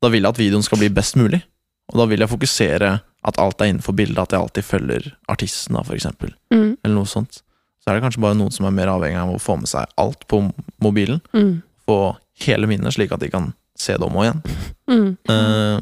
da 0.04 0.10
vil 0.14 0.22
jeg 0.28 0.30
at 0.36 0.40
videoen 0.42 0.64
skal 0.66 0.78
bli 0.82 0.90
best 0.94 1.18
mulig, 1.18 1.42
og 1.90 1.98
da 2.02 2.06
vil 2.12 2.22
jeg 2.22 2.30
fokusere 2.30 2.90
at 3.28 3.40
alt 3.42 3.62
er 3.64 3.72
innenfor 3.72 3.96
bildet, 3.98 4.20
at 4.22 4.32
jeg 4.36 4.40
alltid 4.44 4.64
følger 4.68 5.08
artisten, 5.32 5.76
da, 5.76 5.82
for 5.84 5.96
eksempel, 5.98 6.34
Mm. 6.54 6.78
eller 6.84 6.96
noe 6.96 7.10
sånt. 7.10 7.42
Så 7.82 7.90
er 7.90 7.98
det 7.98 8.04
kanskje 8.06 8.22
bare 8.24 8.38
noen 8.38 8.52
som 8.54 8.68
er 8.68 8.76
mer 8.76 8.88
avhengig 8.94 9.18
av 9.20 9.34
å 9.34 9.40
få 9.42 9.58
med 9.60 9.68
seg 9.72 9.88
alt 9.98 10.28
på 10.30 10.42
mobilen, 10.84 11.20
Mm. 11.34 11.62
få 11.88 12.16
hele 12.46 12.68
minnet, 12.70 12.94
slik 12.94 13.12
at 13.12 13.20
de 13.24 13.30
kan 13.34 13.54
se 13.78 13.94
det 13.98 14.04
om 14.06 14.16
og 14.16 14.24
igjen. 14.28 14.42
Mm. 14.88 15.18
Uh, 15.28 15.82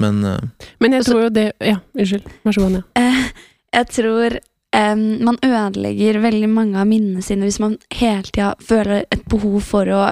men 0.00 0.18
uh, 0.24 0.40
Men 0.80 0.92
jeg 0.92 1.04
tror 1.06 1.22
jo 1.22 1.28
det 1.32 1.46
Ja, 1.64 1.78
unnskyld. 1.96 2.26
Vær 2.44 2.52
så 2.52 2.60
god, 2.60 2.66
Anja. 2.68 2.82
Eh, 3.00 3.30
jeg 3.72 3.88
tror 3.88 4.36
em, 4.76 5.18
man 5.24 5.38
ødelegger 5.42 6.20
veldig 6.22 6.48
mange 6.48 6.78
av 6.80 6.86
minnene 6.86 7.22
sine 7.24 7.44
hvis 7.48 7.60
man 7.60 7.78
hele 7.94 8.22
tida 8.28 8.54
føler 8.60 9.04
et 9.10 9.24
behov 9.28 9.60
for 9.64 9.86
å 9.86 10.02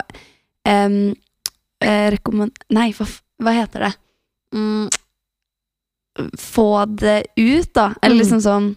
um, 0.69 1.15
rekommend... 1.85 2.53
Nei, 2.73 2.91
hva, 2.97 3.07
hva 3.43 3.53
heter 3.53 3.85
det? 3.87 3.93
Mm, 4.57 4.89
få 6.41 6.69
det 6.97 7.27
ut, 7.37 7.73
da. 7.75 7.91
Eller 8.03 8.17
Mm. 8.17 8.21
liksom 8.23 8.41
sånn 8.41 8.77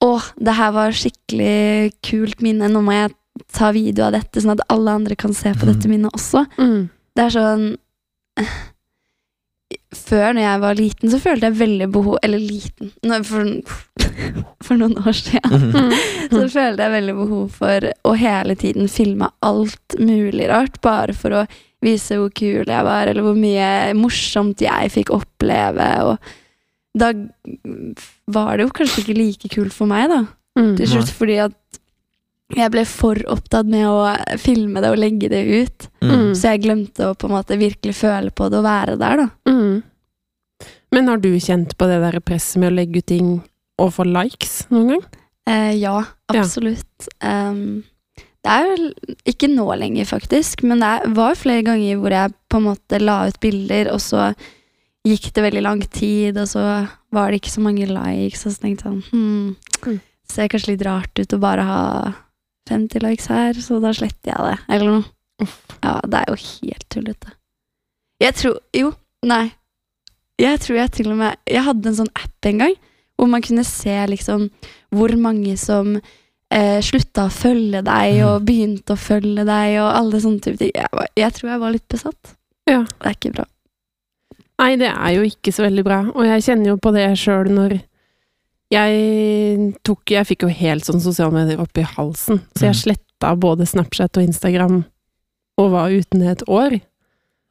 Å, 0.00 0.22
det 0.40 0.54
her 0.56 0.70
var 0.72 0.90
skikkelig 0.96 1.92
kult 2.02 2.40
minne, 2.40 2.68
nå 2.72 2.80
må 2.84 2.92
jeg 2.94 3.14
ta 3.52 3.70
video 3.72 4.06
av 4.06 4.12
dette, 4.14 4.40
sånn 4.40 4.54
at 4.54 4.62
alle 4.72 4.90
andre 4.90 5.16
kan 5.16 5.34
se 5.34 5.50
på 5.52 5.66
Mhm. 5.66 5.72
dette 5.74 5.88
minnet 5.90 6.12
også. 6.16 6.46
Mm. 6.56 6.88
Det 7.16 7.24
er 7.24 7.30
sånn 7.30 7.76
Før, 9.96 10.34
når 10.36 10.42
jeg 10.44 10.62
var 10.62 10.78
liten, 10.78 11.10
så 11.10 11.18
følte 11.18 11.48
jeg 11.48 11.58
veldig 11.58 11.86
behov 11.90 12.18
Eller 12.22 12.38
liten 12.38 12.92
Nei, 13.08 13.16
for, 13.26 13.48
for 14.62 14.78
noen 14.78 14.94
år 15.02 15.16
siden. 15.18 15.64
Mm. 15.72 15.94
Så 16.30 16.42
følte 16.52 16.84
jeg 16.84 16.94
veldig 16.94 17.14
behov 17.16 17.48
for 17.56 17.88
å 18.06 18.12
hele 18.18 18.54
tiden 18.58 18.90
filme 18.92 19.30
alt 19.46 19.96
mulig 19.98 20.46
rart. 20.50 20.78
Bare 20.84 21.16
for 21.16 21.34
å 21.40 21.44
vise 21.84 22.18
hvor 22.18 22.30
kul 22.34 22.66
jeg 22.66 22.86
var, 22.86 23.10
eller 23.10 23.26
hvor 23.26 23.36
mye 23.38 23.94
morsomt 23.98 24.62
jeg 24.62 24.92
fikk 24.94 25.12
oppleve. 25.16 25.88
Og 26.10 26.96
da 26.96 27.12
var 28.32 28.56
det 28.56 28.66
jo 28.66 28.74
kanskje 28.78 29.02
ikke 29.04 29.18
like 29.18 29.52
kult 29.52 29.74
for 29.76 29.90
meg, 29.90 30.08
da. 30.12 30.22
Mm. 30.56 30.74
Til 30.78 30.92
slutt 30.94 31.12
fordi 31.14 31.40
at 31.48 31.80
jeg 32.54 32.70
ble 32.70 32.84
for 32.86 33.18
opptatt 33.32 33.66
med 33.66 33.88
å 33.90 34.38
filme 34.38 34.80
det 34.84 34.92
og 34.94 35.00
legge 35.02 35.28
det 35.32 35.42
ut. 35.50 35.88
Mm. 36.04 36.30
Så 36.38 36.52
jeg 36.52 36.62
glemte 36.62 37.08
å 37.10 37.16
på 37.18 37.26
en 37.26 37.34
måte 37.34 37.58
virkelig 37.58 37.96
føle 37.98 38.30
på 38.30 38.46
det 38.52 38.60
og 38.60 38.66
være 38.68 38.96
der, 39.00 39.24
da. 39.24 39.28
Mm. 39.50 39.82
Men 40.94 41.08
har 41.10 41.18
du 41.18 41.32
kjent 41.42 41.74
på 41.76 41.88
det 41.90 41.98
der 42.04 42.20
presset 42.22 42.60
med 42.62 42.70
å 42.70 42.76
legge 42.76 43.02
ut 43.02 43.08
ting 43.10 43.32
og 43.82 43.90
få 43.96 44.06
likes 44.08 44.60
noen 44.70 44.94
gang? 44.94 45.02
Eh, 45.50 45.72
ja, 45.80 45.98
Ja. 46.32 46.40
absolutt. 46.42 47.08
Det 48.46 48.54
er 48.54 48.68
vel 48.70 48.92
ikke 49.26 49.48
nå 49.50 49.66
lenger, 49.74 50.06
faktisk, 50.06 50.62
men 50.62 50.78
det 50.80 51.10
var 51.18 51.34
flere 51.34 51.64
ganger 51.66 51.98
hvor 51.98 52.14
jeg 52.14 52.32
på 52.48 52.60
en 52.60 52.68
måte 52.68 53.00
la 53.02 53.24
ut 53.26 53.40
bilder, 53.42 53.90
og 53.92 53.98
så 54.00 54.28
gikk 55.06 55.32
det 55.34 55.42
veldig 55.42 55.62
lang 55.66 55.82
tid, 55.90 56.38
og 56.38 56.46
så 56.50 56.62
var 57.14 57.30
det 57.30 57.40
ikke 57.42 57.54
så 57.56 57.62
mange 57.66 57.86
likes, 57.90 58.46
og 58.46 58.54
så 58.54 58.62
tenkte 58.62 58.86
jeg 58.86 58.92
sånn 58.92 59.02
hmm, 59.10 59.56
Mm. 59.86 59.98
Ser 60.26 60.48
kanskje 60.50 60.72
litt 60.72 60.82
rart 60.86 61.18
ut 61.20 61.34
å 61.36 61.38
bare 61.38 61.62
ha 61.62 61.82
50 62.68 63.04
likes 63.04 63.30
her, 63.32 63.58
så 63.62 63.80
da 63.82 63.92
sletter 63.96 64.32
jeg 64.32 64.50
det, 64.50 64.58
eller 64.76 64.98
noe. 64.98 65.48
Ja, 65.82 65.98
det 66.08 66.20
er 66.22 66.32
jo 66.32 66.36
helt 66.40 66.86
tullete. 66.92 67.32
Jeg 68.22 68.32
tror 68.38 68.60
Jo, 68.72 68.92
nei. 69.28 69.50
Jeg 70.40 70.60
tror 70.64 70.78
jeg 70.78 70.92
til 70.92 71.10
og 71.12 71.18
med 71.20 71.36
Jeg 71.48 71.64
hadde 71.64 71.90
en 71.90 71.98
sånn 71.98 72.14
app 72.16 72.48
en 72.48 72.62
gang 72.64 72.76
hvor 73.16 73.28
man 73.32 73.44
kunne 73.44 73.64
se 73.64 73.94
liksom 74.08 74.46
hvor 74.92 75.12
mange 75.20 75.54
som 75.60 75.94
eh, 75.96 76.80
slutta 76.84 77.26
å 77.26 77.32
følge 77.32 77.80
deg, 77.84 78.18
og 78.26 78.44
begynte 78.44 78.92
å 78.92 79.00
følge 79.00 79.44
deg, 79.48 79.78
og 79.80 79.88
alle 79.88 80.20
sånne 80.20 80.42
type 80.44 80.60
ting. 80.60 80.72
Jeg, 80.76 80.90
var, 80.92 81.08
jeg 81.16 81.36
tror 81.36 81.50
jeg 81.50 81.62
var 81.62 81.72
litt 81.72 81.86
besatt. 81.92 82.34
Ja. 82.68 82.82
Det 82.84 83.08
er 83.08 83.16
ikke 83.16 83.34
bra. 83.38 83.46
Nei, 84.60 84.70
det 84.80 84.88
er 84.92 85.14
jo 85.16 85.24
ikke 85.24 85.52
så 85.52 85.66
veldig 85.66 85.84
bra, 85.84 85.98
og 86.12 86.28
jeg 86.28 86.44
kjenner 86.44 86.72
jo 86.72 86.78
på 86.80 86.92
det 86.96 87.06
sjøl 87.20 87.50
når 87.52 87.78
jeg 88.72 89.74
tok 89.86 90.10
Jeg 90.10 90.26
fikk 90.26 90.42
jo 90.46 90.48
helt 90.48 90.84
sånn 90.84 91.00
sosiale 91.02 91.32
medier 91.34 91.60
opp 91.62 91.76
i 91.78 91.82
halsen, 91.86 92.40
så 92.56 92.66
jeg 92.68 92.74
Mm. 92.74 92.82
sletta 92.82 93.36
både 93.38 93.66
Snapchat 93.66 94.16
og 94.18 94.26
Instagram 94.26 94.84
og 95.58 95.70
var 95.72 95.88
uten 95.90 96.20
det 96.20 96.28
et 96.40 96.48
år. 96.48 96.80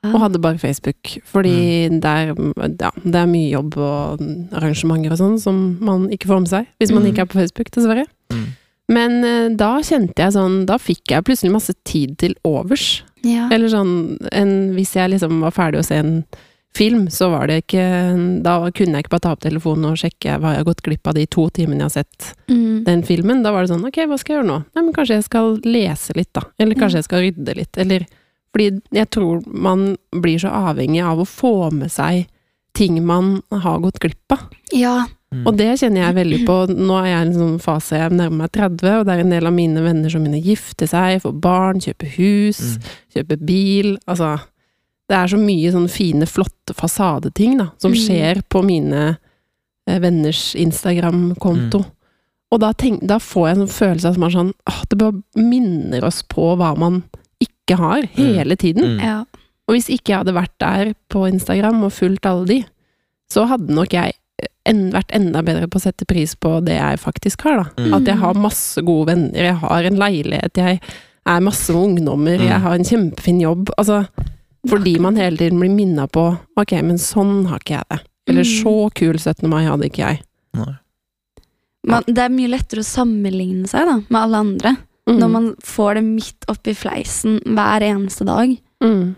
Og 0.05 0.19
hadde 0.21 0.37
bare 0.39 0.59
Facebook, 0.59 1.17
fordi 1.25 1.89
der, 1.99 2.27
ja, 2.27 2.91
det 3.03 3.15
er 3.15 3.25
mye 3.25 3.49
jobb 3.49 3.75
og 3.81 4.19
arrangementer 4.53 5.11
og 5.11 5.17
sånn 5.17 5.39
som 5.41 5.79
man 5.81 6.09
ikke 6.13 6.27
får 6.29 6.39
med 6.43 6.49
seg, 6.51 6.67
hvis 6.79 6.91
man 6.93 7.01
Mm. 7.03 7.09
ikke 7.11 7.21
er 7.21 7.25
på 7.25 7.39
Facebook, 7.39 7.71
dessverre. 7.71 8.05
Mm. 8.29 8.45
Men 8.87 9.23
eh, 9.23 9.49
da 9.55 9.79
kjente 9.81 10.13
jeg 10.21 10.33
sånn 10.33 10.65
Da 10.67 10.77
fikk 10.77 11.07
jeg 11.09 11.23
plutselig 11.23 11.51
masse 11.51 11.73
tid 11.83 12.19
til 12.19 12.35
overs. 12.45 13.01
ja. 13.23 13.49
Eller 13.51 13.67
sånn 13.67 14.17
en, 14.31 14.75
Hvis 14.75 14.93
jeg 14.93 15.09
liksom 15.09 15.39
var 15.41 15.49
ferdig 15.51 15.79
å 15.79 15.85
se 15.85 15.95
en 15.95 16.23
film, 16.75 17.05
så 17.13 17.29
var 17.31 17.47
det 17.47 17.61
ikke 17.63 17.85
Da 18.43 18.55
kunne 18.75 18.97
jeg 18.99 19.05
ikke 19.05 19.13
bare 19.15 19.23
ta 19.25 19.31
opp 19.35 19.41
telefonen 19.45 19.85
og 19.93 19.97
sjekke 20.01 20.35
hva 20.41 20.51
jeg 20.53 20.61
har 20.61 20.67
gått 20.67 20.83
glipp 20.85 21.07
av 21.07 21.15
de 21.17 21.25
to 21.31 21.47
timene 21.55 21.85
jeg 21.85 21.89
har 21.89 21.95
sett 22.03 22.33
Mm. 22.51 22.83
den 22.85 23.01
filmen. 23.03 23.41
Da 23.43 23.51
var 23.55 23.63
det 23.65 23.71
sånn 23.73 23.85
Ok, 23.87 23.97
hva 24.05 24.17
skal 24.19 24.35
jeg 24.35 24.43
gjøre 24.43 24.51
nå? 24.51 24.59
Nei, 24.75 24.83
men 24.83 24.93
kanskje 24.93 25.15
jeg 25.17 25.23
skal 25.29 25.57
lese 25.65 26.13
litt, 26.15 26.31
da. 26.33 26.43
Eller 26.59 26.75
kanskje 26.75 26.99
mm. 26.99 27.01
jeg 27.01 27.09
skal 27.09 27.23
rydde 27.25 27.55
litt. 27.57 27.77
Eller 27.77 28.05
Fordi 28.55 28.81
jeg 28.95 29.09
tror 29.11 29.43
man 29.51 29.97
blir 30.11 30.39
så 30.39 30.47
avhengig 30.51 31.01
av 31.03 31.19
å 31.19 31.25
få 31.27 31.71
med 31.75 31.91
seg 31.91 32.27
ting 32.75 33.01
man 33.05 33.41
har 33.51 33.79
gått 33.79 33.99
glipp 34.03 34.31
av. 34.35 34.49
ja. 34.73 35.05
Mm. 35.33 35.47
Og 35.49 35.57
det 35.57 35.65
kjenner 35.81 35.99
jeg 36.05 36.15
veldig 36.15 36.37
på. 36.47 36.55
Nå 36.71 36.95
er 37.01 37.07
jeg 37.09 37.17
i 37.17 37.25
en 37.25 37.33
sånn 37.35 37.55
fase 37.59 37.97
jeg 37.97 38.11
nærmer 38.15 38.45
meg 38.45 38.51
30, 38.55 38.99
og 39.01 39.05
det 39.07 39.13
er 39.15 39.19
en 39.25 39.33
del 39.33 39.47
av 39.49 39.53
mine 39.53 39.81
venner 39.83 40.09
som 40.13 40.23
begynner 40.23 40.39
å 40.39 40.45
gifte 40.47 40.87
seg, 40.87 41.17
få 41.25 41.31
barn, 41.43 41.81
kjøpe 41.83 42.07
hus, 42.15 42.59
Mm. 42.77 42.83
kjøpe 43.15 43.37
bil. 43.45 43.97
Altså, 44.07 44.39
det 45.09 45.15
er 45.17 45.27
så 45.27 45.37
mye 45.37 45.71
sånne 45.73 45.91
fine, 45.93 46.25
flotte 46.25 46.73
fasadeting 46.73 47.57
da, 47.59 47.67
som 47.77 47.91
Mm. 47.93 47.99
skjer 48.01 48.41
på 48.49 48.63
mine 48.65 49.17
eh, 49.87 49.99
venners 50.01 50.55
Instagram-konto. 50.57 51.79
Mm. 51.83 51.91
Og 52.51 52.59
da, 52.61 52.71
tenk, 52.73 53.01
da 53.05 53.17
får 53.21 53.47
jeg 53.47 53.55
en 53.57 53.67
sånn 53.67 53.75
følelse 53.75 54.07
av 54.09 54.13
at 54.15 54.19
man 54.23 54.31
sånn, 54.33 54.53
åh, 54.69 54.81
det 54.89 54.97
bare 54.97 55.21
minner 55.35 56.05
oss 56.07 56.23
på 56.23 56.55
hva 56.57 56.71
man 56.77 57.03
ikke 57.43 57.77
har, 57.77 58.05
hele 58.15 58.55
tiden. 58.55 58.95
Mm. 58.95 59.03
ja. 59.03 59.17
Og 59.67 59.73
hvis 59.75 59.89
ikke 59.89 60.11
jeg 60.13 60.19
hadde 60.23 60.35
vært 60.37 60.53
der 60.61 60.93
på 61.09 61.23
Instagram 61.27 61.83
og 61.87 61.91
fulgt 61.93 62.25
alle 62.29 62.45
de, 62.45 62.59
så 63.33 63.47
hadde 63.49 63.73
nok 63.73 63.93
jeg 63.97 64.13
en, 64.69 64.91
vært 64.93 65.09
enda 65.13 65.41
bedre 65.45 65.67
på 65.67 65.79
å 65.79 65.81
sette 65.85 66.05
pris 66.05 66.35
på 66.37 66.59
det 66.65 66.75
jeg 66.77 66.99
faktisk 67.01 67.41
har, 67.47 67.63
da. 67.63 67.81
Mm. 67.81 67.93
At 67.97 68.05
jeg 68.11 68.17
har 68.21 68.33
masse 68.37 68.81
gode 68.85 69.07
venner, 69.09 69.41
jeg 69.49 69.55
har 69.61 69.83
en 69.89 69.97
leilighet, 70.01 70.57
jeg 70.61 70.79
er 71.25 71.41
masse 71.41 71.73
med 71.73 71.81
ungdommer, 71.97 72.37
Mm. 72.37 72.47
jeg 72.47 72.61
har 72.61 72.73
en 72.75 72.83
kjempefin 72.91 73.41
jobb. 73.41 73.69
Altså, 73.77 74.07
fordi 74.69 74.95
man 74.99 75.15
hele 75.19 75.37
tiden 75.37 75.59
blir 75.61 75.69
minna 75.73 76.07
på 76.07 76.23
ok, 76.57 76.71
men 76.83 76.97
sånn 77.01 77.45
har 77.49 77.59
ikke 77.61 77.77
jeg 77.77 77.87
det. 77.91 77.99
Eller 78.27 78.43
Mm. 78.43 78.63
så 78.63 78.73
kul 78.95 79.17
17. 79.19 79.47
mai 79.49 79.65
hadde 79.65 79.85
ikke 79.85 80.01
jeg. 80.01 80.21
Nei. 80.57 80.73
Man, 81.85 82.03
det 82.07 82.17
er 82.17 82.29
mye 82.33 82.49
lettere 82.49 82.81
å 82.81 82.87
sammenligne 82.87 83.67
seg 83.69 83.85
da, 83.85 83.99
med 84.09 84.17
alle 84.21 84.37
andre. 84.41 84.71
Mm. 85.07 85.19
Når 85.19 85.29
man 85.29 85.49
får 85.61 85.93
det 85.99 86.03
midt 86.07 86.47
oppi 86.49 86.73
fleisen 86.73 87.39
hver 87.45 87.81
eneste 87.85 88.25
dag. 88.25 88.55
mm. 88.81 89.15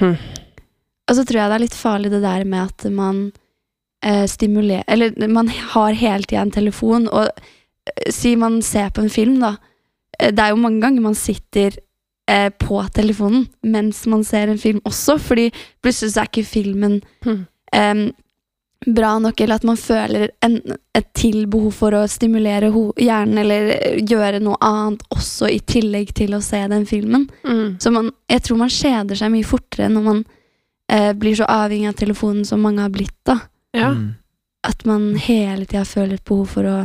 Hm. 0.00 0.16
Og 1.08 1.14
så 1.18 1.22
tror 1.28 1.38
jeg 1.38 1.50
det 1.52 1.56
er 1.58 1.62
litt 1.62 1.76
farlig 1.78 2.10
det 2.10 2.22
der 2.24 2.44
med 2.48 2.64
at 2.72 2.86
man 2.90 3.18
eh, 4.02 4.24
stimulerer 4.26 4.82
Eller 4.88 5.28
man 5.30 5.46
har 5.74 5.92
hele 5.94 6.24
tida 6.26 6.40
en 6.42 6.50
telefon, 6.50 7.06
og 7.12 7.28
eh, 7.28 8.10
si 8.10 8.34
man 8.40 8.60
ser 8.64 8.88
på 8.90 9.04
en 9.04 9.12
film, 9.12 9.36
da. 9.42 9.52
eh, 10.18 10.32
Det 10.32 10.40
er 10.40 10.50
jo 10.54 10.56
mange 10.64 10.80
ganger 10.82 11.04
man 11.04 11.14
sitter 11.14 11.76
eh, 12.28 12.50
på 12.50 12.80
telefonen 12.94 13.46
mens 13.62 14.06
man 14.06 14.24
ser 14.24 14.48
en 14.48 14.58
film 14.58 14.80
også, 14.84 15.18
fordi 15.20 15.50
plutselig 15.82 16.12
så 16.14 16.22
er 16.24 16.30
ikke 16.32 16.46
filmen 16.46 17.00
Mhm. 17.24 17.46
eh, 17.72 18.12
bra 18.86 19.14
nok, 19.18 19.40
eller 19.40 19.54
at 19.54 19.64
man 19.64 19.76
føler 19.80 20.28
en, 20.44 20.58
et 20.94 21.06
til 21.16 21.46
behov 21.48 21.72
for 21.72 21.90
å 21.96 22.02
stimulere 22.08 22.68
ho 22.70 22.92
hjernen, 23.00 23.38
eller 23.40 23.70
eh, 23.78 24.00
gjøre 24.04 24.42
noe 24.44 24.58
annet 24.60 25.00
også 25.10 25.48
i 25.48 25.58
tillegg 25.60 26.12
til 26.14 26.34
å 26.36 26.42
se 26.44 26.60
den 26.68 26.84
filmen. 26.84 27.30
Mm. 27.46 27.78
Så 27.80 27.90
man, 27.94 28.10
jeg 28.28 28.42
tror 28.44 28.58
man 28.60 28.68
kjeder 28.68 29.16
seg 29.16 29.32
mye 29.32 29.44
fortere 29.48 29.88
når 29.88 30.02
man 30.04 30.24
eh, 30.92 31.12
blir 31.16 31.34
så 31.38 31.46
avhengig 31.48 31.88
av 31.88 31.94
telefonen 31.96 32.44
som 32.44 32.60
mange 32.60 32.80
har 32.84 32.90
blitt. 32.92 33.16
da. 33.24 33.38
Ja. 33.72 33.94
Mm. 33.94 34.14
At 34.64 34.84
man 34.84 35.14
hele 35.16 35.64
tida 35.64 35.84
føler 35.88 36.14
et 36.18 36.24
behov 36.28 36.46
for 36.52 36.64
å 36.68 36.76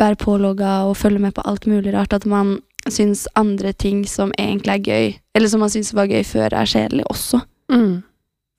være 0.00 0.16
pålogga 0.20 0.74
og 0.90 0.96
følge 0.96 1.20
med 1.20 1.34
på 1.36 1.42
alt 1.48 1.64
mulig 1.66 1.92
rart. 1.94 2.12
At 2.12 2.26
man 2.28 2.58
syns 2.88 3.26
andre 3.36 3.72
ting 3.72 4.04
som 4.08 4.32
egentlig 4.38 4.72
er 4.72 4.86
gøy, 4.86 5.18
eller 5.34 5.52
som 5.52 5.60
man 5.60 5.72
syns 5.72 5.92
var 5.96 6.08
gøy 6.10 6.22
før, 6.24 6.54
er 6.54 6.70
kjedelig 6.70 7.04
også. 7.10 7.42
Mm. 7.72 8.02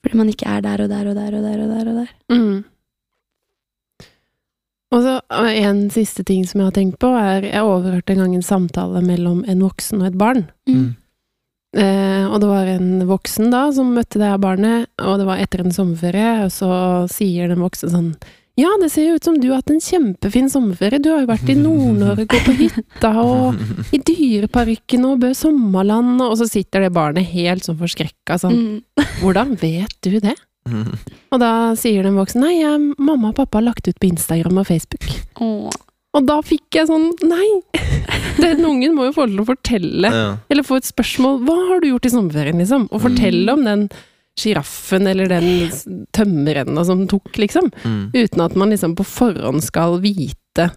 Fordi 0.01 0.17
man 0.17 0.29
ikke 0.29 0.49
er 0.49 0.61
der 0.65 0.83
og 0.83 0.89
der 0.89 1.09
og 1.09 1.15
der 1.15 1.37
og 1.37 1.43
der. 1.43 1.63
Og 1.63 1.69
der 1.69 1.89
og 1.91 1.97
der. 2.01 2.13
Mm. 2.29 2.63
Og 4.91 5.03
så 5.05 5.21
En 5.31 5.89
siste 5.89 6.23
ting 6.23 6.45
som 6.47 6.59
jeg 6.59 6.67
har 6.67 6.71
tenkt 6.71 6.99
på, 6.99 7.07
er 7.07 7.43
Jeg 7.43 7.63
overhørte 7.63 8.13
en 8.13 8.19
gang 8.19 8.35
en 8.35 8.41
samtale 8.41 9.01
mellom 9.01 9.45
en 9.47 9.61
voksen 9.61 10.01
og 10.01 10.07
et 10.07 10.17
barn. 10.17 10.49
Mm. 10.67 10.95
Eh, 11.77 12.25
og 12.27 12.41
det 12.41 12.47
var 12.49 12.67
en 12.67 13.07
voksen 13.07 13.51
da 13.51 13.71
som 13.71 13.93
møtte 13.95 14.19
det 14.19 14.27
her 14.27 14.37
barnet, 14.37 14.89
og 14.99 15.19
det 15.19 15.27
var 15.29 15.39
etter 15.39 15.63
en 15.63 15.71
sommerferie, 15.71 16.43
og 16.43 16.51
så 16.51 16.71
sier 17.07 17.47
den 17.47 17.63
voksne 17.63 17.91
sånn 17.93 18.09
Ja, 18.59 18.67
det 18.81 18.89
ser 18.91 19.07
jo 19.07 19.15
ut 19.15 19.23
som 19.23 19.37
du 19.39 19.47
har 19.49 19.61
hatt 19.61 19.71
en 19.71 19.79
kjempefin 19.81 20.49
sommerferie. 20.51 20.99
Du 21.01 21.09
har 21.13 21.21
jo 21.23 21.29
vært 21.29 21.49
i 21.49 21.55
Nord-Norge 21.55 22.25
og 22.27 22.45
på 22.45 22.55
hytta 22.59 23.11
og 23.23 23.93
i 23.95 23.99
Dyreparken 24.05 25.05
og 25.07 25.21
Bø 25.23 25.31
Sommerland, 25.37 26.19
og 26.25 26.35
så 26.41 26.47
sitter 26.51 26.83
det 26.85 26.91
barnet 26.95 27.29
helt 27.31 27.63
sånn 27.65 27.79
forskrekka 27.79 28.37
sånn. 28.43 28.57
Mm. 28.59 29.05
Hvordan 29.21 29.55
vet 29.61 29.95
du 30.03 30.19
det? 30.19 30.35
Mm. 30.69 30.91
Og 31.33 31.39
da 31.41 31.51
sier 31.79 32.03
den 32.05 32.19
voksne 32.19 32.43
Nei, 32.43 32.59
jeg, 32.59 32.91
mamma 33.01 33.31
og 33.31 33.39
pappa 33.39 33.57
har 33.57 33.69
lagt 33.71 33.87
ut 33.87 33.97
på 33.97 34.11
Instagram 34.11 34.59
og 34.61 34.67
Facebook. 34.69 35.07
Åh. 35.41 35.71
Og 36.11 36.27
da 36.27 36.35
fikk 36.43 36.75
jeg 36.75 36.89
sånn 36.91 37.07
Nei! 37.23 37.47
Den 38.41 38.61
ungen 38.67 38.93
må 38.97 39.07
jo 39.07 39.15
få 39.15 39.25
lov 39.25 39.31
til 39.31 39.41
å 39.45 39.49
fortelle, 39.53 40.11
Ja. 40.11 40.27
eller 40.51 40.65
få 40.67 40.77
et 40.81 40.87
spørsmål. 40.91 41.41
Hva 41.47 41.55
har 41.71 41.81
du 41.81 41.87
gjort 41.91 42.05
i 42.07 42.11
sommerferien, 42.13 42.59
liksom? 42.61 42.87
Og 42.91 43.01
fortelle 43.07 43.53
om 43.55 43.63
den 43.65 43.87
sjiraffen 44.39 45.07
eller 45.11 45.29
den 45.31 46.05
tømmerrenna 46.15 46.85
som 46.87 47.03
den 47.03 47.09
tok, 47.11 47.33
liksom. 47.39 47.71
Mm. 47.83 48.03
Uten 48.15 48.45
at 48.45 48.55
man 48.59 48.71
liksom 48.73 48.95
på 48.99 49.07
forhånd 49.07 49.63
skal 49.65 49.99
vite 50.03 50.71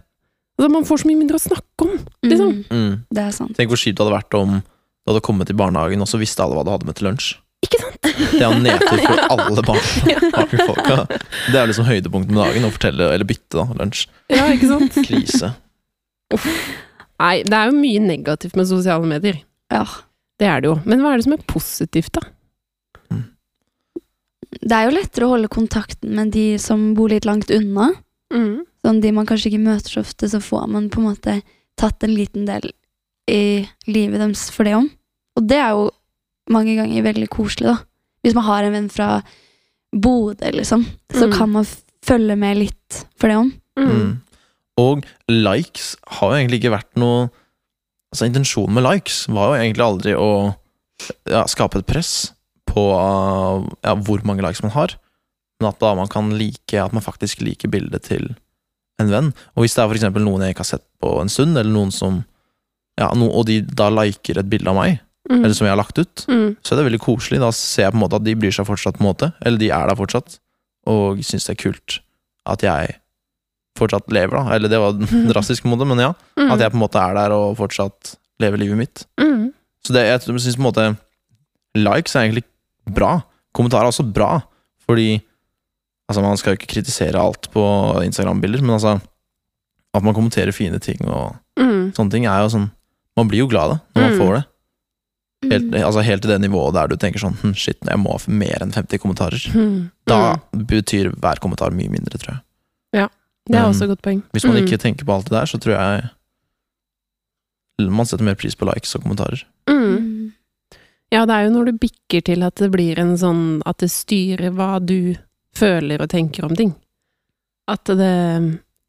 Altså, 0.55 0.69
man 0.71 0.85
får 0.87 1.01
så 1.01 1.09
mye 1.09 1.19
mindre 1.19 1.35
å 1.35 1.43
snakke 1.43 1.83
om, 1.83 1.97
liksom. 2.23 2.51
Mm. 2.69 2.75
Mm. 2.79 2.91
Det 3.11 3.23
er 3.25 3.33
sant. 3.35 3.57
Tenk 3.57 3.73
hvor 3.73 3.79
kjipt 3.81 3.97
det 3.97 4.05
hadde 4.05 4.13
vært 4.13 4.37
om 4.39 4.53
du 4.61 5.11
hadde 5.11 5.21
kommet 5.27 5.49
i 5.51 5.55
barnehagen, 5.57 5.99
og 5.99 6.07
så 6.07 6.15
visste 6.21 6.45
alle 6.45 6.55
hva 6.55 6.63
du 6.63 6.71
hadde 6.71 6.87
med 6.87 6.95
til 6.95 7.09
lunsj. 7.09 7.33
Ikke 7.65 7.81
sant? 7.81 8.07
Det 8.31 8.39
er 8.39 8.55
nedtur 8.63 9.01
for 9.03 9.21
alle 9.35 9.65
barnehagefolka. 9.67 10.95
Det 11.51 11.59
er 11.59 11.69
liksom 11.69 11.89
høydepunktet 11.89 12.31
med 12.31 12.41
dagen, 12.41 12.67
å 12.69 12.71
fortelle, 12.71 13.09
eller 13.17 13.27
bytte 13.27 13.59
da, 13.59 13.67
lunsj. 13.81 14.05
Ja, 14.31 14.47
ikke 14.55 14.71
sant? 14.71 14.97
Krise. 15.09 15.51
Nei, 17.19 17.35
det 17.43 17.59
er 17.59 17.69
jo 17.69 17.75
mye 17.75 18.07
negativt 18.07 18.55
med 18.55 18.71
sosiale 18.71 19.11
medier. 19.11 19.43
Ja. 19.75 19.83
Det 20.39 20.47
er 20.51 20.63
det 20.63 20.71
jo. 20.71 20.79
Men 20.87 21.03
hva 21.03 21.13
er 21.13 21.21
det 21.21 21.27
som 21.27 21.35
er 21.35 21.45
positivt, 21.51 22.15
da? 22.15 22.23
Det 24.61 24.71
er 24.77 24.87
jo 24.87 24.95
lettere 24.95 25.27
å 25.27 25.33
holde 25.35 25.51
kontakten 25.51 26.13
med 26.15 26.31
de 26.35 26.55
som 26.61 26.93
bor 26.97 27.09
litt 27.11 27.25
langt 27.27 27.51
unna. 27.53 27.91
Mm. 28.33 28.63
Sånn 28.85 29.01
de 29.01 29.11
man 29.15 29.27
kanskje 29.27 29.51
ikke 29.51 29.63
møter 29.65 29.95
så 29.97 30.03
ofte, 30.05 30.29
så 30.29 30.39
får 30.43 30.67
man 30.71 30.89
på 30.93 31.01
en 31.01 31.09
måte 31.09 31.39
tatt 31.79 32.03
en 32.05 32.13
liten 32.15 32.45
del 32.47 32.69
i 33.31 33.65
livet 33.89 34.21
deres 34.21 34.49
for 34.53 34.67
det 34.67 34.75
om. 34.77 34.89
Og 35.35 35.47
det 35.49 35.57
er 35.59 35.73
jo 35.75 35.89
mange 36.53 36.75
ganger 36.77 37.03
veldig 37.07 37.29
koselig, 37.33 37.71
da. 37.73 37.77
Hvis 38.23 38.35
man 38.37 38.45
har 38.47 38.63
en 38.67 38.73
venn 38.77 38.89
fra 38.93 39.09
Bodø, 39.95 40.51
liksom, 40.51 40.85
så 41.13 41.27
Mm. 41.27 41.33
kan 41.37 41.49
man 41.51 41.65
følge 42.05 42.35
med 42.37 42.57
litt 42.57 43.05
for 43.17 43.27
det 43.27 43.37
om. 43.37 43.53
Mm. 43.77 43.89
Mm. 43.89 44.21
Og 44.77 45.05
likes 45.29 45.95
har 46.07 46.31
jo 46.31 46.35
egentlig 46.37 46.61
ikke 46.63 46.77
vært 46.77 46.95
noe 46.97 47.29
Altså 48.13 48.29
Intensjonen 48.29 48.73
med 48.73 48.83
likes 48.85 49.27
var 49.27 49.49
jo 49.49 49.63
egentlig 49.63 49.83
aldri 49.83 50.13
å 50.15 50.55
ja, 51.27 51.41
skape 51.47 51.79
et 51.79 51.85
press 51.85 52.31
på 52.75 52.83
ja, 52.91 53.95
hvor 53.95 54.23
mange 54.27 54.43
likes 54.45 54.61
man 54.65 54.73
har, 54.75 54.95
men 55.61 55.69
at 55.71 55.79
da 55.79 55.93
man 55.95 56.09
kan 56.11 56.33
like 56.35 56.75
At 56.81 56.91
man 56.91 57.03
faktisk 57.05 57.39
liker 57.45 57.71
bildet 57.71 58.03
til 58.09 58.33
en 58.99 59.09
venn. 59.11 59.29
Og 59.55 59.63
hvis 59.63 59.75
det 59.75 59.83
er 59.83 59.87
for 59.89 59.95
eksempel 59.97 60.23
noen 60.23 60.43
jeg 60.43 60.55
ikke 60.55 60.63
har 60.65 60.73
sett 60.75 60.85
på 61.03 61.13
en 61.21 61.31
stund, 61.31 61.55
eller 61.57 61.71
noen 61.71 61.91
som 61.95 62.21
ja, 62.99 63.09
no, 63.15 63.27
og 63.31 63.45
de 63.49 63.61
da 63.63 63.89
liker 63.91 64.39
et 64.39 64.49
bilde 64.51 64.71
av 64.71 64.75
meg, 64.79 65.01
Mm. 65.25 65.39
eller 65.41 65.55
som 65.57 65.65
jeg 65.65 65.71
har 65.73 65.79
lagt 65.79 65.97
ut, 65.97 66.21
Mm. 66.29 66.51
så 66.61 66.73
er 66.75 66.77
det 66.77 66.83
veldig 66.85 66.99
koselig. 67.01 67.39
Da 67.41 67.47
ser 67.49 67.87
jeg 67.87 67.93
på 67.93 67.97
en 67.97 68.01
måte 68.03 68.15
at 68.19 68.23
de 68.27 68.35
bryr 68.37 68.53
seg 68.53 68.67
fortsatt, 68.67 68.93
på 68.99 69.01
en 69.01 69.07
måte. 69.09 69.33
Eller 69.41 69.57
de 69.57 69.69
er 69.73 69.87
der 69.89 69.95
fortsatt. 69.97 70.35
Og 70.85 71.17
syns 71.25 71.47
det 71.47 71.55
er 71.55 71.63
kult 71.63 71.95
at 72.45 72.61
jeg 72.61 72.93
fortsatt 73.75 74.05
lever, 74.13 74.37
da. 74.37 74.53
Eller 74.53 74.69
det 74.69 74.77
var 74.79 74.93
en 75.01 75.25
drastisk 75.31 75.65
måte, 75.65 75.87
men 75.89 75.97
ja. 75.97 76.11
Mm. 76.37 76.51
At 76.53 76.59
jeg 76.61 76.71
på 76.75 76.77
en 76.77 76.83
måte 76.85 77.01
er 77.01 77.17
der 77.17 77.33
og 77.33 77.57
fortsatt 77.57 78.13
lever 78.39 78.61
livet 78.61 78.77
mitt. 78.77 79.05
Mm. 79.19 79.49
Så 79.83 79.93
det, 79.97 80.05
jeg 80.05 80.21
syns 80.29 80.59
på 80.59 80.61
en 80.61 80.69
måte 80.69 80.85
likes 81.75 82.13
er 82.15 82.27
egentlig 82.29 82.45
bra. 82.93 83.21
Kommentarer 83.55 83.83
er 83.87 83.91
også 83.93 84.11
bra, 84.13 84.41
fordi 84.85 85.21
Altså, 86.07 86.21
man 86.21 86.37
skal 86.37 86.53
jo 86.53 86.57
ikke 86.59 86.67
kritisere 86.69 87.17
alt 87.17 87.47
på 87.51 87.61
Instagram-bilder, 88.05 88.61
men 88.61 88.75
altså 88.75 89.01
At 89.95 90.03
man 90.03 90.13
kommenterer 90.13 90.51
fine 90.53 90.77
ting 90.79 91.01
og 91.07 91.35
Mm. 91.57 91.93
sånne 91.95 92.11
ting, 92.11 92.25
er 92.25 92.41
jo 92.43 92.49
sånn 92.49 92.71
Man 93.17 93.27
blir 93.29 93.39
jo 93.39 93.47
glad 93.47 93.63
av 93.63 93.69
det 93.71 93.81
når 93.95 94.01
man 94.03 94.11
Mm. 94.11 94.19
får 94.19 94.33
det. 94.35 94.45
Helt, 95.51 95.63
Mm. 95.71 95.83
altså 95.85 96.03
helt 96.03 96.21
til 96.21 96.31
det 96.31 96.41
nivået 96.41 96.73
der 96.73 96.87
du 96.87 96.95
tenker 96.97 97.19
sånn 97.19 97.37
hm, 97.41 97.53
Shit, 97.55 97.77
jeg 97.81 97.97
må 97.97 98.11
ha 98.11 98.19
mer 98.31 98.57
enn 98.61 98.71
50 98.71 98.97
kommentarer. 98.99 99.39
Mm. 99.55 99.91
Da 100.05 100.35
Mm. 100.53 100.65
betyr 100.67 101.11
hver 101.15 101.39
kommentar 101.39 101.71
mye 101.71 101.89
mindre, 101.89 102.17
tror 102.19 102.33
jeg. 102.33 102.41
Ja, 102.93 103.07
Det 103.47 103.55
er 103.55 103.63
Um, 103.65 103.71
også 103.71 103.83
et 103.83 103.89
godt 103.89 104.01
poeng. 104.01 104.23
Hvis 104.33 104.43
man 104.45 104.55
Mm. 104.57 104.65
ikke 104.67 104.77
tenker 104.79 105.05
på 105.05 105.13
alt 105.13 105.25
det 105.25 105.31
der, 105.31 105.45
så 105.45 105.57
tror 105.59 105.77
jeg 105.77 106.09
man 107.79 108.05
setter 108.05 108.23
mer 108.23 108.35
pris 108.35 108.55
på 108.55 108.65
likes 108.65 108.95
og 108.95 109.03
kommentarer. 109.03 109.43
Mm. 109.67 110.14
Ja, 111.13 111.25
det 111.27 111.35
er 111.35 111.45
jo 111.45 111.53
når 111.53 111.69
du 111.69 111.81
bikker 111.85 112.23
til 112.25 112.43
at 112.45 112.57
det 112.59 112.71
blir 112.73 112.97
en 112.99 113.13
sånn 113.19 113.43
At 113.69 113.83
det 113.83 113.91
styrer 113.93 114.53
hva 114.55 114.79
du 114.81 115.15
føler 115.55 116.01
og 116.03 116.09
tenker 116.11 116.47
om 116.47 116.55
ting. 116.57 116.73
At 117.71 117.87
det, 117.87 118.15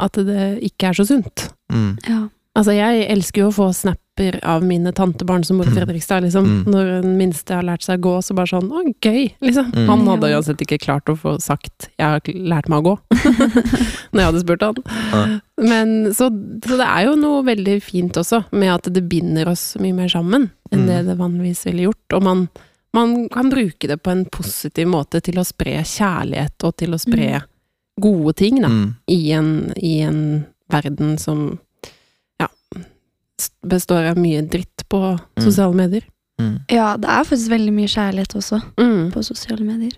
at 0.02 0.18
det 0.26 0.46
ikke 0.66 0.90
er 0.90 0.96
så 0.98 1.06
sunt. 1.06 1.44
Mm. 1.72 1.92
Ja. 2.08 2.24
Altså, 2.58 2.74
jeg 2.74 3.04
elsker 3.12 3.44
jo 3.44 3.50
å 3.52 3.54
få 3.54 3.68
snapper 4.16 4.40
av 4.48 4.62
mine 4.64 4.92
tantebarn 4.92 5.44
som 5.44 5.58
bor 5.58 5.66
i 5.66 5.70
Mm. 5.70 5.76
Fredrikstad, 5.76 6.20
liksom. 6.22 6.44
Mm. 6.44 6.64
Når 6.72 7.02
den 7.02 7.16
minste 7.18 7.54
har 7.54 7.62
lært 7.62 7.82
seg 7.82 7.98
å 8.00 8.02
gå, 8.02 8.22
så 8.22 8.34
bare 8.34 8.46
sånn 8.46 8.70
Å, 8.70 8.82
gøy! 9.00 9.34
Liksom. 9.40 9.72
Mm. 9.74 9.88
Han 9.88 10.06
hadde 10.08 10.30
uansett 10.34 10.58
ikke 10.60 10.78
klart 10.78 11.04
å 11.08 11.16
få 11.16 11.38
sagt 11.40 11.88
'jeg 11.98 12.06
har 12.06 12.20
lært 12.24 12.68
meg 12.68 12.84
å 12.84 12.96
gå', 12.96 12.98
når 14.12 14.20
jeg 14.20 14.26
hadde 14.26 14.40
spurt 14.40 14.62
han. 14.62 14.74
Ja. 15.12 15.40
Men, 15.58 16.14
så, 16.14 16.30
så 16.64 16.76
det 16.76 16.86
er 16.86 17.04
jo 17.06 17.16
noe 17.16 17.42
veldig 17.44 17.82
fint 17.82 18.12
også, 18.16 18.44
med 18.52 18.74
at 18.74 18.92
det 18.92 19.08
binder 19.08 19.48
oss 19.48 19.76
mye 19.78 19.94
mer 19.94 20.08
sammen 20.08 20.50
enn 20.72 20.80
Mm. 20.80 20.86
det 20.86 21.06
det 21.06 21.18
vanligvis 21.18 21.64
ville 21.66 21.86
gjort. 21.88 22.12
Og 22.14 22.22
man, 22.22 22.48
man 22.94 23.28
kan 23.28 23.50
bruke 23.50 23.86
det 23.86 24.02
på 24.02 24.10
en 24.10 24.24
positiv 24.24 24.86
måte 24.88 25.20
til 25.22 25.34
å 25.38 25.44
spre 25.44 25.82
kjærlighet 25.82 26.64
og 26.64 26.76
til 26.76 26.90
å 26.94 26.98
spre 26.98 27.42
gode 28.00 28.34
ting, 28.36 28.60
da. 28.60 28.68
Mm. 28.68 28.94
I, 29.08 29.32
en, 29.32 29.72
I 29.76 30.00
en 30.02 30.46
verden 30.70 31.16
som 31.18 31.58
består 33.66 34.10
av 34.12 34.18
mye 34.18 34.42
dritt 34.48 34.84
på 34.88 35.00
Mm. 35.36 35.44
sosiale 35.44 35.74
medier. 35.76 36.04
Mm. 36.40 36.58
ja, 36.68 36.96
det 37.00 37.08
er 37.08 37.24
faktisk 37.24 37.50
veldig 37.50 37.72
mye 37.72 37.88
kjærlighet 37.88 38.34
også 38.36 38.58
Mm, 38.76 39.10
på 39.12 39.22
sosiale 39.24 39.64
medier. 39.64 39.92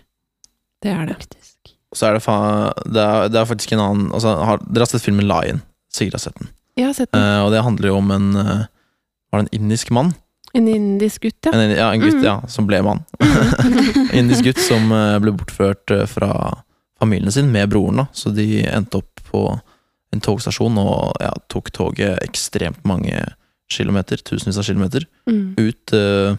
det 0.81 0.91
er 0.91 1.05
det. 1.07 1.15
Faktisk. 1.19 1.73
Så 1.95 2.05
er 2.07 2.13
det, 2.13 2.21
fa 2.23 2.71
det, 2.85 3.01
er, 3.01 3.27
det 3.29 3.39
er 3.41 3.45
faktisk 3.49 3.71
en 3.73 3.79
annen 3.83 4.11
altså, 4.13 4.35
har, 4.45 4.57
Dere 4.69 4.85
har 4.85 4.91
sett 4.91 5.01
filmen 5.03 5.27
Lion? 5.27 5.61
Sigrid 5.91 6.13
har 6.13 6.19
sett 6.19 6.35
den. 6.39 6.47
Jeg 6.77 6.85
har 6.85 6.93
sett 6.93 7.11
den. 7.11 7.21
Uh, 7.21 7.45
og 7.45 7.51
det 7.51 7.63
handler 7.65 7.87
jo 7.89 7.95
om 7.97 8.11
en 8.11 8.27
uh, 8.37 8.65
Var 9.31 9.41
det 9.41 9.47
en 9.49 9.61
indisk 9.61 9.89
mann? 9.91 10.13
En 10.53 10.67
indisk 10.67 11.21
gutt, 11.27 11.45
ja. 11.45 11.51
En, 11.53 11.71
ja, 11.75 11.89
en 11.93 11.99
gutt, 12.01 12.15
Mm. 12.15 12.23
ja, 12.23 12.41
som 12.47 12.65
ble 12.67 12.79
mann. 12.81 13.03
indisk 14.13 14.43
gutt 14.47 14.57
som 14.63 14.91
eh, 14.91 15.19
ble 15.21 15.31
bortført 15.37 15.91
fra 16.09 16.29
familien 16.99 17.31
sin 17.31 17.51
med 17.51 17.69
broren, 17.69 17.97
da. 18.01 18.05
Så 18.13 18.31
de 18.33 18.63
endte 18.65 18.97
opp 19.03 19.21
på 19.29 19.43
en 20.15 20.21
togstasjon 20.25 20.77
og 20.81 21.17
ja, 21.21 21.31
tok 21.51 21.69
toget 21.75 22.21
ekstremt 22.25 22.81
mange 22.87 23.19
kilometer, 23.69 24.17
tusenvis 24.25 24.57
av 24.57 24.65
kilometer, 24.65 25.05
Mm. 25.29 25.53
ut 25.57 25.93
uh, 25.93 26.37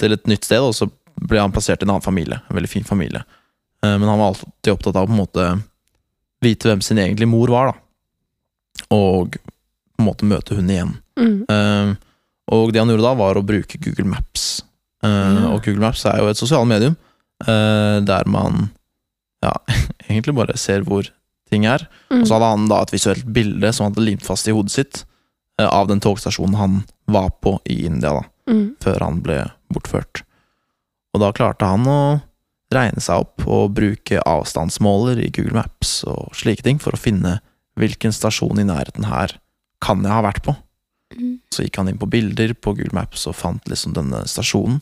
til 0.00 0.12
et 0.16 0.26
nytt 0.26 0.44
sted, 0.48 0.58
og 0.58 0.74
så 0.74 0.88
ble 1.20 1.38
han 1.38 1.52
plassert 1.54 1.82
i 1.82 1.86
en 1.86 1.92
annen 1.92 2.02
familie. 2.02 2.40
En 2.48 2.56
veldig 2.56 2.70
fin 2.72 2.86
familie. 2.86 3.22
Uh, 3.84 3.94
men 3.94 4.08
han 4.08 4.18
var 4.18 4.32
alltid 4.32 4.72
opptatt 4.72 4.96
av 4.96 5.06
å 5.06 5.10
på 5.10 5.14
en 5.14 5.20
måte 5.20 5.46
vite 6.42 6.66
hvem 6.66 6.82
sin 6.82 6.98
egentlige 6.98 7.30
mor 7.30 7.52
var, 7.52 7.70
da. 7.70 8.86
Og 8.96 9.36
på 9.36 10.02
en 10.02 10.08
måte 10.08 10.26
møte 10.26 10.56
hun 10.58 10.72
igjen. 10.72 10.96
Mm. 11.20 11.44
Uh, 11.46 11.94
og 12.50 12.72
det 12.72 12.82
han 12.82 12.90
gjorde 12.90 13.06
da, 13.06 13.14
var 13.14 13.38
å 13.38 13.46
bruke 13.46 13.78
Google 13.78 14.08
Maps. 14.10 14.64
Ja. 15.04 15.52
Og 15.54 15.62
Google 15.64 15.80
Maps 15.80 16.02
er 16.04 16.18
jo 16.20 16.26
et 16.28 16.36
sosialt 16.36 16.68
medium 16.68 16.96
der 17.40 18.26
man 18.28 18.66
ja, 19.40 19.52
egentlig 20.10 20.34
bare 20.36 20.58
ser 20.60 20.82
hvor 20.84 21.06
ting 21.50 21.66
her. 21.68 21.86
Mm. 22.10 22.20
Og 22.22 22.26
så 22.28 22.34
hadde 22.38 22.50
han 22.54 22.68
da 22.70 22.80
et 22.82 22.92
visuelt 22.94 23.26
bilde 23.32 23.72
som 23.74 23.84
han 23.86 23.94
hadde 23.94 24.06
limt 24.06 24.22
fast 24.26 24.48
i 24.48 24.54
hodet 24.56 24.70
sitt. 24.74 25.04
eh, 25.60 25.66
av 25.68 25.88
den 25.90 26.00
togstasjonen 26.00 26.54
han 26.56 26.84
var 27.06 27.30
på 27.42 27.58
i 27.68 27.84
India, 27.84 28.14
da, 28.14 28.22
Mm. 28.48 28.76
før 28.80 29.00
han 29.00 29.20
ble 29.20 29.50
bortført. 29.70 30.22
Og 31.12 31.20
da 31.20 31.32
klarte 31.32 31.66
han 31.68 31.84
å 31.84 32.22
regne 32.72 33.00
seg 33.02 33.20
opp 33.20 33.44
og 33.46 33.74
bruke 33.74 34.22
avstandsmåler 34.24 35.18
i 35.22 35.28
Google 35.30 35.52
Maps 35.58 36.04
og 36.08 36.30
slike 36.32 36.62
ting 36.62 36.78
for 36.78 36.92
å 36.92 36.98
finne 36.98 37.40
hvilken 37.76 38.10
stasjon 38.14 38.58
i 38.58 38.64
nærheten 38.64 39.04
her 39.04 39.36
kan 39.82 40.00
jeg 40.02 40.10
ha 40.12 40.22
vært 40.22 40.42
på. 40.42 40.56
Mm. 41.18 41.40
Så 41.52 41.64
gikk 41.66 41.76
han 41.76 41.88
inn 41.88 41.98
på 41.98 42.08
bilder 42.08 42.54
på 42.54 42.74
Google 42.76 42.94
Maps 42.94 43.26
og 43.26 43.34
fant 43.34 43.64
liksom 43.68 43.92
denne 43.92 44.22
stasjonen. 44.24 44.80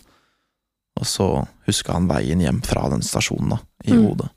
Og 0.98 1.07
så 1.07 1.46
huska 1.66 1.92
han 1.94 2.07
veien 2.09 2.40
hjem 2.40 2.62
fra 2.64 2.88
den 2.90 3.00
stasjonen 3.02 3.50
da, 3.50 3.59
i 3.85 3.92
Mm. 3.92 4.04
hodet. 4.07 4.31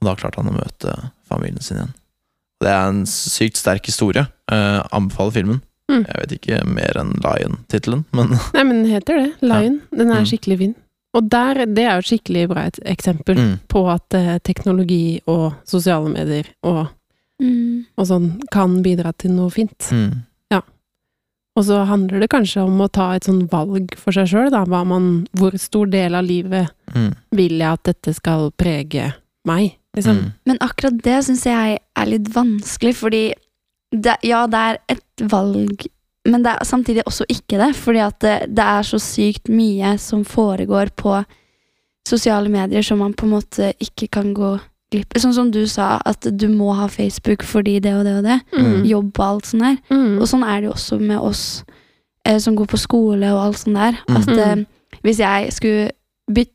Og 0.00 0.06
da 0.08 0.14
klarte 0.16 0.40
han 0.40 0.48
å 0.52 0.56
møte 0.56 0.94
familien 1.28 1.60
sin 1.62 1.76
igjen. 1.80 1.94
Det 2.60 2.68
er 2.68 2.88
en 2.90 3.02
sykt 3.08 3.56
sterk 3.60 3.86
historie. 3.88 4.26
Eh, 4.52 4.80
anbefaler 4.92 5.32
filmen. 5.32 5.60
Mm. 5.90 6.04
Jeg 6.06 6.20
vet 6.22 6.32
ikke 6.36 6.58
mer 6.70 6.98
enn 7.00 7.14
Lion-tittelen, 7.24 8.04
men 8.14 8.30
Nei, 8.56 8.62
men 8.64 8.82
den 8.84 8.90
heter 8.92 9.18
det. 9.18 9.28
Lion. 9.42 9.80
Den 9.90 10.10
er 10.12 10.20
Mm. 10.22 10.28
skikkelig 10.30 10.58
fin. 10.58 10.74
Og 11.18 11.26
der, 11.28 11.64
det 11.66 11.82
er 11.84 11.96
jo 11.98 12.04
et 12.04 12.10
skikkelig 12.12 12.42
bra 12.52 12.62
et 12.68 12.78
eksempel 12.86 13.34
mm, 13.40 13.54
på 13.68 13.80
at 13.90 14.14
eh, 14.14 14.36
teknologi 14.46 15.20
og 15.26 15.54
sosiale 15.66 16.08
medier 16.12 16.46
og, 16.62 16.86
Mm. 17.40 17.86
og 17.96 18.04
sånn 18.06 18.26
kan 18.52 18.82
bidra 18.84 19.14
til 19.16 19.32
noe 19.32 19.48
fint. 19.50 19.88
mm, 19.90 20.12
Og 21.58 21.64
så 21.66 21.80
handler 21.84 22.20
det 22.22 22.28
kanskje 22.30 22.62
om 22.62 22.78
å 22.80 22.86
ta 22.92 23.08
et 23.16 23.24
sånn 23.26 23.48
valg 23.50 23.96
for 23.98 24.12
seg 24.14 24.28
sjøl, 24.30 24.50
da. 24.54 24.62
Hva 24.64 24.84
man, 24.86 25.26
hvor 25.36 25.56
stor 25.58 25.88
del 25.90 26.14
av 26.14 26.22
livet 26.24 26.70
mm, 26.94 27.08
vil 27.34 27.56
jeg 27.58 27.66
at 27.72 27.82
dette 27.90 28.14
skal 28.14 28.52
prege 28.56 29.08
meg? 29.44 29.74
Liksom. 29.96 30.16
mm, 30.16 30.32
Men 30.44 30.60
akkurat 30.62 30.98
det 31.02 31.22
syns 31.26 31.46
jeg 31.48 31.78
er 31.80 32.10
litt 32.10 32.28
vanskelig, 32.34 32.94
fordi 32.96 33.24
det, 33.90 34.16
ja, 34.22 34.44
det 34.46 34.58
er 34.58 34.78
et 34.94 35.24
valg, 35.32 35.86
men 36.28 36.44
det 36.44 36.52
er 36.52 36.68
samtidig 36.68 37.04
også 37.08 37.26
ikke 37.32 37.58
det. 37.58 37.72
Fordi 37.76 38.02
at 38.04 38.18
det, 38.22 38.36
det 38.54 38.66
er 38.66 38.86
så 38.86 39.00
sykt 39.02 39.50
mye 39.50 39.96
som 39.98 40.24
foregår 40.24 40.92
på 40.96 41.18
sosiale 42.08 42.50
medier 42.52 42.82
som 42.86 43.00
man 43.02 43.14
på 43.14 43.26
en 43.26 43.34
måte 43.38 43.72
ikke 43.82 44.08
kan 44.18 44.34
gå 44.34 44.58
glipp 44.90 45.14
Sånn 45.22 45.34
som 45.36 45.50
du 45.54 45.60
sa, 45.70 46.00
at 46.02 46.26
du 46.34 46.48
må 46.50 46.72
ha 46.74 46.88
Facebook 46.90 47.44
fordi 47.46 47.76
det 47.82 47.92
og 47.94 48.02
det 48.08 48.14
og 48.18 48.24
det. 48.26 48.38
Mm. 48.50 48.80
Jobb 48.88 49.10
og 49.20 49.26
alt 49.26 49.50
sånt 49.50 49.62
der. 49.62 49.76
Mm. 49.92 50.16
Og 50.18 50.26
sånn 50.26 50.42
er 50.42 50.56
det 50.56 50.66
jo 50.66 50.72
også 50.74 50.98
med 50.98 51.20
oss 51.22 51.42
eh, 52.26 52.40
som 52.42 52.56
går 52.58 52.66
på 52.72 52.80
skole 52.80 53.30
og 53.30 53.42
alt 53.44 53.60
sånt 53.62 53.78
der. 53.78 54.00
At 54.18 54.32
eh, 54.34 54.64
hvis 55.06 55.20
jeg 55.22 55.52
skulle 55.54 55.92
byt, 56.34 56.50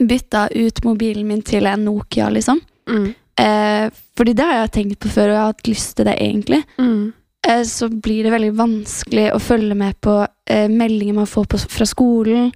bytta 0.00 0.48
ut 0.50 0.82
mobilen 0.82 1.28
min 1.30 1.44
til 1.46 1.70
en 1.70 1.86
Nokia, 1.86 2.26
liksom 2.34 2.58
Mm. 2.90 3.14
eh, 3.38 3.90
Fordi 4.16 4.32
det 4.32 4.44
har 4.44 4.60
jeg 4.62 4.72
tenkt 4.72 4.98
på 5.02 5.08
før, 5.12 5.28
og 5.28 5.34
jeg 5.34 5.40
har 5.42 5.52
hatt 5.52 5.68
lyst 5.68 5.96
til 5.96 6.06
det 6.08 6.14
egentlig. 6.22 6.62
Mm. 6.78 7.12
Eh, 7.48 7.62
så 7.68 7.88
blir 7.88 8.24
det 8.24 8.32
veldig 8.32 8.52
vanskelig 8.58 9.26
å 9.34 9.40
følge 9.42 9.74
med 9.78 9.98
på 10.00 10.14
eh, 10.50 10.68
meldinger 10.72 11.14
man 11.14 11.26
får 11.30 11.44
på, 11.52 11.58
fra 11.58 11.86
skolen. 11.86 12.52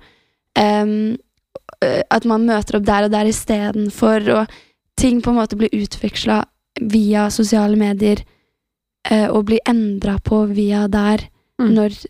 Eh, 0.59 0.95
at 2.11 2.25
man 2.29 2.45
møter 2.49 2.77
opp 2.77 2.85
der 2.89 3.07
og 3.07 3.13
der 3.15 3.29
istedenfor. 3.31 4.27
Og 4.39 4.57
ting 5.01 5.21
på 5.25 5.31
en 5.31 5.39
måte 5.41 5.57
blir 5.57 5.73
utveksla 5.73 6.43
via 6.81 7.29
sosiale 7.31 7.77
medier 7.77 8.23
eh, 9.11 9.29
og 9.29 9.47
blir 9.51 9.61
endra 9.69 10.19
på 10.25 10.43
via 10.53 10.87
der. 10.89 11.27
Mm. 11.61 11.75
Når, 11.77 12.01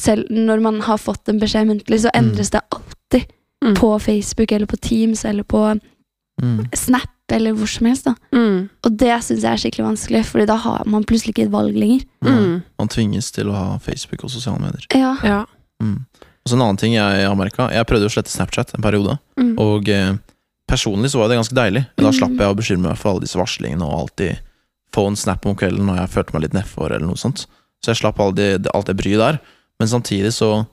selv 0.00 0.30
når 0.30 0.60
man 0.64 0.80
har 0.84 1.00
fått 1.00 1.28
en 1.28 1.40
beskjed 1.40 1.68
muntlig, 1.68 2.02
så 2.04 2.12
endres 2.14 2.50
det 2.54 2.60
alltid 2.70 3.26
Mm. 3.58 3.74
på 3.74 3.88
Facebook 3.98 4.52
eller 4.52 4.66
på 4.70 4.76
Teams 4.76 5.24
eller 5.24 5.42
på 5.42 5.58
mm, 6.42 6.68
Snap 6.72 7.10
eller 7.32 7.52
hvor 7.52 7.68
som 7.68 7.86
helst. 7.86 8.04
da. 8.04 8.14
Mm. 8.32 8.68
Og 8.84 8.96
det 8.96 9.12
syns 9.24 9.42
jeg 9.44 9.52
er 9.52 9.56
skikkelig 9.62 9.84
vanskelig, 9.86 10.24
Fordi 10.26 10.46
da 10.46 10.56
har 10.56 10.84
man 10.86 11.04
plutselig 11.04 11.34
ikke 11.34 11.46
et 11.46 11.52
valg 11.52 11.74
lenger. 11.76 12.04
Mm. 12.24 12.62
Man 12.78 12.88
tvinges 12.88 13.30
til 13.32 13.48
å 13.48 13.54
ha 13.54 13.78
Facebook 13.78 14.24
og 14.24 14.30
sosiale 14.30 14.58
medier. 14.60 14.86
Ja. 14.94 15.16
Ja. 15.22 15.44
Mm. 15.82 16.04
Og 16.18 16.48
så 16.48 16.54
en 16.56 16.62
annen 16.64 16.78
ting 16.80 16.94
jeg 16.94 17.26
har 17.28 17.36
merka. 17.36 17.68
Jeg 17.70 17.86
prøvde 17.86 18.06
å 18.08 18.14
slette 18.14 18.30
Snapchat 18.32 18.74
en 18.74 18.82
periode. 18.82 19.18
Mm. 19.38 19.54
Og 19.58 19.88
eh, 19.88 20.14
personlig 20.68 21.10
så 21.12 21.18
var 21.20 21.28
det 21.28 21.36
ganske 21.40 21.54
deilig. 21.54 21.86
Da 21.96 22.08
Mm. 22.08 22.16
slapp 22.18 22.36
jeg 22.38 22.48
å 22.48 22.56
bekymre 22.56 22.88
meg 22.88 22.98
for 22.98 23.10
alle 23.12 23.20
disse 23.26 23.36
varslingene 23.38 23.84
og 23.84 23.98
alltid 24.08 24.38
få 24.94 25.06
en 25.08 25.16
snap 25.16 25.44
om 25.46 25.54
kvelden 25.54 25.84
når 25.86 25.98
jeg 26.00 26.08
følte 26.16 26.32
meg 26.32 26.42
litt 26.42 26.54
nedfor 26.56 26.90
eller 26.90 27.06
noe 27.06 27.16
sånt. 27.20 27.44
Så 27.84 27.92
jeg 27.92 28.00
slapp 28.00 28.18
alle 28.20 28.34
de, 28.34 28.58
det- 28.58 28.72
alt 28.74 28.86
det 28.86 28.96
bryet 28.96 29.18
der. 29.20 29.38
Men 29.78 29.88
samtidig 29.88 30.32
så 30.32 30.66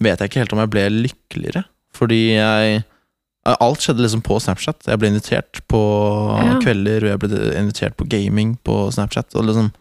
vet 0.00 0.18
jeg 0.20 0.30
ikke 0.30 0.40
helt 0.44 0.52
om 0.54 0.60
jeg 0.62 0.70
ble 0.70 0.84
lykkeligere. 0.90 1.64
Fordi 1.96 2.18
jeg 2.36 2.84
Alt 3.60 3.80
skjedde 3.80 4.02
liksom 4.04 4.22
på 4.22 4.36
Snapchat. 4.42 4.84
Jeg 4.86 4.98
ble 5.00 5.08
invitert 5.12 5.60
på 5.68 5.80
Ja. 6.38 6.58
kvelder, 6.60 7.04
og 7.04 7.10
jeg 7.14 7.18
ble 7.22 7.38
invitert 7.56 7.96
på 7.96 8.08
gaming 8.08 8.56
på 8.64 8.90
Snapchat. 8.92 9.34
Og 9.36 9.44
liksom 9.44 9.72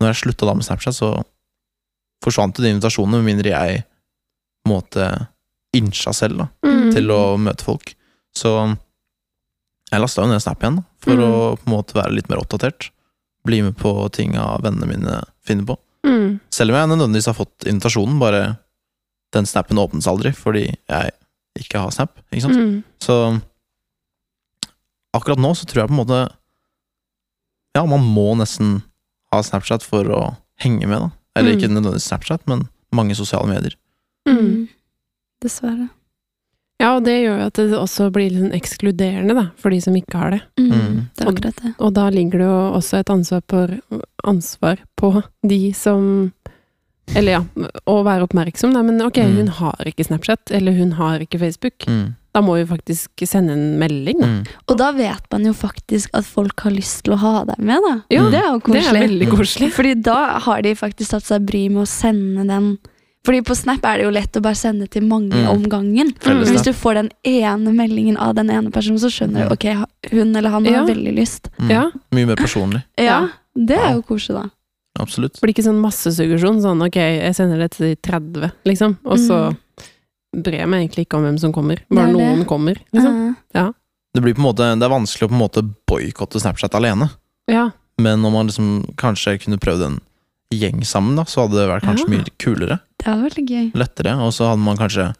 Når 0.00 0.08
jeg 0.08 0.16
slutta 0.22 0.46
da 0.46 0.54
med 0.54 0.64
Snapchat, 0.64 0.94
så 0.94 1.24
forsvant 2.24 2.54
de 2.56 2.70
invitasjonene, 2.72 3.22
med 3.22 3.28
mindre 3.36 3.50
jeg 3.52 3.84
måtte 4.66 5.04
måte 5.06 5.28
innsja 5.74 6.12
selv, 6.12 6.38
da 6.38 6.48
Mm. 6.64 6.92
til 6.92 7.06
å 7.08 7.36
møte 7.38 7.62
folk. 7.62 7.94
Så 8.34 8.76
jeg 9.92 10.00
lasta 10.00 10.22
jo 10.22 10.28
ned 10.28 10.42
Snap 10.42 10.60
igjen, 10.60 10.76
da, 10.76 10.82
for 10.98 11.12
Mm. 11.12 11.22
å 11.22 11.56
på 11.58 11.66
en 11.66 11.72
måte 11.72 11.92
være 11.94 12.14
litt 12.14 12.28
mer 12.28 12.38
oppdatert. 12.38 12.90
Bli 13.44 13.62
med 13.62 13.76
på 13.76 14.10
ting 14.10 14.36
av 14.36 14.62
vennene 14.62 14.86
mine 14.86 15.22
finner 15.44 15.64
på. 15.64 15.76
Mm. 16.04 16.40
Selv 16.50 16.70
om 16.70 16.76
jeg 16.76 16.98
nødvendigvis 16.98 17.26
har 17.26 17.34
fått 17.34 17.58
invitasjonen, 17.64 18.18
bare 18.18 18.58
den 19.32 19.44
snappen 19.46 19.76
åpnes 19.78 20.06
aldri 20.06 20.32
fordi 20.34 20.74
jeg 20.88 21.10
ikke 21.58 21.80
ha 21.82 21.90
Snap. 21.90 22.16
Ikke 22.32 22.46
sant? 22.46 22.56
Mm. 22.56 22.82
Så 23.02 23.16
akkurat 25.14 25.38
nå 25.42 25.52
så 25.56 25.66
tror 25.68 25.82
jeg 25.84 25.90
på 25.90 25.96
en 25.96 26.02
måte 26.04 26.20
Ja, 27.76 27.86
man 27.88 28.04
må 28.04 28.34
nesten 28.36 28.82
ha 29.32 29.38
Snapchat 29.40 29.84
for 29.86 30.04
å 30.12 30.20
henge 30.60 30.84
med, 30.86 30.98
da. 31.00 31.10
Eller 31.36 31.54
Mm. 31.54 31.58
ikke 31.58 31.70
nødvendigvis 31.72 32.04
Snapchat, 32.10 32.42
men 32.46 32.68
mange 32.92 33.14
sosiale 33.16 33.48
medier. 33.48 33.72
Mm. 34.28 34.68
Dessverre. 35.42 35.88
Ja, 36.78 36.96
og 36.96 37.04
det 37.04 37.14
gjør 37.22 37.38
jo 37.40 37.46
at 37.46 37.54
det 37.54 37.72
også 37.78 38.10
blir 38.12 38.28
litt 38.28 38.42
sånn 38.42 38.60
ekskluderende, 38.60 39.34
da, 39.34 39.46
for 39.56 39.70
de 39.70 39.80
som 39.80 39.94
ikke 39.96 40.18
har 40.18 40.30
det. 40.32 40.42
Mm. 40.60 40.68
Mm. 40.72 41.08
Det 41.16 41.24
er 41.24 41.30
akkurat 41.32 41.56
det. 41.62 41.74
Og 41.80 41.94
da 41.94 42.10
ligger 42.10 42.38
det 42.42 42.48
jo 42.50 42.60
også 42.76 42.98
et 43.00 43.10
ansvar 43.14 43.40
på, 43.48 44.02
ansvar 44.24 44.78
på 45.00 45.22
de 45.48 45.72
som 45.72 46.32
Eller 47.16 47.32
ja, 47.32 47.42
å 47.86 47.98
være 48.06 48.26
oppmerksom, 48.28 48.72
da. 48.74 48.82
Men 48.82 49.00
ok, 49.04 49.18
Mm. 49.22 49.36
hun 49.36 49.46
har 49.48 49.76
ikke 49.86 50.04
Snapchat, 50.06 50.50
eller 50.50 50.72
hun 50.72 50.92
har 50.92 51.18
ikke 51.20 51.38
Facebook. 51.38 51.78
Mm. 51.86 52.14
Da 52.34 52.40
må 52.40 52.54
vi 52.56 52.64
faktisk 52.64 53.10
sende 53.28 53.52
en 53.52 53.78
melding, 53.78 54.18
da. 54.20 54.26
Mm. 54.26 54.46
Og 54.68 54.78
da 54.78 54.90
vet 54.92 55.26
man 55.30 55.44
jo 55.44 55.52
faktisk 55.52 56.08
at 56.14 56.24
folk 56.24 56.58
har 56.64 56.72
lyst 56.72 57.02
til 57.04 57.12
å 57.14 57.18
ha 57.18 57.44
deg 57.44 57.58
med, 57.58 57.82
da. 57.84 57.94
Ja, 58.10 58.22
det 58.30 58.40
er 58.40 58.48
jo 58.48 58.58
Det 58.58 58.76
er 58.76 58.88
koselig. 58.88 59.02
veldig 59.08 59.28
koselig. 59.30 59.72
Fordi 59.72 59.94
da 60.02 60.38
har 60.38 60.62
de 60.62 60.74
faktisk 60.74 61.10
tatt 61.10 61.24
seg 61.24 61.44
bry 61.46 61.68
med 61.68 61.82
å 61.84 61.86
sende 61.88 62.46
den 62.46 62.78
Fordi 63.24 63.40
på 63.46 63.54
Snap 63.54 63.84
er 63.84 63.98
det 63.98 64.02
jo 64.04 64.10
lett 64.10 64.32
å 64.32 64.42
bare 64.42 64.56
sende 64.58 64.90
til 64.90 65.02
mange 65.06 65.30
Mm. 65.30 65.48
om 65.48 65.62
gangen. 65.70 66.12
Men 66.26 66.42
hvis 66.42 66.64
du 66.64 66.72
får 66.72 66.94
den 66.94 67.10
ene 67.24 67.70
meldingen 67.72 68.16
av 68.18 68.34
den 68.34 68.50
ene 68.50 68.68
personen, 68.72 68.98
så 68.98 69.06
skjønner 69.06 69.46
du 69.48 69.48
Mm. 69.48 69.52
ok, 69.52 70.10
hun 70.10 70.34
eller 70.34 70.50
han 70.50 70.64
har 70.64 70.72
Ja. 70.72 70.84
veldig 70.84 71.14
lyst. 71.14 71.48
Mm. 71.60 71.70
Ja. 71.70 71.90
Mye 72.10 72.26
mer 72.26 72.34
personlig. 72.34 72.82
Ja, 72.98 73.28
det 73.54 73.78
er 73.78 73.94
jo 73.94 74.02
koselig, 74.02 74.42
da. 74.42 74.50
Absolutt. 75.00 75.40
Blir 75.40 75.54
ikke 75.54 75.64
sånn 75.64 75.80
massesuggesjon, 75.80 76.60
sånn 76.60 76.82
ok, 76.84 76.96
jeg 77.00 77.34
sender 77.34 77.58
det 77.64 77.70
til 77.78 77.94
30, 77.96 78.50
liksom, 78.68 78.98
og 79.08 79.18
så 79.18 79.38
bryr 80.36 80.58
jeg 80.62 80.68
meg 80.68 80.82
egentlig 80.86 81.06
ikke 81.06 81.16
om 81.18 81.24
hvem 81.26 81.38
som 81.40 81.52
kommer. 81.52 81.80
Bare 81.88 82.08
Mm. 82.08 82.12
Det 82.12 82.18
det. 82.18 82.28
noen 82.36 82.44
kommer, 82.48 82.74
liksom. 82.92 83.36
Uh, 83.56 83.72
Det 84.14 84.20
blir 84.22 84.34
på 84.34 84.40
en 84.42 84.48
måte 84.50 84.66
Det 84.78 84.84
er 84.84 84.92
vanskelig 84.92 85.24
å 85.24 85.28
på 85.32 85.36
en 85.38 85.40
måte 85.40 85.62
boikotte 85.88 86.40
Snapchat 86.40 86.74
alene. 86.74 87.10
Ja. 87.48 87.70
Men 87.98 88.24
om 88.24 88.32
man 88.32 88.46
liksom 88.48 88.94
kanskje 88.96 89.38
kunne 89.40 89.58
prøvd 89.58 89.82
en 89.86 90.00
gjeng 90.52 90.84
sammen, 90.84 91.16
da, 91.16 91.24
så 91.24 91.46
hadde 91.46 91.56
det 91.56 91.68
vært 91.70 91.84
kanskje 91.88 92.04
Ja. 92.08 92.12
mye 92.18 92.24
kulere. 92.38 92.80
det 92.98 93.06
hadde 93.06 93.22
vært 93.24 93.48
gøy. 93.48 93.72
Lettere. 93.74 94.12
Og 94.20 94.32
så 94.32 94.48
hadde 94.50 94.60
man 94.64 94.76
kanskje 94.76 95.14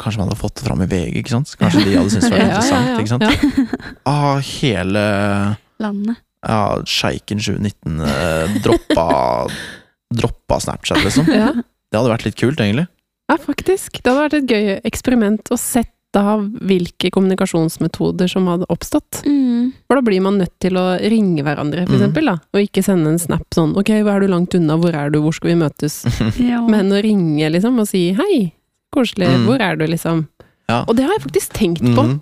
Kanskje 0.00 0.18
man 0.18 0.28
hadde 0.28 0.38
fått 0.38 0.54
det 0.54 0.62
fram 0.62 0.80
i 0.82 0.86
VG, 0.86 1.16
ikke 1.18 1.28
sant? 1.30 1.56
Kanskje 1.58 1.84
de 1.84 1.96
hadde 1.96 2.10
syntes 2.10 2.30
det 2.30 2.38
var 2.38 2.38
Ja, 2.38 2.46
ja, 2.54 2.54
interessant. 2.54 2.86
ja. 2.86 2.98
ikke 2.98 3.08
sant? 3.08 3.22
Ja. 3.22 3.88
Ah, 4.06 4.38
hele 4.38 5.56
Landet. 5.80 6.16
Ja, 6.46 6.78
Sjeiken 6.86 7.38
2019 7.38 8.00
eh, 8.00 8.62
droppa 8.62 9.48
Droppa 10.14 10.60
Snapchat, 10.60 11.02
liksom. 11.04 11.26
Ja. 11.28 11.52
Det 11.52 11.96
hadde 11.98 12.10
vært 12.14 12.24
litt 12.24 12.36
kult, 12.40 12.60
egentlig. 12.60 12.86
ja, 13.28 13.36
faktisk. 13.36 14.00
Det 14.02 14.08
hadde 14.08 14.22
vært 14.28 14.36
et 14.38 14.48
gøy 14.52 14.80
eksperiment 14.88 15.50
å 15.52 15.58
sette 15.60 16.16
av 16.16 16.40
hvilke 16.64 17.10
kommunikasjonsmetoder 17.12 18.30
som 18.32 18.46
hadde 18.48 18.64
oppstått. 18.72 19.20
Mm. 19.28 19.74
For 19.86 19.98
da 19.98 20.04
blir 20.06 20.22
man 20.24 20.38
nødt 20.40 20.54
til 20.64 20.78
å 20.80 20.86
ringe 21.02 21.44
hverandre, 21.44 21.84
for 21.84 21.92
Mm. 21.92 22.00
eksempel, 22.00 22.24
da. 22.24 22.36
Og 22.54 22.60
ikke 22.64 22.82
sende 22.84 23.10
en 23.12 23.18
snap 23.20 23.44
sånn 23.52 23.76
'ok, 23.76 23.90
hva 24.02 24.16
er 24.16 24.20
du 24.20 24.28
langt 24.28 24.54
unna, 24.54 24.78
hvor 24.80 24.94
er 24.94 25.10
du, 25.10 25.20
hvor 25.20 25.34
skal 25.34 25.50
vi 25.52 25.60
møtes'? 25.60 26.04
Ja. 26.50 26.62
Men 26.66 26.88
å 26.90 27.02
ringe, 27.02 27.50
liksom, 27.52 27.78
og 27.78 27.86
si 27.88 28.14
'hei, 28.14 28.52
koselig, 28.94 29.28
Mm. 29.28 29.44
hvor 29.46 29.60
er 29.60 29.76
du', 29.76 29.86
liksom. 29.86 30.26
Ja. 30.68 30.82
Og 30.84 30.96
det 30.98 31.04
har 31.06 31.14
jeg 31.16 31.22
faktisk 31.24 31.54
tenkt 31.56 31.80
på. 31.96 32.02
Mm. 32.04 32.18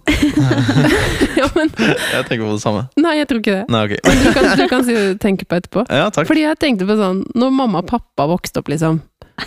ja, 1.40 1.48
men 1.56 1.70
jeg 1.74 2.26
tenker 2.28 2.44
på 2.46 2.52
det 2.54 2.62
samme. 2.62 2.84
Nei, 3.00 3.16
jeg 3.18 3.26
tror 3.30 3.40
ikke 3.42 3.56
det. 3.56 3.64
Nei, 3.74 3.80
okay. 3.88 3.98
Men 4.06 4.22
du 4.22 4.28
kan, 4.36 4.46
du 4.60 4.64
kan 4.70 4.84
si, 4.86 4.94
tenke 5.22 5.48
på 5.50 5.58
etterpå. 5.58 5.82
Ja, 5.90 6.06
takk. 6.14 6.28
Fordi 6.30 6.44
jeg 6.44 6.60
tenkte 6.62 6.86
på 6.86 6.94
sånn, 7.00 7.24
når 7.34 7.50
mamma 7.58 7.82
og 7.82 7.88
pappa 7.90 8.28
vokste 8.30 8.62
opp, 8.62 8.70
liksom. 8.70 9.00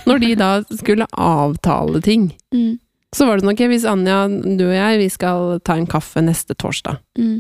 Når 0.05 0.19
de 0.25 0.33
da 0.37 0.49
skulle 0.75 1.07
avtale 1.15 2.01
ting, 2.05 2.29
Mm. 2.53 2.75
så 3.15 3.25
var 3.25 3.37
det 3.39 3.45
sånn, 3.45 3.53
ok, 3.55 3.63
hvis 3.71 3.85
Anja, 3.89 4.17
du 4.27 4.65
og 4.67 4.75
jeg, 4.75 4.99
vi 4.99 5.07
skal 5.09 5.59
ta 5.65 5.77
en 5.79 5.87
kaffe 5.89 6.21
neste 6.21 6.53
torsdag, 6.59 6.99
Mm. 7.17 7.39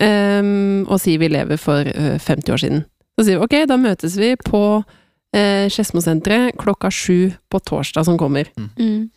um, 0.00 0.86
og 0.88 1.00
si 1.00 1.16
vi 1.18 1.28
lever 1.32 1.58
for 1.58 1.84
50 1.84 2.52
år 2.54 2.60
siden, 2.62 2.84
så 3.18 3.24
sier 3.26 3.38
vi 3.40 3.44
ok, 3.46 3.56
da 3.70 3.76
møtes 3.80 4.16
vi 4.18 4.34
på 4.36 4.60
eh, 5.34 5.66
Skedsmosenteret 5.70 6.56
klokka 6.60 6.90
sju 6.94 7.32
på 7.50 7.60
torsdag 7.66 8.04
som 8.06 8.18
kommer. 8.18 8.50
Mm. 8.78 9.08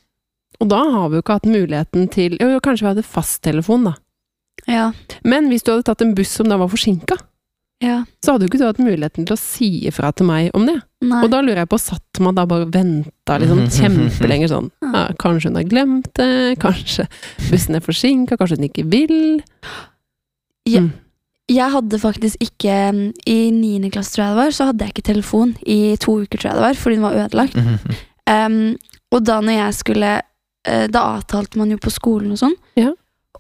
Og 0.60 0.70
da 0.72 0.82
har 0.92 1.10
vi 1.10 1.20
jo 1.20 1.24
ikke 1.24 1.38
hatt 1.38 1.50
muligheten 1.50 2.08
til 2.14 2.38
Jo, 2.42 2.60
kanskje 2.64 2.86
vi 2.86 2.92
hadde 2.96 3.06
fasttelefon, 3.06 3.90
da. 3.92 3.96
Ja. 4.68 4.92
Men 5.24 5.52
hvis 5.52 5.64
du 5.64 5.72
hadde 5.72 5.86
tatt 5.88 6.02
en 6.04 6.16
buss 6.18 6.34
som 6.40 6.50
da 6.50 6.58
var 6.60 6.72
forsinka, 6.72 7.18
Ja. 7.84 8.04
så 8.26 8.34
hadde 8.34 8.48
jo 8.48 8.50
ikke 8.50 8.58
du 8.58 8.66
hatt 8.66 8.82
muligheten 8.82 9.28
til 9.28 9.36
å 9.36 9.38
si 9.38 9.86
ifra 9.86 10.10
til 10.12 10.26
meg 10.26 10.50
om 10.58 10.66
det. 10.66 10.80
Nei. 11.06 11.20
Og 11.24 11.30
da 11.30 11.44
lurer 11.46 11.62
jeg 11.62 11.70
på, 11.70 11.78
satt 11.78 12.22
man 12.26 12.34
da 12.36 12.48
bare 12.50 12.66
og 12.66 12.74
venta 12.74 13.38
liksom 13.38 13.68
kjempelenge 13.78 14.50
sånn 14.50 14.72
ja, 14.82 15.04
Kanskje 15.22 15.52
hun 15.52 15.60
har 15.60 15.68
glemt 15.70 16.10
det, 16.18 16.58
kanskje 16.64 17.06
bussen 17.52 17.78
er 17.78 17.86
forsinka, 17.86 18.38
kanskje 18.40 18.58
hun 18.58 18.70
ikke 18.72 18.88
vil. 18.90 19.44
Ja. 20.66 20.82
Mm. 20.82 20.96
Jeg 21.48 21.72
hadde 21.72 22.00
faktisk 22.02 22.42
ikke 22.44 22.74
mm, 22.92 23.04
I 23.30 23.38
niende 23.56 23.92
klasse, 23.94 24.16
tror 24.16 24.26
jeg 24.26 24.34
det 24.34 24.42
var, 24.42 24.56
så 24.58 24.66
hadde 24.72 24.84
jeg 24.84 24.96
ikke 24.96 25.10
telefon 25.14 25.54
i 25.64 25.96
to 26.02 26.18
uker, 26.26 26.42
tror 26.42 26.50
jeg 26.50 26.58
det 26.58 26.66
var, 26.66 26.80
fordi 26.82 26.98
den 26.98 27.06
var 27.06 27.20
ødelagt. 27.22 27.56
Mm 27.56 27.78
-hmm. 27.78 28.48
um, 28.48 28.78
og 29.12 29.26
da 29.26 29.40
når 29.42 29.54
jeg 29.54 29.74
skulle 29.74 30.22
Da 30.92 31.04
avtalte 31.16 31.60
man 31.60 31.72
jo 31.72 31.78
på 31.80 31.92
skolen 31.94 32.34
og 32.36 32.42
sånn. 32.42 32.56
Ja. 32.80 32.92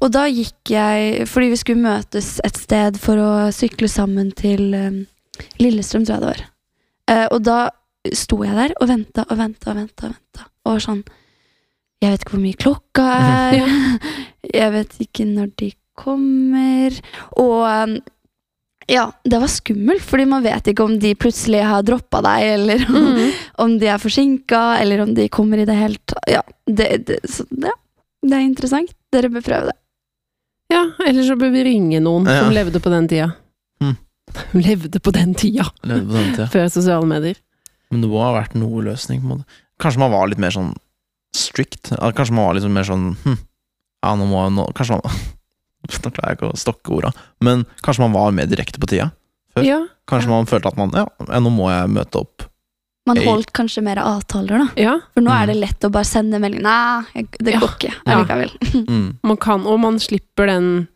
Og 0.01 0.11
da 0.13 0.27
gikk 0.29 0.69
jeg 0.71 1.25
Fordi 1.29 1.49
vi 1.51 1.59
skulle 1.59 1.81
møtes 1.81 2.35
et 2.45 2.59
sted 2.59 2.99
for 3.01 3.19
å 3.21 3.29
sykle 3.55 3.89
sammen 3.91 4.29
til 4.37 4.69
em, 4.77 4.99
Lillestrøm, 5.61 6.05
tror 6.05 6.15
jeg 6.15 6.23
det 6.23 6.29
var. 6.31 6.43
Eh, 7.11 7.25
og 7.33 7.41
da 7.45 7.57
sto 8.15 8.39
jeg 8.45 8.55
der 8.55 8.75
og 8.79 8.87
venta 8.89 9.25
og 9.27 9.39
venta 9.39 9.71
og 9.73 9.79
venta. 9.81 10.07
Og 10.07 10.13
ventet, 10.13 10.45
Og 10.65 10.75
var 10.75 10.83
sånn 10.85 11.03
Jeg 12.03 12.13
vet 12.13 12.23
ikke 12.23 12.35
hvor 12.35 12.43
mye 12.45 12.61
klokka 12.61 13.07
er. 13.17 13.57
Jeg 14.53 14.73
vet 14.75 14.97
ikke 15.07 15.25
når 15.29 15.51
de 15.57 15.71
kommer. 15.97 16.97
Og 17.41 17.61
ja, 18.87 19.05
det 19.27 19.39
var 19.41 19.47
skummelt, 19.51 20.03
fordi 20.07 20.25
man 20.31 20.43
vet 20.45 20.69
ikke 20.71 20.85
om 20.85 20.93
de 20.99 21.13
plutselig 21.19 21.63
har 21.67 21.83
droppa 21.83 22.21
deg, 22.23 22.45
eller 22.53 22.85
om, 22.89 23.07
Mm. 23.17 23.31
om 23.65 23.73
de 23.81 23.87
er 23.91 23.97
forsinka, 23.99 24.61
eller 24.81 25.01
om 25.03 25.13
de 25.17 25.27
kommer 25.29 25.59
i 25.59 25.65
det 25.67 25.75
hele 25.75 25.97
tatt. 26.05 26.23
Ja, 26.31 26.41
det, 26.67 27.05
det, 27.07 27.19
så, 27.29 27.43
ja, 27.51 27.73
det 28.23 28.33
er 28.37 28.45
interessant. 28.45 28.93
Dere 29.11 29.29
bør 29.31 29.43
prøve 29.45 29.69
det. 29.71 29.77
Ja, 30.71 30.85
eller 31.07 31.23
så 31.23 31.35
bør 31.39 31.51
vi 31.53 31.63
ringe 31.63 31.99
noen 32.03 32.25
Ja. 32.27 32.41
som 32.43 32.51
levde 32.55 32.79
på 32.83 32.89
den 32.91 33.07
tida. 33.07 33.29
Mm. 33.81 33.95
Levde 34.53 34.99
på 34.99 35.11
den 35.15 35.33
tida, 35.39 35.63
Levde 35.83 36.07
på 36.07 36.17
den 36.17 36.33
tida. 36.35 36.47
før 36.55 36.67
sosiale 36.71 37.07
medier. 37.07 37.37
Men 37.91 38.01
det 38.03 38.09
må 38.11 38.19
ha 38.23 38.33
vært 38.35 38.55
noe 38.59 38.81
løsning. 38.83 39.21
på 39.21 39.27
en 39.27 39.37
måte. 39.37 39.45
Kanskje 39.79 39.99
man 39.99 40.11
var 40.11 40.27
litt 40.27 40.39
mer 40.43 40.51
sånn 40.51 40.73
strict. 41.35 41.91
Kanskje 41.95 42.33
man 42.35 42.45
var 42.49 42.57
litt 42.57 42.67
mer 42.71 42.83
sånn 42.87 43.15
hm, 43.23 43.37
Ja, 44.03 44.15
nå 44.19 44.25
må 44.27 44.43
jeg 44.43 44.55
nå, 44.57 44.65
Kanskje 44.75 44.97
man 44.99 45.15
Nå 45.87 46.11
klarer 46.13 46.29
jeg 46.33 46.37
ikke 46.39 46.51
å 46.53 46.57
stokke 46.57 46.93
orda. 46.97 47.11
Men 47.41 47.65
kanskje 47.83 47.99
man 48.05 48.13
var 48.13 48.31
mer 48.31 48.45
direkte 48.45 48.79
på 48.79 48.87
tida. 48.87 49.11
Før? 49.55 49.63
Ja, 49.65 49.79
Kanskje 50.07 50.29
man 50.29 50.45
følte 50.47 50.67
at 50.71 50.77
man 50.77 50.91
Ja, 50.95 51.05
ja, 51.27 51.39
nå 51.43 51.49
må 51.51 51.67
jeg 51.71 51.89
møte 51.89 52.21
opp. 52.21 52.43
Man 53.07 53.17
holdt 53.23 53.53
kanskje 53.55 53.81
mer 53.83 53.95
avtaler, 54.03 54.57
da. 54.59 54.67
ja. 54.75 54.97
For 55.15 55.21
nå 55.23 55.31
Mm. 55.31 55.41
er 55.41 55.45
det 55.47 55.55
lett 55.61 55.79
å 55.87 55.89
bare 55.91 56.03
sende 56.03 56.39
melding. 56.43 56.61
Nei, 56.61 57.23
det 57.39 57.53
Ja. 57.53 57.59
går 57.59 57.69
ikke 57.77 57.93
Ja. 58.05 58.15
allikevel. 58.23 58.51
Mm. 58.87 59.17
Man 59.23 59.37
kan, 59.37 59.65
og 59.65 59.79
man 59.79 59.95
slipper 59.99 60.45
den 60.47 60.87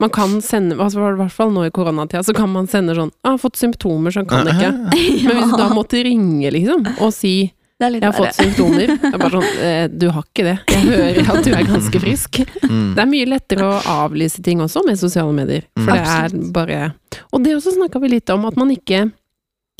Man 0.00 0.10
kan 0.10 0.40
sende, 0.42 0.76
altså 0.76 0.98
i 0.98 1.16
hvert 1.16 1.30
fall 1.32 1.50
nå 1.52 1.64
i 1.66 1.70
koronatida, 1.70 2.18
så 2.24 2.34
kan 2.34 2.50
man 2.52 2.66
sende 2.66 2.94
sånn 2.96 3.12
ah, 3.24 3.30
'Jeg 3.30 3.38
har 3.38 3.38
fått 3.38 3.56
symptomer, 3.56 4.10
så 4.10 4.20
jeg 4.20 4.28
kan 4.28 4.46
ikke'. 4.46 4.72
Men 5.24 5.36
hvis 5.38 5.50
du 5.52 5.56
da 5.56 5.68
måtte 5.70 6.02
ringe, 6.04 6.50
liksom, 6.50 7.00
og 7.00 7.12
si 7.14 7.44
det 7.46 7.52
'Jeg 7.92 8.02
har 8.04 8.12
fått 8.12 8.34
symptomer', 8.38 8.88
Jeg 8.88 9.12
er 9.14 9.18
bare 9.18 9.30
sånn 9.30 9.62
eh, 9.62 9.88
'Du 9.88 10.10
har 10.10 10.22
ikke 10.22 10.44
det. 10.44 10.58
Jeg 10.68 10.82
hører 10.88 11.30
at 11.34 11.44
du 11.44 11.50
er 11.52 11.64
ganske 11.64 12.00
frisk'. 12.00 12.40
Mm. 12.62 12.94
Det 12.94 13.02
er 13.02 13.06
mye 13.10 13.26
lettere 13.26 13.62
å 13.68 13.82
avlyse 14.04 14.42
ting 14.42 14.60
også 14.60 14.84
med 14.86 14.98
sosiale 14.98 15.32
medier. 15.32 15.62
For 15.76 15.90
Mm. 15.90 15.94
det 15.94 16.06
er 16.06 16.52
bare 16.52 16.94
Og 17.32 17.42
det 17.44 17.54
også 17.56 17.76
snakka 17.76 18.00
vi 18.00 18.08
litt 18.08 18.30
om, 18.30 18.44
at 18.46 18.56
man 18.56 18.70
ikke 18.70 19.12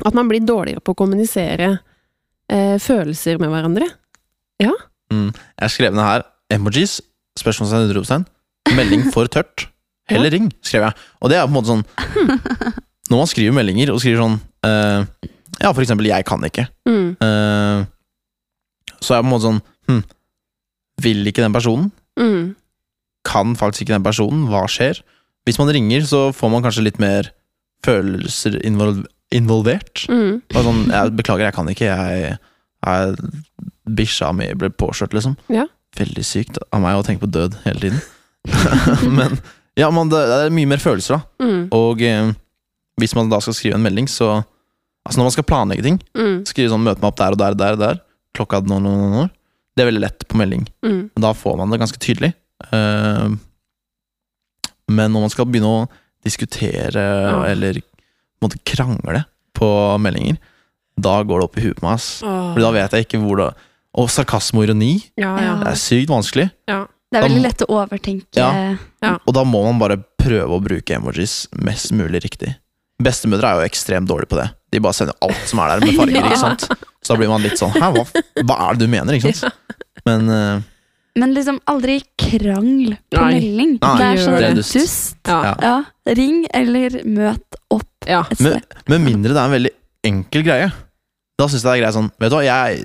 At 0.05 0.15
man 0.15 0.29
blir 0.29 0.41
dårligere 0.41 0.81
på 0.83 0.93
å 0.93 0.97
kommunisere 0.97 1.79
eh, 2.51 2.79
følelser 2.79 3.39
med 3.39 3.49
hverandre. 3.49 3.87
Mm. 5.13 5.31
Jeg 5.61 5.71
skrev 5.71 5.95
ned 5.95 6.03
her 6.03 6.23
emojis, 6.51 7.01
spørsmålstegn, 7.39 7.91
utropstegn, 7.93 8.25
melding 8.75 9.05
for 9.15 9.27
tørt, 9.31 9.69
Heller 10.11 10.31
ring, 10.35 10.51
skrev 10.63 10.83
jeg. 10.83 10.93
Og 11.23 11.31
det 11.31 11.39
er 11.39 11.47
på 11.47 11.53
en 11.53 11.57
måte 11.57 11.71
sånn 11.73 11.85
Når 13.11 13.21
man 13.21 13.29
skriver 13.31 13.55
meldinger 13.57 13.93
og 13.93 14.01
skriver 14.03 14.21
sånn 14.21 14.37
uh, 14.67 15.05
Ja, 15.63 15.71
for 15.73 15.81
eksempel 15.85 16.07
'jeg 16.09 16.25
kan 16.29 16.41
ikke', 16.45 16.67
Mm, 16.89 17.17
eh, 17.21 17.85
så 19.05 19.15
er 19.15 19.21
jeg 19.21 19.27
på 19.27 19.29
en 19.29 19.35
måte 19.35 19.47
sånn 19.49 19.61
hm, 19.91 20.03
Vil 21.05 21.27
ikke 21.31 21.45
den 21.45 21.55
personen? 21.57 21.91
mm, 22.21 22.55
Kan 23.29 23.55
faktisk 23.59 23.85
ikke 23.87 23.97
den 23.99 24.07
personen? 24.07 24.47
Hva 24.51 24.65
skjer? 24.71 25.01
Hvis 25.45 25.59
man 25.61 25.69
ringer, 25.73 26.05
så 26.09 26.27
får 26.33 26.51
man 26.53 26.65
kanskje 26.65 26.85
litt 26.87 26.99
mer 27.03 27.31
følelser 27.85 28.59
involvert. 28.65 30.05
mm. 30.09 30.43
Bare 30.53 30.65
sånn, 30.65 30.83
jeg 30.93 31.15
beklager, 31.19 31.49
jeg 31.51 31.57
kan 31.57 31.69
ikke. 31.73 31.89
Jeg, 31.91 32.39
jeg 32.85 33.17
Bikkja 33.85 34.31
mi 34.33 34.47
ble 34.57 34.71
påkjørt, 34.73 35.13
liksom. 35.17 35.35
Ja. 35.53 35.67
Veldig 35.99 36.25
sykt 36.25 36.57
av 36.73 36.81
meg 36.81 36.97
å 36.97 37.03
tenke 37.05 37.27
på 37.27 37.33
død 37.35 37.59
hele 37.67 37.83
tiden. 37.83 38.01
Men 39.19 39.37
ja, 39.77 39.91
man, 39.93 40.09
det, 40.13 40.23
det 40.31 40.39
er 40.47 40.55
mye 40.57 40.71
mer 40.71 40.81
følelser, 40.81 41.19
da. 41.21 41.45
Mm, 41.45 41.67
Og 41.77 42.01
eh, 42.07 42.31
hvis 43.01 43.15
man 43.19 43.29
da 43.33 43.41
skal 43.45 43.57
skrive 43.59 43.77
en 43.81 43.85
melding, 43.85 44.09
så 44.11 44.43
Altså 45.05 45.19
når 45.21 45.27
man 45.27 45.33
skal 45.35 45.45
planlegge 45.45 45.83
ting, 45.85 45.97
mm, 46.17 46.37
skrive 46.49 46.71
sånn 46.73 46.81
'møte 46.81 47.03
meg 47.03 47.11
opp 47.11 47.19
der 47.21 47.35
og 47.35 47.37
der 47.37 47.53
og 47.53 47.59
der', 47.61 47.75
og 47.77 47.81
der 47.83 47.99
klokka 48.35 48.61
nå, 48.67 48.79
nå, 48.83 48.93
nå, 48.99 49.09
nå. 49.15 49.25
Det 49.75 49.83
er 49.83 49.89
veldig 49.91 50.05
lett 50.05 50.25
på 50.31 50.39
melding. 50.39 50.67
mm. 50.87 51.11
Men 51.15 51.23
da 51.27 51.33
får 51.35 51.57
man 51.59 51.71
det 51.75 51.81
ganske 51.83 51.99
tydelig. 52.03 52.33
Eh, 52.73 53.29
men 54.95 55.13
når 55.15 55.25
man 55.27 55.33
skal 55.33 55.47
begynne 55.51 55.71
å 55.71 55.89
diskutere 56.25 56.95
Ja. 57.05 57.45
eller 57.51 57.75
på 57.81 58.49
måte 58.49 58.59
krangle 58.65 59.25
på 59.57 59.69
meldinger, 60.01 60.37
da 61.01 61.23
går 61.23 61.41
det 61.41 61.45
opp 61.49 61.59
i 61.59 61.65
huet 61.65 61.81
på 61.81 61.87
meg. 61.89 61.95
ass. 61.95 62.21
Da 62.21 62.71
vet 62.71 62.91
jeg 62.93 63.07
ikke 63.07 63.21
hvor 63.25 63.37
det 63.37 63.55
Og 63.97 64.09
sarkasme 64.11 64.59
og 64.59 64.65
ironi, 64.67 65.05
Ja, 65.17 65.37
ja. 65.39 65.55
det 65.63 65.69
er 65.71 65.77
sykt 65.79 66.09
vanskelig. 66.11 66.51
ja. 66.69 66.87
Det 67.13 67.21
er 67.23 67.29
veldig 67.29 67.43
lett 67.45 67.63
å 67.63 67.67
overtenke. 67.71 68.35
Ja. 68.35 69.19
Og 69.25 69.33
da 69.35 69.45
må 69.45 69.63
man 69.63 69.79
bare 69.79 70.03
prøve 70.19 70.51
å 70.51 70.61
bruke 70.61 70.97
emojis 70.97 71.47
mest 71.55 71.93
mulig 71.93 72.21
riktig. 72.25 72.57
Bestemødre 73.01 73.45
er 73.45 73.61
jo 73.61 73.69
ekstremt 73.69 74.09
dårlige 74.09 74.31
på 74.31 74.37
det. 74.41 74.51
De 74.73 74.81
bare 74.81 74.93
sender 74.95 75.15
alt 75.23 75.47
som 75.47 75.61
er 75.61 75.69
der 75.79 75.87
med 75.87 75.95
farger. 75.95 76.11
Ja. 76.19 76.27
ikke 76.27 76.41
sant? 76.43 76.67
Så 77.05 77.13
da 77.13 77.21
blir 77.21 77.29
man 77.29 77.43
litt 77.45 77.61
sånn 77.61 77.75
Hæ, 77.77 77.91
hva, 77.93 78.05
hva 78.49 78.57
er 78.69 78.79
det 78.79 78.87
du 78.87 78.93
mener? 78.93 79.19
ikke 79.19 79.35
sant? 79.37 79.75
Men 80.09 80.31
eh, 80.33 80.63
Men 81.21 81.35
liksom 81.37 81.61
aldri 81.71 81.99
krangl 82.19 82.97
på 83.13 83.21
Nei. 83.21 83.29
melding. 83.37 83.77
Nei, 83.83 83.93
det 84.01 84.07
er 84.09 84.23
sånn 84.25 84.39
det 84.41 84.49
er 84.49 84.57
dust. 84.59 84.75
dust. 84.75 85.21
Ja. 85.31 85.53
Ja. 85.63 85.77
Ring 86.19 86.43
eller 86.51 86.97
møt 87.07 87.61
opp 87.71 88.09
ja. 88.09 88.25
et 88.33 88.41
med, 88.43 88.59
sted. 88.59 88.89
med 88.91 89.05
mindre 89.05 89.37
det 89.37 89.41
er 89.41 89.47
en 89.51 89.55
veldig 89.55 89.75
enkel 90.11 90.45
greie. 90.49 90.73
Da 91.39 91.47
syns 91.49 91.63
jeg 91.63 91.69
det 91.69 91.77
er 91.77 91.83
greit 91.85 91.97
sånn 91.97 92.11
Vet 92.21 92.33
du 92.33 92.37
hva, 92.39 92.43
jeg 92.47 92.85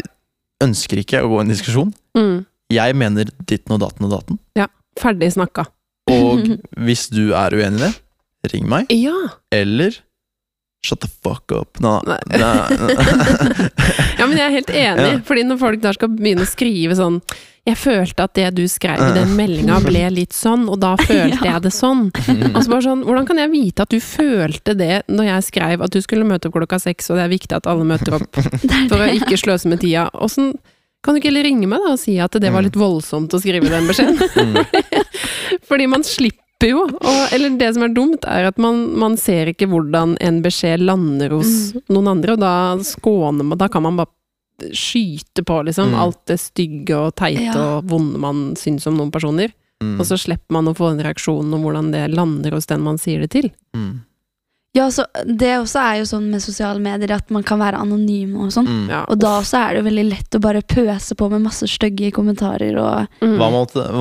ønsker 0.64 1.02
ikke 1.02 1.24
å 1.24 1.32
gå 1.32 1.40
i 1.40 1.44
en 1.48 1.52
diskusjon. 1.56 1.92
Mm. 2.20 2.38
Jeg 2.76 2.96
mener 3.02 3.32
ditten 3.50 3.74
og 3.76 3.82
datten 3.82 4.06
og 4.06 4.14
datten. 4.14 4.40
Ferdig 5.00 5.32
snakka. 5.34 5.64
Og 6.12 6.50
hvis 6.86 7.08
du 7.14 7.32
er 7.38 7.54
uenig 7.56 7.80
i 7.80 7.86
det, 7.86 7.92
ring 8.52 8.66
meg. 8.70 8.90
Ja! 8.94 9.16
Eller 9.54 9.96
shut 10.86 11.02
the 11.04 11.10
fuck 11.24 11.52
up. 11.52 11.80
Nå, 11.84 12.02
Nei. 12.08 12.18
nei. 12.40 12.40
ja, 14.20 14.26
men 14.26 14.38
jeg 14.38 14.46
er 14.46 14.54
helt 14.56 14.70
enig. 14.72 15.08
Ja. 15.12 15.22
Fordi 15.28 15.44
når 15.50 15.60
folk 15.62 15.82
da 15.84 15.94
skal 15.96 16.12
begynne 16.16 16.46
å 16.48 16.50
skrive 16.50 16.96
sånn 16.96 17.20
Jeg 17.68 17.76
følte 17.78 18.26
at 18.26 18.34
det 18.40 18.48
du 18.58 18.64
skrev 18.72 19.02
i 19.04 19.10
den 19.18 19.36
meldinga 19.38 19.82
ble 19.84 20.06
litt 20.16 20.34
sånn, 20.34 20.64
og 20.72 20.80
da 20.82 20.96
følte 21.10 21.44
jeg 21.44 21.62
det 21.68 21.74
sånn. 21.76 22.08
Altså 22.54 22.66
bare 22.72 22.86
sånn, 22.88 23.04
Hvordan 23.06 23.28
kan 23.30 23.44
jeg 23.44 23.52
vite 23.54 23.86
at 23.86 23.94
du 23.94 24.00
følte 24.02 24.76
det 24.80 25.04
når 25.12 25.32
jeg 25.34 25.48
skrev 25.52 25.84
at 25.86 25.94
du 25.94 26.00
skulle 26.06 26.28
møte 26.28 26.50
opp 26.50 26.58
klokka 26.58 26.80
seks, 26.82 27.12
og 27.12 27.20
det 27.20 27.28
er 27.28 27.36
viktig 27.36 27.60
at 27.60 27.70
alle 27.70 27.86
møter 27.88 28.16
opp 28.18 28.40
for 28.90 29.00
å 29.04 29.14
ikke 29.20 29.38
sløse 29.40 29.70
med 29.72 29.84
tida? 29.84 30.08
Åssen 30.16 30.54
kan 31.04 31.16
du 31.16 31.22
ikke 31.22 31.30
heller 31.30 31.46
ringe 31.48 31.68
meg 31.70 31.80
da 31.80 31.94
og 31.94 32.02
si 32.02 32.18
at 32.20 32.34
det 32.44 32.50
var 32.52 32.66
litt 32.66 32.76
voldsomt 32.76 33.32
å 33.32 33.40
skrive 33.40 33.70
den 33.72 33.86
beskjeden? 33.88 34.20
Mm. 34.20 34.58
Fordi 35.70 35.86
man 35.88 36.04
slipper 36.04 36.49
jo, 36.68 36.82
og, 36.92 37.34
eller 37.34 37.54
det 37.58 37.74
som 37.76 37.84
er 37.84 37.94
dumt, 37.96 38.26
er 38.28 38.50
at 38.50 38.58
man, 38.58 38.82
man 39.00 39.16
ser 39.18 39.48
ikke 39.54 39.68
hvordan 39.72 40.18
en 40.20 40.42
beskjed 40.44 40.82
lander 40.84 41.30
hos 41.38 41.74
noen 41.88 42.08
andre, 42.12 42.34
og 42.36 42.40
da 42.44 42.54
skåner 42.84 43.46
man 43.48 43.58
Da 43.58 43.70
kan 43.72 43.84
man 43.84 43.96
bare 43.96 44.12
skyte 44.76 45.44
på, 45.48 45.62
liksom, 45.64 45.94
Mm. 45.94 46.00
alt 46.04 46.26
det 46.28 46.40
stygge 46.40 46.96
og 46.98 47.16
teite 47.16 47.46
Ja. 47.46 47.78
og 47.78 47.86
vonde 47.88 48.20
man 48.20 48.56
syns 48.60 48.86
om 48.88 48.98
noen 48.98 49.12
personer. 49.12 49.54
Mm. 49.82 49.98
Og 50.00 50.06
så 50.06 50.18
slipper 50.20 50.52
man 50.52 50.66
å 50.68 50.76
få 50.76 50.90
en 50.92 51.00
reaksjon 51.00 51.54
om 51.54 51.62
hvordan 51.64 51.92
det 51.94 52.10
lander 52.12 52.52
hos 52.52 52.66
den 52.68 52.82
man 52.82 52.98
sier 52.98 53.22
det 53.22 53.30
til. 53.32 53.52
Mm. 53.74 54.02
Ja, 54.78 54.86
så 54.94 55.06
det 55.26 55.50
også 55.58 55.80
er 55.82 55.96
jo 55.98 56.06
sånn 56.06 56.28
med 56.30 56.44
sosiale 56.46 56.78
medier 56.84 57.16
at 57.16 57.32
man 57.34 57.42
kan 57.44 57.58
være 57.58 57.80
anonym 57.82 58.36
og 58.38 58.52
sånn. 58.54 58.68
Mm. 58.70 58.84
Ja. 58.92 59.00
Og 59.10 59.18
da 59.18 59.32
også 59.40 59.58
er 59.58 59.74
det 59.74 59.80
jo 59.82 59.88
veldig 59.90 60.04
lett 60.12 60.38
å 60.38 60.42
bare 60.44 60.62
pøse 60.62 61.16
på 61.18 61.30
med 61.32 61.42
masse 61.42 61.66
stygge 61.68 62.12
kommentarer 62.14 62.78
og 62.78 63.08
Mm. 63.24 63.38
Hva 63.40 63.48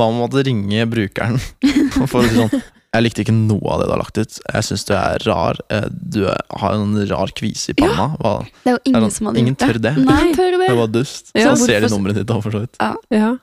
om 0.09 0.19
man 0.21 0.29
ringe 0.45 0.85
brukeren 0.91 1.39
for 2.11 2.21
å 2.21 2.27
si 2.29 2.37
sånn 2.37 2.53
Jeg 2.95 3.03
likte 3.05 3.21
ikke 3.25 3.35
noe 3.37 3.69
av 3.73 3.81
det 3.81 3.87
du 3.89 3.93
har 3.93 4.01
lagt 4.01 4.19
ut. 4.19 4.37
Jeg 4.49 4.65
syns 4.65 4.85
du 4.89 4.93
er 4.97 5.19
rar. 5.29 5.59
Eh, 5.71 5.89
Du 5.93 6.23
er, 6.27 6.39
har 6.61 6.73
en 6.77 6.95
rar 7.11 7.29
kvise 7.37 7.71
i 7.73 7.77
panna. 7.77 8.07
Hva? 8.21 8.33
Det 8.65 8.71
er 8.73 8.77
jo 8.77 8.79
Er 8.79 8.89
ingen 8.89 9.03
det- 9.05 9.13
som 9.13 9.27
hadde 9.27 9.39
ingen 9.43 9.57
gjort 9.57 9.83
det. 9.83 9.93
Ingen 9.93 10.05
tør 10.05 10.07
det. 10.07 10.07
Nei. 10.09 10.33
Tør 10.37 10.53
det. 10.59 10.69
Det 10.69 10.77
var 10.79 10.87
dust. 10.89 11.31
Ja, 11.35 11.53
så 11.55 11.67
ser 11.67 11.81
de 11.85 11.89
nummeret 11.93 12.15
ditt 12.17 12.27
da, 12.27 12.41
for 12.41 12.51
så 12.51 12.61
vidt. 12.65 12.77
Ja. 13.13 13.37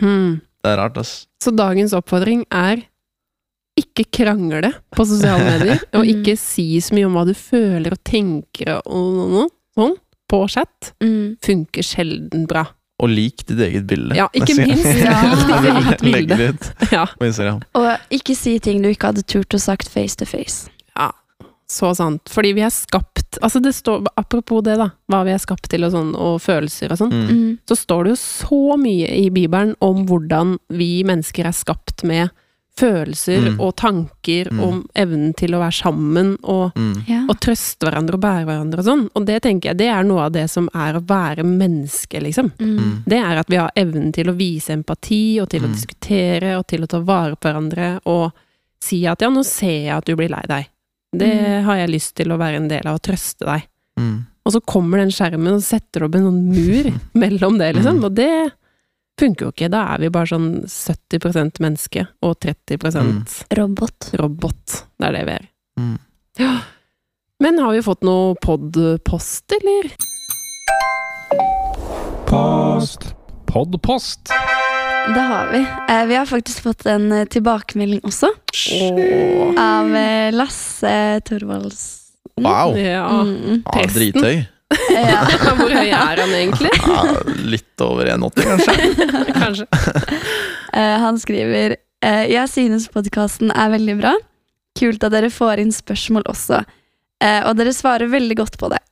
Hmm. 0.00 0.40
Det 0.64 0.72
er 0.72 0.76
rart, 0.80 0.96
ass. 1.00 1.26
Så 1.42 1.52
dagens 1.54 1.92
oppfordring 1.96 2.44
er 2.50 2.84
ikke 3.78 4.04
krangle 4.18 4.72
på 4.94 5.06
sosiale 5.06 5.44
medier, 5.52 5.80
og 5.94 6.02
Mm. 6.04 6.10
ikke 6.16 6.34
si 6.40 6.66
så 6.84 6.94
mye 6.96 7.06
om 7.08 7.14
hva 7.18 7.24
du 7.28 7.34
føler 7.38 7.94
og 7.94 8.02
tenker 8.04 8.80
og 8.84 9.14
noe, 9.18 9.28
noe 9.36 9.48
sånn, 9.78 9.96
på 10.28 10.42
chat, 10.52 10.92
Mm. 11.00 11.36
funker 11.44 11.82
sjelden 11.86 12.46
bra. 12.50 12.66
Og 13.00 13.08
lik 13.14 13.44
ditt 13.46 13.60
eget 13.62 13.86
bilde. 13.86 14.16
Ja, 14.18 14.26
ikke 14.34 14.56
minst. 14.58 14.84
Ja. 14.98 15.20
Legg 16.02 16.28
det 16.32 16.48
ut 16.50 16.90
Ja, 16.90 17.04
på 17.06 17.28
Instagram. 17.28 17.60
Og 17.78 17.86
ikke 18.10 18.34
si 18.36 18.56
ting 18.58 18.82
du 18.82 18.88
ikke 18.90 19.12
hadde 19.12 19.22
turt 19.22 19.54
å 19.54 19.60
sagt 19.62 19.86
face 19.88 20.16
to 20.18 20.26
face. 20.26 20.66
Ja, 20.98 21.12
så 21.70 21.92
sant. 21.94 22.26
Fordi 22.32 22.52
vi 22.58 22.64
er 22.66 22.74
skapt 22.74 23.14
Altså, 23.44 23.60
det 23.62 23.74
står 23.76 24.06
Apropos 24.18 24.62
det, 24.64 24.78
da. 24.80 24.88
Hva 25.12 25.20
vi 25.28 25.30
er 25.30 25.38
skapt 25.38 25.68
til, 25.70 25.84
og 25.86 25.92
sånn, 25.92 26.14
og 26.16 26.40
følelser 26.42 26.90
og 26.90 26.98
sånn. 26.98 27.12
Mm. 27.12 27.58
Så 27.68 27.76
står 27.78 28.08
det 28.08 28.14
jo 28.16 28.18
så 28.18 28.60
mye 28.80 29.06
i 29.14 29.28
Bibelen 29.30 29.74
om 29.84 30.00
hvordan 30.08 30.56
vi 30.74 31.04
mennesker 31.06 31.46
er 31.46 31.54
skapt 31.54 32.02
med 32.08 32.32
følelser 32.78 33.48
Mm. 33.48 33.60
og 33.60 33.74
tanker, 33.76 34.50
Mm. 34.52 34.60
om 34.62 34.76
evnen 34.94 35.34
til 35.36 35.50
å 35.56 35.60
være 35.60 35.74
sammen 35.82 36.36
og 36.44 36.72
Mm. 36.78 37.28
Og 37.28 37.40
trøste 37.40 37.80
hverandre 37.86 38.14
og 38.14 38.20
bære 38.20 38.44
hverandre 38.46 38.78
og 38.78 38.84
sånn. 38.84 39.08
Og 39.16 39.26
det 39.26 39.42
tenker 39.42 39.70
jeg, 39.70 39.76
det 39.78 39.88
er 39.88 40.02
noe 40.04 40.20
av 40.26 40.32
det 40.32 40.48
som 40.50 40.68
er 40.74 40.94
å 40.94 41.04
være 41.04 41.42
menneske, 41.44 42.20
liksom. 42.22 42.52
Mm. 42.58 42.76
Mm. 42.78 43.02
Det 43.06 43.18
er 43.18 43.38
at 43.38 43.48
vi 43.48 43.56
har 43.56 43.70
evnen 43.76 44.12
til 44.12 44.26
å 44.28 44.36
vise 44.36 44.70
empati, 44.72 45.40
og 45.40 45.48
til 45.50 45.60
å 45.62 45.68
Mm. 45.68 45.72
diskutere, 45.74 46.58
og 46.58 46.66
til 46.66 46.80
å 46.82 46.88
ta 46.88 47.00
vare 47.00 47.34
på 47.36 47.48
hverandre, 47.48 48.00
og 48.06 48.32
si 48.80 49.04
at 49.06 49.20
ja, 49.20 49.28
nå 49.28 49.44
ser 49.44 49.84
jeg 49.86 49.96
at 49.96 50.04
du 50.04 50.14
blir 50.16 50.28
lei 50.30 50.42
deg. 50.46 50.66
Det 51.16 51.34
Mm. 51.40 51.64
har 51.64 51.76
jeg 51.76 51.90
lyst 51.90 52.14
til 52.14 52.28
å 52.28 52.38
være 52.38 52.56
en 52.56 52.68
del 52.68 52.86
av, 52.86 52.94
og 52.94 53.02
trøste 53.02 53.44
deg. 53.44 53.62
Mm. 53.98 54.26
Og 54.46 54.52
så 54.52 54.60
kommer 54.64 54.98
den 54.98 55.10
skjermen 55.10 55.54
og 55.54 55.62
setter 55.62 56.04
opp 56.04 56.14
en 56.14 56.22
sånn 56.24 56.44
mur 56.54 56.92
mellom 57.14 57.58
det, 57.58 57.74
liksom. 57.76 57.98
Mm. 57.98 58.04
Og 58.04 58.14
det 58.14 58.52
funker 59.18 59.48
jo 59.48 59.52
ikke. 59.54 59.70
Da 59.72 59.84
er 59.94 60.02
vi 60.02 60.10
bare 60.14 60.30
sånn 60.30 60.48
70% 60.68 61.60
menneske 61.64 62.06
og 62.24 62.38
30 62.44 62.78
Robot. 63.58 64.10
robot. 64.20 64.82
Det 64.98 65.08
er 65.08 65.16
det 65.18 65.24
vi 65.28 65.36
er. 65.36 65.48
Mm. 65.78 65.96
Ja. 66.38 66.52
Men 67.42 67.58
har 67.62 67.72
vi 67.76 67.82
fått 67.86 68.02
noe 68.06 68.34
podpost, 68.42 69.46
eller? 69.60 69.92
Post. 72.26 73.14
Podpost. 73.46 74.28
Det 75.08 75.20
har 75.20 75.52
vi. 75.52 75.60
Eh, 75.88 76.04
vi 76.06 76.14
har 76.18 76.26
faktisk 76.26 76.62
fått 76.66 76.86
en 76.86 77.12
eh, 77.12 77.24
tilbakemelding 77.24 78.02
også. 78.04 78.28
Oh. 78.74 79.54
Av 79.56 79.94
eh, 79.96 80.28
Lasse 80.34 81.20
Thorvaldsen. 81.24 82.04
Wow! 82.38 82.76
Ja. 82.78 83.06
Mm. 83.22 83.62
Ja, 83.64 83.72
Presten. 83.72 84.44
Ja. 84.92 85.22
Hvor 85.58 85.72
høy 85.72 85.88
er 85.88 86.20
han 86.20 86.32
egentlig? 86.34 86.70
Ja, 86.84 87.04
litt 87.48 87.84
over 87.84 88.10
1,80 88.12 88.48
kanskje. 88.50 89.32
Kanskje. 89.42 89.68
Eh, 90.68 90.98
han 91.00 91.16
skriver 91.16 91.78
eh, 92.04 92.26
Jeg 92.28 92.50
synes 92.52 92.90
podkasten 92.92 93.48
er 93.56 93.70
veldig 93.72 93.94
bra. 94.02 94.10
Kult 94.76 95.06
at 95.06 95.14
dere 95.14 95.30
får 95.32 95.62
inn 95.62 95.72
spørsmål 95.72 96.26
også. 96.28 96.58
Eh, 97.24 97.40
og 97.48 97.56
dere 97.56 97.72
svarer 97.72 98.12
veldig 98.12 98.36
godt 98.36 98.58
på 98.60 98.68
det. 98.68 98.82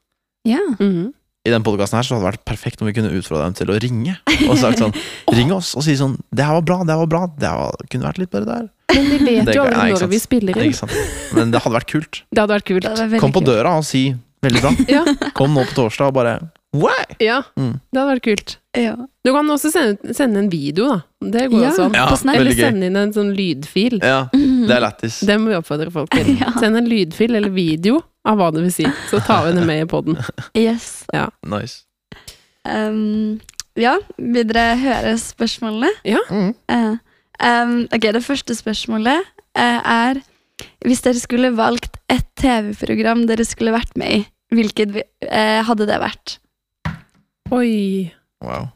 Ja. 0.49 0.61
Mhm. 0.79 1.13
I 1.49 1.51
den 1.55 1.63
podcasten 1.65 1.97
her 1.97 2.05
så 2.05 2.15
hadde 2.19 2.27
det 2.27 2.31
vært 2.35 2.45
perfekt 2.51 2.83
om 2.83 2.89
vi 2.91 2.93
kunne 2.93 3.11
utfordra 3.17 3.47
dem 3.49 3.55
til 3.57 3.71
å 3.73 3.79
ringe. 3.81 4.17
Og 4.51 4.59
sagt 4.61 4.83
sånn 4.83 4.93
Ring 5.39 5.53
oss 5.57 5.73
og 5.79 5.87
si 5.87 5.95
sånn 5.97 6.19
'Det 6.29 6.45
her 6.45 6.59
var 6.59 6.67
bra, 6.69 6.79
det 6.85 6.93
her 6.93 7.01
var 7.07 7.11
bra. 7.15 7.23
Det 7.33 7.49
var, 7.49 7.81
kunne 7.89 8.05
vært 8.11 8.19
litt 8.21 8.31
bedre 8.35 8.45
der'. 8.51 8.69
Men 8.93 9.05
vi 9.09 9.19
vet 9.25 9.47
Det 9.49 9.55
jo 9.57 9.63
aldri 9.65 9.95
når 9.95 10.03
sant. 10.03 10.11
vi 10.13 10.19
spiller 10.21 10.61
inn. 10.61 10.75
Men 11.39 11.51
det 11.55 11.63
hadde 11.65 11.77
vært 11.79 11.89
kult. 11.89 12.23
Det 12.29 12.43
hadde 12.43 12.55
vært 12.59 12.69
kult. 12.69 12.85
Veldig 12.85 13.21
Kom 13.23 13.33
på 13.33 13.41
kult. 13.41 13.47
døra 13.55 13.77
og 13.79 13.85
si 13.89 14.15
'veldig 14.43 14.61
bra'. 14.61 14.75
Ja, 14.97 15.05
Kom 15.33 15.55
nå 15.57 15.65
på 15.65 15.75
torsdag 15.81 16.09
og 16.13 16.15
bare 16.21 16.41
Wow! 16.73 16.93
ja, 17.19 17.43
Mm. 17.59 17.81
det 17.91 17.99
hadde 17.99 18.13
vært 18.15 18.23
kult. 18.23 18.57
Ja. 18.77 18.95
Du 19.25 19.33
kan 19.35 19.49
også 19.51 19.73
sende, 19.73 20.15
sende 20.15 20.39
en 20.39 20.51
video, 20.53 20.87
da. 20.87 21.03
Det 21.21 21.49
går 21.51 21.63
Ja. 21.65 21.71
også. 21.73 21.89
Ja. 21.97 22.35
Eller 22.37 22.53
sende 22.55 22.87
inn 22.87 22.97
en 22.97 23.13
sånn 23.13 23.33
lydfil. 23.35 23.99
Ja, 24.05 24.29
det 24.31 24.71
er 24.71 24.81
lættis. 24.85 25.19
Det 25.27 25.35
må 25.41 25.49
vi 25.51 25.57
oppfordre 25.59 25.91
folk 25.91 26.11
til. 26.15 26.37
Ja. 26.39 26.53
Send 26.61 26.77
en 26.77 26.87
lydfil 26.87 27.35
eller 27.35 27.51
video 27.51 28.05
av 28.29 28.37
hva 28.41 28.51
det 28.53 28.63
vil 28.67 28.73
si, 28.75 28.85
så 29.11 29.21
tar 29.25 29.47
vi 29.47 29.55
det 29.57 29.67
med 29.67 29.85
i 29.85 29.89
poden. 29.89 30.19
Yes. 30.59 31.05
Nice. 31.47 31.85
Um, 32.69 33.39
ja, 33.81 33.95
vil 34.19 34.45
dere 34.51 34.75
høre 34.81 35.15
spørsmålene? 35.19 35.89
Mm. 36.29 36.51
Uh, 36.69 36.99
um, 37.41 37.73
ok, 37.95 38.09
det 38.19 38.25
første 38.27 38.55
spørsmålet 38.59 39.23
uh, 39.57 39.81
er 39.81 40.21
Hvis 40.85 41.01
dere 41.07 41.17
skulle 41.23 41.55
valgt 41.57 41.97
et 42.13 42.27
TV-program 42.37 43.23
dere 43.31 43.47
skulle 43.49 43.73
vært 43.73 43.97
med 43.97 44.19
i, 44.19 44.21
hvilket 44.53 44.91
vi- 44.93 45.07
eh, 45.25 45.63
hadde 45.65 45.87
det 45.89 45.97
vært? 46.03 46.35
Oi. 47.51 48.13
Wow. 48.45 48.67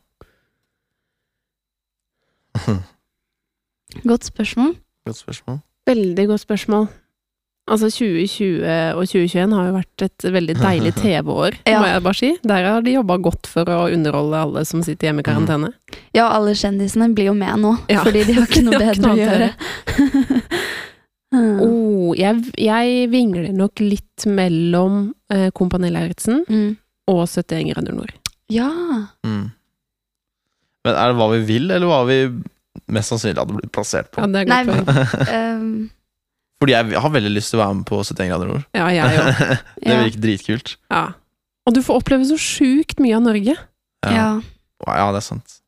Godt 4.08 4.24
spørsmål. 4.24 4.72
Godt 5.06 5.16
spørsmål. 5.20 5.58
Veldig 5.86 6.26
godt 6.26 6.40
spørsmål. 6.40 6.88
Altså 7.64 7.88
2020 7.88 8.60
og 8.92 9.06
2021 9.08 9.54
har 9.56 9.68
jo 9.70 9.74
vært 9.78 10.02
et 10.04 10.24
veldig 10.34 10.54
deilig 10.58 10.90
TV-år, 11.00 11.54
Ja. 11.64 11.78
må 11.80 11.86
jeg 11.88 12.02
bare 12.04 12.18
si. 12.18 12.28
Der 12.44 12.66
har 12.68 12.82
de 12.84 12.92
jobba 12.98 13.16
godt 13.24 13.48
for 13.48 13.70
å 13.72 13.78
underholde 13.88 14.42
alle 14.46 14.64
som 14.68 14.82
sitter 14.84 15.08
hjemme 15.08 15.24
i 15.24 15.28
karantene. 15.30 15.70
Ja, 16.12 16.26
alle 16.36 16.52
kjendisene 16.60 17.08
blir 17.16 17.30
jo 17.30 17.36
med 17.38 17.62
nå, 17.62 17.72
Ja. 17.88 18.02
fordi 18.04 18.26
de 18.28 18.36
har 18.36 18.44
ikke 18.50 18.64
noe 18.66 18.80
bedre 18.84 19.14
å 19.14 19.20
gjøre. 19.22 19.52
Mm. 19.54 20.60
Oh, 21.34 22.12
jeg, 22.14 22.44
jeg 22.62 23.08
vingler 23.10 23.48
nok 23.58 23.80
litt 23.82 24.22
mellom 24.30 25.08
eh, 25.34 25.48
Kompani 25.50 25.88
Lauritzen 25.90 26.44
mm. 26.46 26.68
og 27.10 27.24
71 27.26 27.72
grader 27.72 27.96
nord. 27.96 28.12
Ja. 28.54 28.68
Mm. 29.26 29.48
Men 30.86 30.94
er 31.00 31.10
det 31.10 31.16
hva 31.18 31.26
vi 31.32 31.40
vil, 31.48 31.66
eller 31.74 31.90
hva 31.90 32.04
vi 32.06 32.20
mest 32.86 33.10
sannsynlig 33.10 33.40
hadde 33.40 33.56
blitt 33.58 33.72
plassert 33.74 34.12
på? 34.14 34.22
Ja, 34.22 34.30
det 34.30 34.44
er 34.44 34.52
Nei, 34.52 34.60
godt 34.68 34.86
poeng. 34.92 35.74
Fordi 36.64 36.72
jeg 36.78 37.02
har 37.04 37.12
veldig 37.12 37.32
lyst 37.36 37.52
til 37.52 37.60
å 37.60 37.64
være 37.66 37.76
med 37.82 37.84
på 37.90 37.98
71 38.00 38.30
grader 38.32 38.48
nord. 38.54 38.64
Ja, 38.72 38.86
jeg 38.88 39.04
òg. 39.20 39.42
det 39.84 39.90
Ja. 39.92 39.98
virker 40.00 40.22
dritkult. 40.24 40.74
Ja. 40.88 41.04
Og 41.68 41.76
du 41.76 41.82
får 41.84 42.00
oppleve 42.00 42.24
så 42.28 42.36
sjukt 42.40 42.96
mye 43.04 43.18
av 43.20 43.22
Norge. 43.28 43.54
ja. 44.08 44.14
ja. 44.16 44.30
ja, 44.88 45.04
det 45.12 45.20
er 45.20 45.26
sant. 45.28 45.60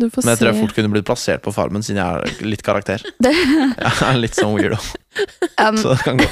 Du 0.00 0.06
får 0.10 0.24
Men 0.24 0.32
jeg 0.32 0.38
tror 0.40 0.48
jeg 0.50 0.60
fort 0.64 0.74
kunne 0.74 0.90
blitt 0.90 1.04
plassert 1.06 1.42
på 1.44 1.52
Farmen, 1.54 1.82
siden 1.84 2.00
jeg 2.00 2.08
er 2.40 2.46
litt 2.48 2.62
karakter. 2.66 3.02
Det, 3.22 3.30
Jeg 3.84 3.98
er 4.08 4.16
litt 4.18 4.34
sånn 4.38 4.54
weirdo, 4.56 4.78
um, 5.60 5.76
så 5.78 5.92
det 5.92 6.00
kan 6.06 6.16
gå. 6.18 6.28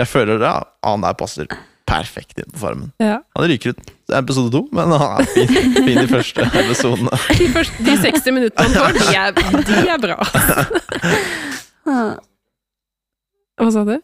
Jeg 0.00 0.08
føler 0.10 0.40
ja, 0.42 0.54
han 0.88 1.04
der 1.04 1.14
passer 1.20 1.46
perfekt 1.90 2.40
inn 2.40 2.48
på 2.54 2.58
Farmen. 2.64 2.88
Ja. 3.02 3.18
Han 3.36 3.46
ryker 3.50 3.74
ut 3.76 3.92
episode 4.16 4.50
to, 4.56 4.64
men 4.74 4.90
han 4.96 5.20
er 5.20 5.28
fin, 5.36 5.52
fin 5.76 6.00
i 6.02 6.08
første 6.10 6.48
episodene. 6.64 7.20
De, 7.38 7.46
første, 7.54 7.84
de 7.86 7.96
60 8.08 8.36
minuttene 8.40 8.66
han 8.66 8.74
får, 8.74 8.90
de 8.96 9.06
er, 9.20 9.30
de 9.68 9.78
er 9.94 10.02
bra. 10.08 10.18
Hva 13.60 13.70
sa 13.74 13.84
du? 13.86 13.96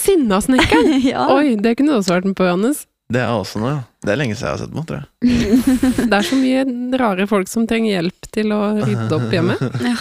Sinnasnekkeren! 0.00 0.96
ja. 1.12 1.26
Oi, 1.34 1.54
det 1.60 1.76
kunne 1.78 1.92
du 1.94 1.98
også 2.00 2.16
vært 2.16 2.28
med 2.30 2.36
på, 2.38 2.46
Johannes. 2.48 2.86
Det 3.12 3.20
er 3.20 3.28
også 3.34 3.60
noe, 3.60 3.70
ja. 3.74 3.80
Det 4.02 4.12
er 4.14 4.18
lenge 4.18 4.34
siden 4.38 4.48
jeg 4.48 4.56
har 4.56 4.60
sett 4.62 4.72
på, 4.72 4.84
tror 4.88 5.02
jeg. 5.02 6.06
Det 6.10 6.16
er 6.16 6.26
så 6.26 6.38
mye 6.40 6.62
rare 7.02 7.26
folk 7.30 7.50
som 7.50 7.66
trenger 7.68 7.98
hjelp 7.98 8.28
til 8.34 8.54
å 8.56 8.60
rydde 8.80 9.18
opp 9.18 9.34
hjemme. 9.36 9.58
Ja. 9.92 9.96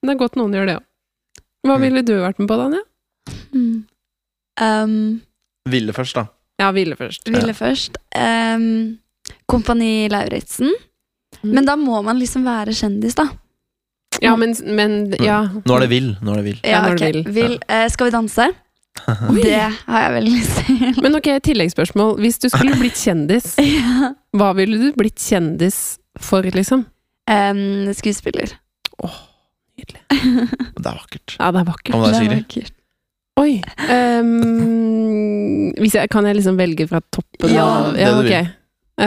Men 0.00 0.08
det 0.08 0.14
er 0.14 0.20
godt 0.22 0.36
noen 0.40 0.54
gjør 0.56 0.68
det 0.70 0.74
òg. 0.78 0.84
Hva 1.68 1.74
ville 1.82 2.00
du 2.08 2.14
vært 2.22 2.38
med 2.40 2.48
på, 2.48 2.56
Danja? 2.56 2.78
Mm. 3.52 3.74
Um, 4.64 4.94
Ville 5.68 5.92
først, 5.92 6.16
da. 6.16 6.24
Ja, 6.60 6.70
Ville 6.72 6.96
først. 6.96 7.28
ville 7.28 7.52
først. 7.56 7.98
Um, 8.16 8.64
Kompani 9.48 10.08
Lauritzen. 10.12 10.72
Mm. 11.42 11.52
Men 11.52 11.68
da 11.68 11.76
må 11.76 12.00
man 12.04 12.16
liksom 12.20 12.48
være 12.48 12.72
kjendis, 12.76 13.18
da. 13.20 13.28
Ja, 14.22 14.34
men, 14.36 14.54
men 14.76 14.96
ja. 15.20 15.38
Nå 15.64 15.76
er 15.76 15.80
det 15.86 15.90
Vill. 15.92 16.10
Nå 16.20 16.32
er 16.34 16.40
det 16.42 16.44
Vill. 16.50 16.58
Ja, 16.66 16.82
når 16.86 16.96
ok. 16.98 17.00
du 17.00 17.06
vil. 17.06 17.32
Vil, 17.38 17.54
eh, 17.68 17.86
skal 17.92 18.10
vi 18.10 18.14
danse? 18.16 18.48
Det 19.36 19.54
har 19.86 20.00
jeg 20.02 20.12
veldig 20.16 20.32
lyst 20.34 20.56
til. 20.66 20.80
Men 21.04 21.14
ok, 21.16 21.28
tilleggsspørsmål. 21.46 22.16
Hvis 22.20 22.38
du 22.42 22.48
skulle 22.52 22.74
blitt 22.80 22.98
kjendis, 23.00 23.52
ja. 23.78 24.10
hva 24.36 24.50
ville 24.58 24.80
du 24.82 24.88
blitt 24.98 25.22
kjendis 25.22 25.78
for, 26.20 26.42
liksom? 26.42 26.82
um, 27.30 27.92
skuespiller. 27.94 28.50
Åh. 29.06 29.14
Det 29.80 29.96
er 30.84 30.96
vakkert. 30.98 31.36
Ja, 31.38 31.48
det 31.54 31.60
er 31.62 31.68
vakkert. 31.70 31.94
Om 31.96 32.02
det 32.02 32.08
er 32.08 32.12
Det 32.12 32.18
er 32.18 32.24
Sigrid? 32.26 32.42
vakkert. 32.44 32.74
Oi. 33.40 33.52
ehm, 33.88 35.70
hvis 35.80 35.94
jeg, 35.96 36.10
kan 36.12 36.26
jeg 36.28 36.36
liksom 36.40 36.58
velge 36.60 36.86
fra 36.90 37.00
toppen 37.14 37.52
Ja, 37.54 37.64
av 37.86 37.94
det 37.94 38.08
du 38.10 38.18
vil. 38.20 38.26
ok. 38.26 38.50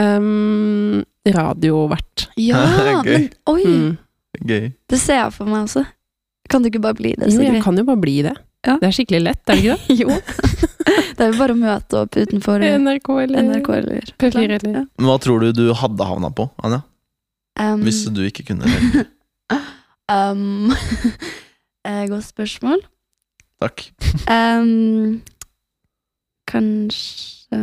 Ehm, 0.00 1.04
radiovert. 1.36 2.24
Ja, 2.40 2.64
Gøy. 3.04 3.12
men 3.12 3.28
oi! 3.52 3.62
Mm. 3.64 3.92
Gøy. 4.42 4.72
Det 4.90 4.98
ser 5.00 5.20
jeg 5.22 5.34
for 5.36 5.50
meg 5.50 5.66
også. 5.68 5.84
Kan 6.50 6.64
du 6.64 6.68
ikke 6.68 6.82
bare 6.84 6.98
bli 6.98 7.14
det, 7.16 7.30
Jo, 7.32 7.40
jeg 7.44 7.62
kan 7.64 7.78
jo 7.78 7.84
bare 7.88 8.00
bli 8.00 8.18
det. 8.26 8.34
Ja. 8.64 8.78
Det 8.80 8.88
er 8.88 8.96
skikkelig 8.96 9.20
lett, 9.26 9.42
er 9.48 9.60
det 9.60 9.64
ikke 9.64 9.76
det? 9.76 9.96
Jo. 10.02 10.08
Det 11.14 11.22
er 11.22 11.30
jo 11.30 11.38
bare 11.38 11.54
å 11.54 11.58
møte 11.58 12.00
opp 12.00 12.16
utenfor 12.16 12.62
NRK 12.64 13.08
eller 13.22 13.44
NRK 13.46 13.68
eller 13.76 14.10
P4 14.20 14.42
eller 14.44 14.66
Ja. 14.80 14.82
Men 14.98 15.08
hva 15.08 15.16
tror 15.22 15.44
du 15.44 15.52
du 15.56 15.66
hadde 15.76 16.08
havna 16.08 16.30
på, 16.34 16.48
Anja? 16.64 16.82
Um, 17.60 17.84
Hvis 17.86 18.02
du 18.10 18.24
ikke 18.26 18.42
kunne 18.48 18.66
velge? 18.66 19.04
um, 20.10 20.72
eh, 21.86 22.02
Godt 22.10 22.26
spørsmål. 22.26 22.82
Takk. 23.62 23.86
Um, 24.26 25.22
kanskje 26.50 27.60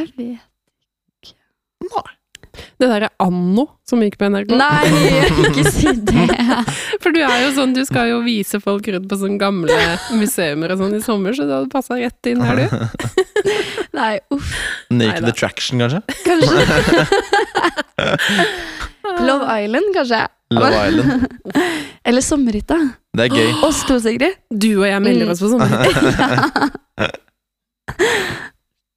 Jeg 0.00 0.12
vet 0.16 1.34
Det 2.80 2.88
derre 2.88 3.08
Anno 3.22 3.66
som 3.88 4.02
gikk 4.04 4.16
på 4.20 4.28
NRK. 4.30 4.54
Nei, 4.58 4.86
ikke 5.48 5.64
si 5.72 5.92
det! 6.06 6.26
For 7.02 7.14
du 7.14 7.20
er 7.24 7.46
jo 7.46 7.50
sånn, 7.56 7.74
du 7.76 7.82
skal 7.88 8.10
jo 8.12 8.20
vise 8.24 8.60
folk 8.62 8.86
rundt 8.92 9.08
på 9.10 9.18
sånne 9.20 9.40
gamle 9.40 9.76
museumer 10.16 10.74
og 10.74 10.82
sånn 10.84 10.96
i 10.98 11.02
sommer, 11.04 11.36
så 11.36 11.46
du 11.48 11.54
hadde 11.56 11.70
passa 11.72 11.98
rett 12.00 12.30
inn 12.30 12.42
her, 12.44 12.56
du. 12.60 12.66
Nei, 13.98 14.12
uff. 14.34 14.52
Naked 14.90 15.24
Neida. 15.24 15.32
Attraction, 15.34 15.82
kanskje? 15.82 16.00
Kanskje 16.26 16.50
Love 19.26 19.44
Island, 19.64 19.90
kanskje. 19.96 20.20
Love 20.54 20.88
Island. 20.88 21.26
Eller 22.04 22.20
Sommerhytta. 22.24 22.78
Det 23.16 23.26
er 23.26 23.34
gøy. 23.34 23.50
Oss 23.66 23.82
to, 23.88 23.98
Sigrid. 24.02 24.38
Du 24.50 24.70
og 24.80 24.86
jeg 24.88 25.02
melder 25.04 25.32
oss 25.34 25.42
på 25.42 25.50
sånn. 25.50 25.66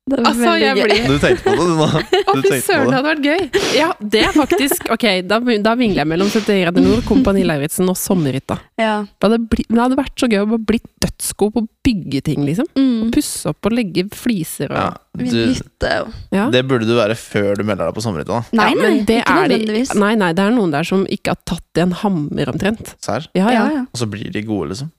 Det 0.04 0.18
var 0.20 0.26
Altså, 0.34 0.54
jeg 0.60 0.76
veldig 0.76 0.84
gøy. 0.84 1.04
blir 1.06 1.14
Du 1.14 1.22
tenkte 1.24 1.43
på 1.45 1.51
det, 1.56 1.64
du 1.64 1.76
nå. 1.80 1.86
Å, 2.28 2.34
fy 2.43 2.58
søren, 2.60 2.82
det 2.84 2.89
det. 2.89 2.95
hadde 2.97 3.04
vært 3.08 3.24
gøy! 3.24 3.62
Ja, 3.78 3.86
det 4.04 4.24
er 4.28 4.34
faktisk 4.36 4.89
Ok, 4.91 5.06
da, 5.30 5.38
da 5.64 5.76
vingler 5.80 6.01
jeg 6.01 6.10
mellom 6.12 6.28
70 6.34 6.58
grader 6.60 6.84
nord, 6.84 7.06
Kompani 7.08 7.45
Lauritzen 7.47 7.88
og 7.88 7.95
Sommerhytta. 7.95 8.58
Ja. 8.82 8.97
Det 9.08 9.30
hadde, 9.30 9.39
det 9.64 9.80
hadde 9.80 9.97
vært 10.01 10.20
så 10.20 10.28
gøy 10.28 10.41
å 10.43 10.49
bare 10.51 10.66
bli 10.74 10.82
dødsgod 11.06 11.54
på 11.56 11.64
å 11.64 11.70
bygge 11.88 12.22
ting, 12.28 12.43
liksom. 12.49 12.68
Mm. 12.76 13.14
Pusse 13.16 13.54
opp 13.54 13.70
og 13.72 13.78
legge 13.78 14.04
fliser 14.12 14.76
og 14.76 14.82
Ja, 14.82 14.91
du, 15.24 15.95
ja. 16.36 16.49
det 16.51 16.66
burde 16.68 16.89
du 16.89 16.93
være 16.99 17.16
før 17.20 17.56
du 17.60 17.64
melder 17.64 17.88
deg 17.88 17.95
på 17.95 18.04
sommerhytta. 18.04 18.41
da. 18.43 18.60
Nei, 18.60 18.68
nei, 18.76 18.84
men 18.84 19.01
det 19.08 19.22
ikke 19.22 19.38
er 19.39 19.47
de- 19.47 19.56
nødvendigvis. 19.56 19.95
Nei, 20.04 20.12
nei, 20.20 20.34
det 20.36 20.43
er 20.49 20.51
noen 20.60 20.76
der 20.76 20.84
som 20.91 21.08
ikke 21.08 21.38
har 21.38 21.41
tatt 21.47 21.80
i 21.80 21.86
en 21.88 21.95
hammer, 22.04 22.51
omtrent. 22.51 22.91
Serr? 22.99 23.30
Ja, 23.39 23.47
ja. 23.47 23.56
Ja, 23.56 23.66
ja. 23.80 23.86
Og 23.88 24.04
så 24.04 24.10
blir 24.12 24.28
de 24.36 24.43
gode, 24.51 24.74
liksom. 24.76 24.91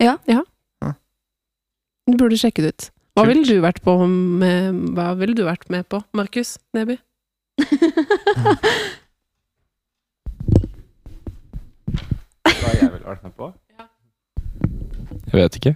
Du 2.04 2.16
burde 2.20 2.36
sjekke 2.40 2.60
det 2.64 2.72
ut. 2.74 2.90
Hva 3.14 3.24
ville 3.28 3.46
du 3.46 3.60
vært 3.62 3.78
på 3.84 3.94
med 4.10 4.94
Hva 4.96 5.12
ville 5.18 5.36
du 5.38 5.44
vært 5.46 5.68
med 5.70 5.86
på, 5.86 6.00
Markus 6.18 6.56
Neby? 6.74 6.96
Hva 12.44 12.72
jeg 12.74 12.90
ville 12.90 13.06
vært 13.06 13.22
med 13.22 13.34
på? 13.38 13.52
Jeg 15.30 15.38
vet 15.38 15.58
ikke. 15.60 15.74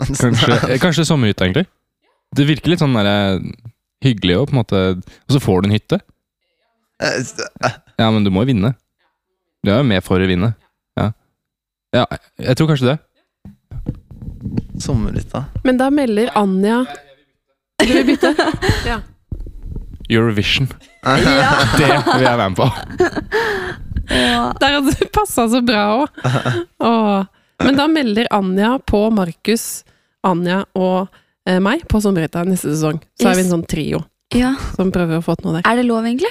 Kanskje, 0.00 0.56
eh, 0.56 0.78
kanskje 0.84 1.06
sommerhytte, 1.08 1.44
egentlig. 1.44 1.66
Det 2.36 2.48
virker 2.48 2.72
litt 2.72 2.82
sånn 2.82 2.96
der, 2.96 3.40
hyggelig 4.04 4.40
òg, 4.40 4.48
på 4.48 4.56
en 4.56 4.60
måte. 4.60 4.82
Og 5.28 5.36
så 5.36 5.40
får 5.42 5.62
du 5.62 5.68
en 5.68 5.76
hytte. 5.76 6.00
Ja, 8.00 8.08
men 8.08 8.24
du 8.24 8.32
må 8.32 8.44
jo 8.44 8.50
vinne. 8.52 8.72
Du 9.64 9.72
er 9.72 9.80
jo 9.80 9.88
med 9.88 10.04
for 10.04 10.20
å 10.20 10.28
vinne. 10.28 10.54
Ja. 10.96 11.10
ja, 11.96 12.04
jeg 12.40 12.56
tror 12.56 12.72
kanskje 12.72 12.94
det. 12.94 12.96
Sommerhytta. 14.82 15.44
Men 15.64 15.78
da 15.80 15.90
melder 15.90 16.30
Anja 16.38 16.84
Du 17.82 17.92
vil 17.92 18.06
bytte? 18.06 18.34
Eurovision. 20.08 20.68
Ja. 21.02 21.16
Det 21.78 21.88
vil 22.14 22.24
jeg 22.26 22.38
være 22.38 22.50
med 22.50 22.56
på. 22.56 22.68
Ja. 24.06 24.52
Der 24.60 24.76
hadde 24.78 24.92
du 24.94 25.08
passa 25.12 25.48
så 25.50 25.60
bra 25.66 25.82
òg. 25.98 27.26
Men 27.64 27.78
da 27.78 27.86
melder 27.88 28.28
Anja 28.30 28.76
på 28.86 29.00
Markus, 29.10 29.84
Anja 30.26 30.60
og 30.76 31.08
eh, 31.48 31.56
meg 31.62 31.86
på 31.88 32.00
Sommerhytta 32.04 32.44
neste 32.46 32.74
sesong. 32.74 33.00
Så 33.16 33.30
er 33.30 33.38
vi 33.38 33.46
en 33.46 33.54
sånn 33.54 33.64
trio 33.66 34.02
ja. 34.36 34.52
som 34.76 34.92
prøver 34.92 35.18
å 35.18 35.24
få 35.24 35.38
til 35.38 35.48
noe 35.48 35.58
der. 35.58 35.66
Er 35.70 35.80
det 35.80 35.86
lov, 35.88 36.04
egentlig? 36.04 36.30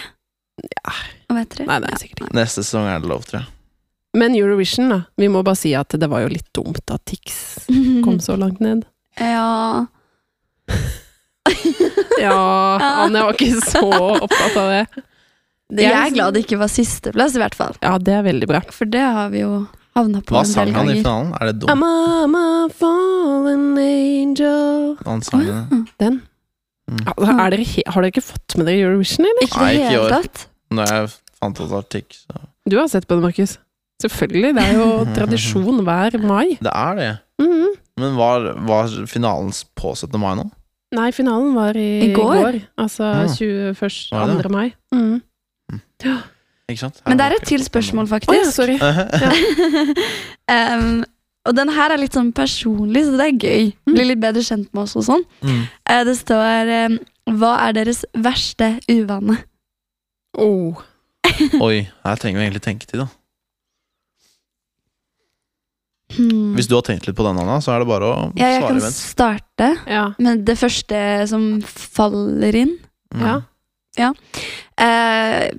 Ja. 0.62 0.96
Vet 1.36 1.58
dere? 1.58 1.68
Nei, 1.72 1.80
det 1.84 1.92
er 1.92 2.02
sikkert 2.04 2.22
ikke. 2.24 2.38
Neste 2.38 2.64
sesong 2.64 2.88
er 2.92 3.02
det 3.04 3.12
lov, 3.12 3.26
tror 3.28 3.42
jeg. 3.42 3.50
Men 4.16 4.36
Eurovision, 4.38 4.90
da. 4.94 5.00
Vi 5.20 5.28
må 5.32 5.42
bare 5.44 5.60
si 5.60 5.74
at 5.76 5.92
det 6.00 6.08
var 6.12 6.24
jo 6.24 6.30
litt 6.32 6.48
dumt 6.56 6.92
at 6.94 7.04
Tix 7.10 7.66
kom 8.06 8.20
så 8.24 8.38
langt 8.40 8.62
ned. 8.64 8.86
Ja. 9.20 9.86
Ja, 12.20 12.36
Anja 13.04 13.26
var 13.28 13.36
ikke 13.36 13.60
så 13.62 13.82
opptatt 14.24 14.56
av 14.58 14.70
det. 14.72 14.84
Jeg 15.82 15.92
er 15.92 16.14
glad 16.14 16.36
det 16.36 16.44
ikke 16.46 16.58
var 16.62 16.70
sisteplass, 16.72 17.36
i 17.36 17.42
hvert 17.42 17.56
fall. 17.58 17.76
Ja, 17.84 17.96
det 18.02 18.14
er 18.16 18.24
veldig 18.26 18.48
bra. 18.50 18.62
For 18.74 18.88
det 18.90 19.02
har 19.04 19.32
vi 19.34 19.42
jo 19.44 19.66
havna 19.98 20.22
på 20.26 20.36
Hva 20.36 20.44
en 20.46 20.50
sang 20.52 20.72
han 20.76 20.90
i 20.92 20.98
finalen? 21.00 21.34
Er 21.40 21.50
det 21.52 21.56
dumt? 21.62 21.74
I'm 21.74 21.84
a, 21.86 21.92
I'm 22.24 22.38
a 22.40 22.48
fallen 22.76 23.66
angel 23.82 24.96
Han 25.06 25.24
sang 25.26 25.44
det. 25.48 25.60
Den. 26.02 26.22
Mm. 26.92 27.04
Altså, 27.14 27.32
er 27.34 27.56
dere, 27.56 27.68
har 27.92 28.06
dere 28.06 28.14
ikke 28.14 28.26
fått 28.30 28.58
med 28.60 28.70
dere 28.70 28.88
Eurovision, 28.88 29.26
eller? 29.28 29.48
Ikke 29.50 29.68
i 29.70 29.76
det 29.80 29.86
hele 29.90 30.04
år. 30.06 30.16
tatt. 30.20 30.46
Når 30.76 30.92
jeg 30.94 31.14
fant 31.42 31.62
ut 31.66 31.78
at 31.82 31.92
Tix 31.94 32.24
så. 32.26 32.44
Du 32.66 32.78
har 32.80 32.88
sett 32.90 33.06
på 33.10 33.18
det, 33.20 33.26
Markus. 33.26 33.58
Selvfølgelig. 34.04 34.52
Det 34.58 34.64
er 34.64 34.74
jo 34.80 34.88
tradisjon 35.18 35.82
hver 35.88 36.18
mai. 36.24 36.58
Det 36.60 36.74
er 36.74 37.00
det. 37.00 37.10
Mhm. 37.42 37.74
Men 37.98 38.16
var, 38.20 38.50
var 38.68 38.92
finalens 39.08 39.64
på 39.76 39.94
17. 39.96 40.20
mai 40.20 40.34
nå? 40.36 40.50
Nei, 40.96 41.10
finalen 41.16 41.56
var 41.56 41.78
i, 41.80 42.10
I 42.10 42.14
går? 42.14 42.60
Altså 42.78 43.04
Ja. 43.04 43.28
21. 43.32 44.12
Var 44.12 44.32
det 44.32 44.44
2. 44.44 44.52
mai. 44.52 44.74
Ja. 46.04 46.18
Ikke 46.70 46.82
sant? 46.82 47.02
Men 47.06 47.20
det 47.20 47.26
er 47.26 47.36
et 47.38 47.48
til 47.48 47.64
spørsmål, 47.64 48.08
Å 48.08 48.18
ja, 48.18 48.20
faktisk. 48.20 48.56
sorry. 48.56 48.76
um, 50.56 51.04
og 51.46 51.54
den 51.58 51.70
her 51.76 51.94
er 51.94 52.02
litt 52.02 52.16
sånn 52.18 52.32
personlig, 52.36 53.04
så 53.06 53.20
det 53.20 53.28
er 53.28 53.44
gøy. 53.48 53.68
Bli 53.92 54.08
litt 54.10 54.22
bedre 54.24 54.42
kjent 54.46 54.72
med 54.74 54.86
oss 54.88 54.96
og 54.98 55.06
sånn. 55.06 55.26
Mm. 55.46 55.60
Eh, 55.94 56.02
det 56.08 56.16
står 56.18 56.72
um, 56.90 56.96
Hva 57.38 57.52
er 57.68 57.78
deres 57.78 58.02
verste 58.18 58.72
uvane? 58.90 59.38
Oh. 60.42 60.82
Oi, 61.62 61.86
her 62.06 62.20
trenger 62.22 62.42
vi 62.42 62.48
egentlig 62.48 62.66
tenketid, 62.66 63.04
da. 63.06 63.08
Hmm. 66.16 66.54
Hvis 66.56 66.68
du 66.70 66.76
har 66.78 66.84
tenkt 66.88 67.08
litt 67.08 67.16
på 67.18 67.24
den, 67.28 67.38
Anna, 67.42 67.58
så 67.64 67.74
er 67.76 67.80
det 67.84 67.88
bare 67.90 68.08
å 68.12 68.16
Ja, 68.38 68.48
jeg 68.54 68.62
svare 68.62 68.68
kan 68.70 68.80
imens. 68.82 69.00
starte 69.12 69.70
Ja. 69.92 70.06
med 70.20 70.46
det 70.46 70.56
første 70.60 71.02
som 71.28 71.46
faller 71.62 72.56
inn. 72.56 72.78
Mm. 73.14 73.44
ja. 73.98 74.12
Eh, 74.78 75.52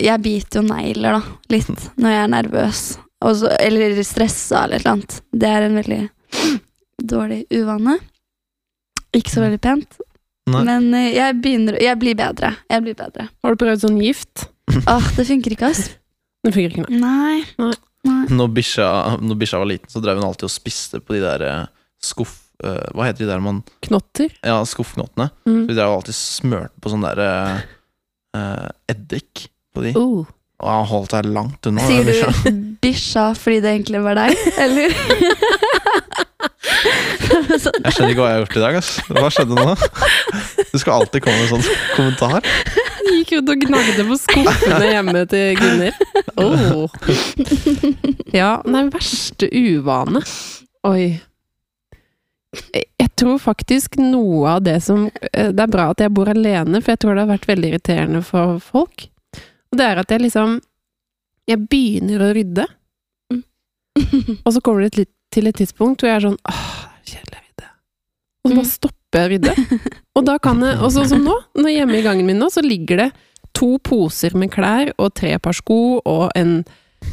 jeg 0.00 0.22
biter 0.24 0.62
jo 0.62 0.66
negler, 0.68 1.18
da, 1.18 1.22
litt, 1.52 1.68
når 2.00 2.14
jeg 2.16 2.22
er 2.24 2.32
nervøs. 2.36 2.82
Også, 3.22 3.50
eller 3.60 4.00
stressa 4.02 4.64
eller 4.64 4.76
et 4.80 4.86
eller 4.86 4.92
annet. 4.96 5.18
Det 5.32 5.48
er 5.50 5.62
en 5.68 5.76
veldig 5.78 6.00
dårlig 7.12 7.44
uvane. 7.54 7.98
Ikke 9.14 9.30
så 9.34 9.42
veldig 9.44 9.60
pent. 9.62 9.98
Nei. 10.50 10.62
Men 10.66 10.88
eh, 10.98 11.12
jeg 11.14 11.36
begynner 11.38 11.76
Jeg 11.78 11.98
blir 12.00 12.16
bedre. 12.18 12.56
Jeg 12.72 12.82
blir 12.82 12.96
bedre. 12.98 13.28
Har 13.44 13.54
du 13.54 13.60
prøvd 13.60 13.84
sånn 13.84 14.00
gift? 14.02 14.48
Åh, 14.88 15.10
det 15.16 15.26
funker 15.28 15.54
ikke, 15.54 15.68
ass. 15.70 15.90
Det 16.42 16.50
funker 16.56 16.72
ikke, 16.80 16.88
nei. 16.90 16.98
Nei. 16.98 17.42
Nei. 17.62 17.74
Når 18.32 18.48
bikkja 18.56 18.86
når 19.22 19.38
bikkja 19.38 19.60
var 19.62 19.70
liten, 19.70 19.90
så 19.92 20.02
drev 20.02 20.18
hun 20.18 20.26
alltid 20.26 20.48
og 20.48 20.54
spiste 20.54 21.02
på 21.02 21.16
de 21.16 21.22
der 21.24 21.46
eh, 21.48 21.64
skuff... 22.02 22.38
Uh, 22.62 22.78
hva 22.94 23.08
heter 23.08 23.24
de 23.24 23.26
der 23.26 23.40
man 23.42 23.56
Knotter? 23.82 24.30
Ja, 24.46 24.60
skuffknottene. 24.68 25.32
Mm. 25.48 25.64
Vi 25.66 25.74
drev 25.74 25.96
alltid 25.96 26.14
smørte 26.14 26.78
på 26.78 26.92
sånn 26.92 27.02
der 27.02 27.18
eh, 27.24 27.56
eh, 28.38 28.68
eddik 28.92 29.48
på 29.74 29.82
de. 29.82 29.94
Uh. 29.98 30.28
Og 30.62 30.68
han 30.70 30.86
holdt 30.86 31.16
seg 31.16 31.26
langt 31.34 31.66
unna. 31.66 31.82
Sier 31.88 32.06
du 32.06 32.60
bikkja 32.84 33.32
fordi 33.38 33.58
det 33.64 33.72
egentlig 33.72 34.02
var 34.04 34.20
deg, 34.20 34.44
eller? 34.62 34.94
Jeg 36.82 37.94
skjønner 37.94 38.12
ikke 38.12 38.22
hva 38.22 38.30
jeg 38.30 38.36
har 38.36 38.42
gjort 38.42 38.56
i 38.56 38.62
dag. 38.64 38.78
ass 38.80 38.90
Hva 39.08 39.30
skjedde 39.32 39.58
nå? 39.58 39.74
Du 40.72 40.78
skal 40.80 40.94
alltid 40.98 41.24
komme 41.24 41.40
med 41.40 41.46
en 41.46 41.52
sånn 41.52 41.66
kommentar. 41.96 42.46
Gikk 43.02 43.34
rundt 43.36 43.52
og 43.52 43.66
gnagde 43.66 44.06
på 44.08 44.18
skuffene 44.22 44.88
hjemme 44.88 45.24
til 45.30 45.58
Gunnhild. 45.60 45.96
Oh. 46.40 46.86
Ja, 48.32 48.54
nei, 48.64 48.86
verste 48.92 49.50
uvane. 49.52 50.22
Oi. 50.88 51.04
Jeg 52.72 52.86
jeg 53.12 53.26
tror 53.26 53.38
faktisk 53.38 53.98
noe 54.00 54.56
av 54.56 54.62
det 54.64 54.78
som 54.82 55.04
eh, 55.06 55.50
Det 55.52 55.62
er 55.62 55.70
bra 55.70 55.90
at 55.92 56.00
jeg 56.00 56.12
bor 56.16 56.30
alene, 56.32 56.80
for 56.80 56.94
jeg 56.94 57.00
tror 57.02 57.14
det 57.14 57.24
har 57.26 57.32
vært 57.34 57.48
veldig 57.50 57.68
irriterende 57.70 58.22
for 58.24 58.56
folk. 58.64 59.04
Og 59.70 59.78
det 59.78 59.84
er 59.86 60.00
at 60.00 60.10
jeg 60.10 60.24
liksom 60.24 60.56
Jeg 61.50 61.60
begynner 61.68 62.24
å 62.24 62.30
rydde, 62.32 62.64
og 64.46 64.50
så 64.54 64.60
kommer 64.64 64.86
det 64.86 64.94
til, 64.96 65.06
til 65.32 65.48
et 65.50 65.56
tidspunkt 65.58 66.02
hvor 66.02 66.10
jeg 66.12 66.18
er 66.20 66.26
sånn 66.28 66.38
Åh, 66.48 66.70
kjedelig 67.08 67.40
vidde. 67.46 67.68
Og 68.44 68.50
så 68.52 68.56
bare 68.58 68.70
stopper 68.72 69.24
jeg 69.26 69.32
vidde. 69.36 69.54
Og 70.18 70.24
da 70.28 70.36
kan 70.44 70.60
jeg 70.64 70.78
Og 70.84 70.92
sånn 70.94 71.08
som 71.10 71.24
nå, 71.26 71.34
når 71.58 71.74
hjemme 71.76 71.98
i 71.98 72.04
gangen 72.04 72.28
min 72.28 72.40
nå, 72.42 72.50
så 72.52 72.62
ligger 72.64 73.04
det 73.06 73.10
to 73.56 73.74
poser 73.84 74.32
med 74.40 74.48
klær 74.54 74.94
og 74.96 75.10
tre 75.18 75.34
par 75.42 75.52
sko 75.56 75.78
og 76.08 76.30
en 76.38 76.62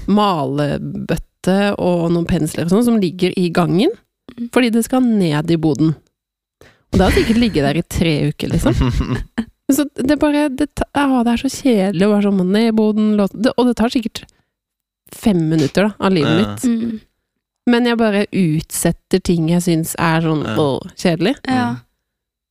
malebøtte 0.07 1.57
og 1.79 2.05
noen 2.13 2.27
pensler 2.29 2.67
og 2.67 2.71
sånn 2.73 2.85
som 2.87 2.99
ligger 3.01 3.33
i 3.39 3.49
gangen, 3.55 3.91
fordi 4.53 4.69
det 4.75 4.85
skal 4.87 5.03
ned 5.05 5.51
i 5.51 5.57
boden. 5.59 5.95
Og 6.89 6.97
det 6.97 7.05
har 7.05 7.15
sikkert 7.15 7.39
ligget 7.41 7.65
der 7.67 7.79
i 7.81 7.85
tre 7.85 8.13
uker, 8.31 8.51
liksom. 8.55 8.75
Så 9.75 9.83
det 9.93 10.15
er 10.15 10.17
bare 10.21 10.47
det, 10.49 10.65
ta- 10.79 10.87
ah, 10.97 11.19
det 11.27 11.35
er 11.35 11.41
så 11.43 11.49
kjedelig 11.53 12.07
å 12.07 12.13
være 12.15 12.25
sånn 12.25 12.39
ned 12.55 12.71
i 12.71 12.75
boden, 12.79 13.11
låt, 13.19 13.35
og 13.51 13.67
det 13.67 13.75
tar 13.77 13.91
sikkert 13.93 14.23
fem 15.13 15.43
minutter 15.51 15.85
da, 15.85 15.91
av 16.07 16.13
livet 16.15 16.31
Ja. 16.31 16.39
mitt. 16.39 16.65
Mm. 16.65 16.95
Men 17.69 17.85
jeg 17.89 17.99
bare 17.99 18.25
utsetter 18.33 19.21
ting 19.25 19.49
jeg 19.51 19.61
syns 19.65 19.95
er 20.01 20.23
sånn 20.25 20.43
Ja. 20.47 20.55
åh, 20.61 20.91
kjedelig. 20.99 21.35
Ja. 21.47 21.69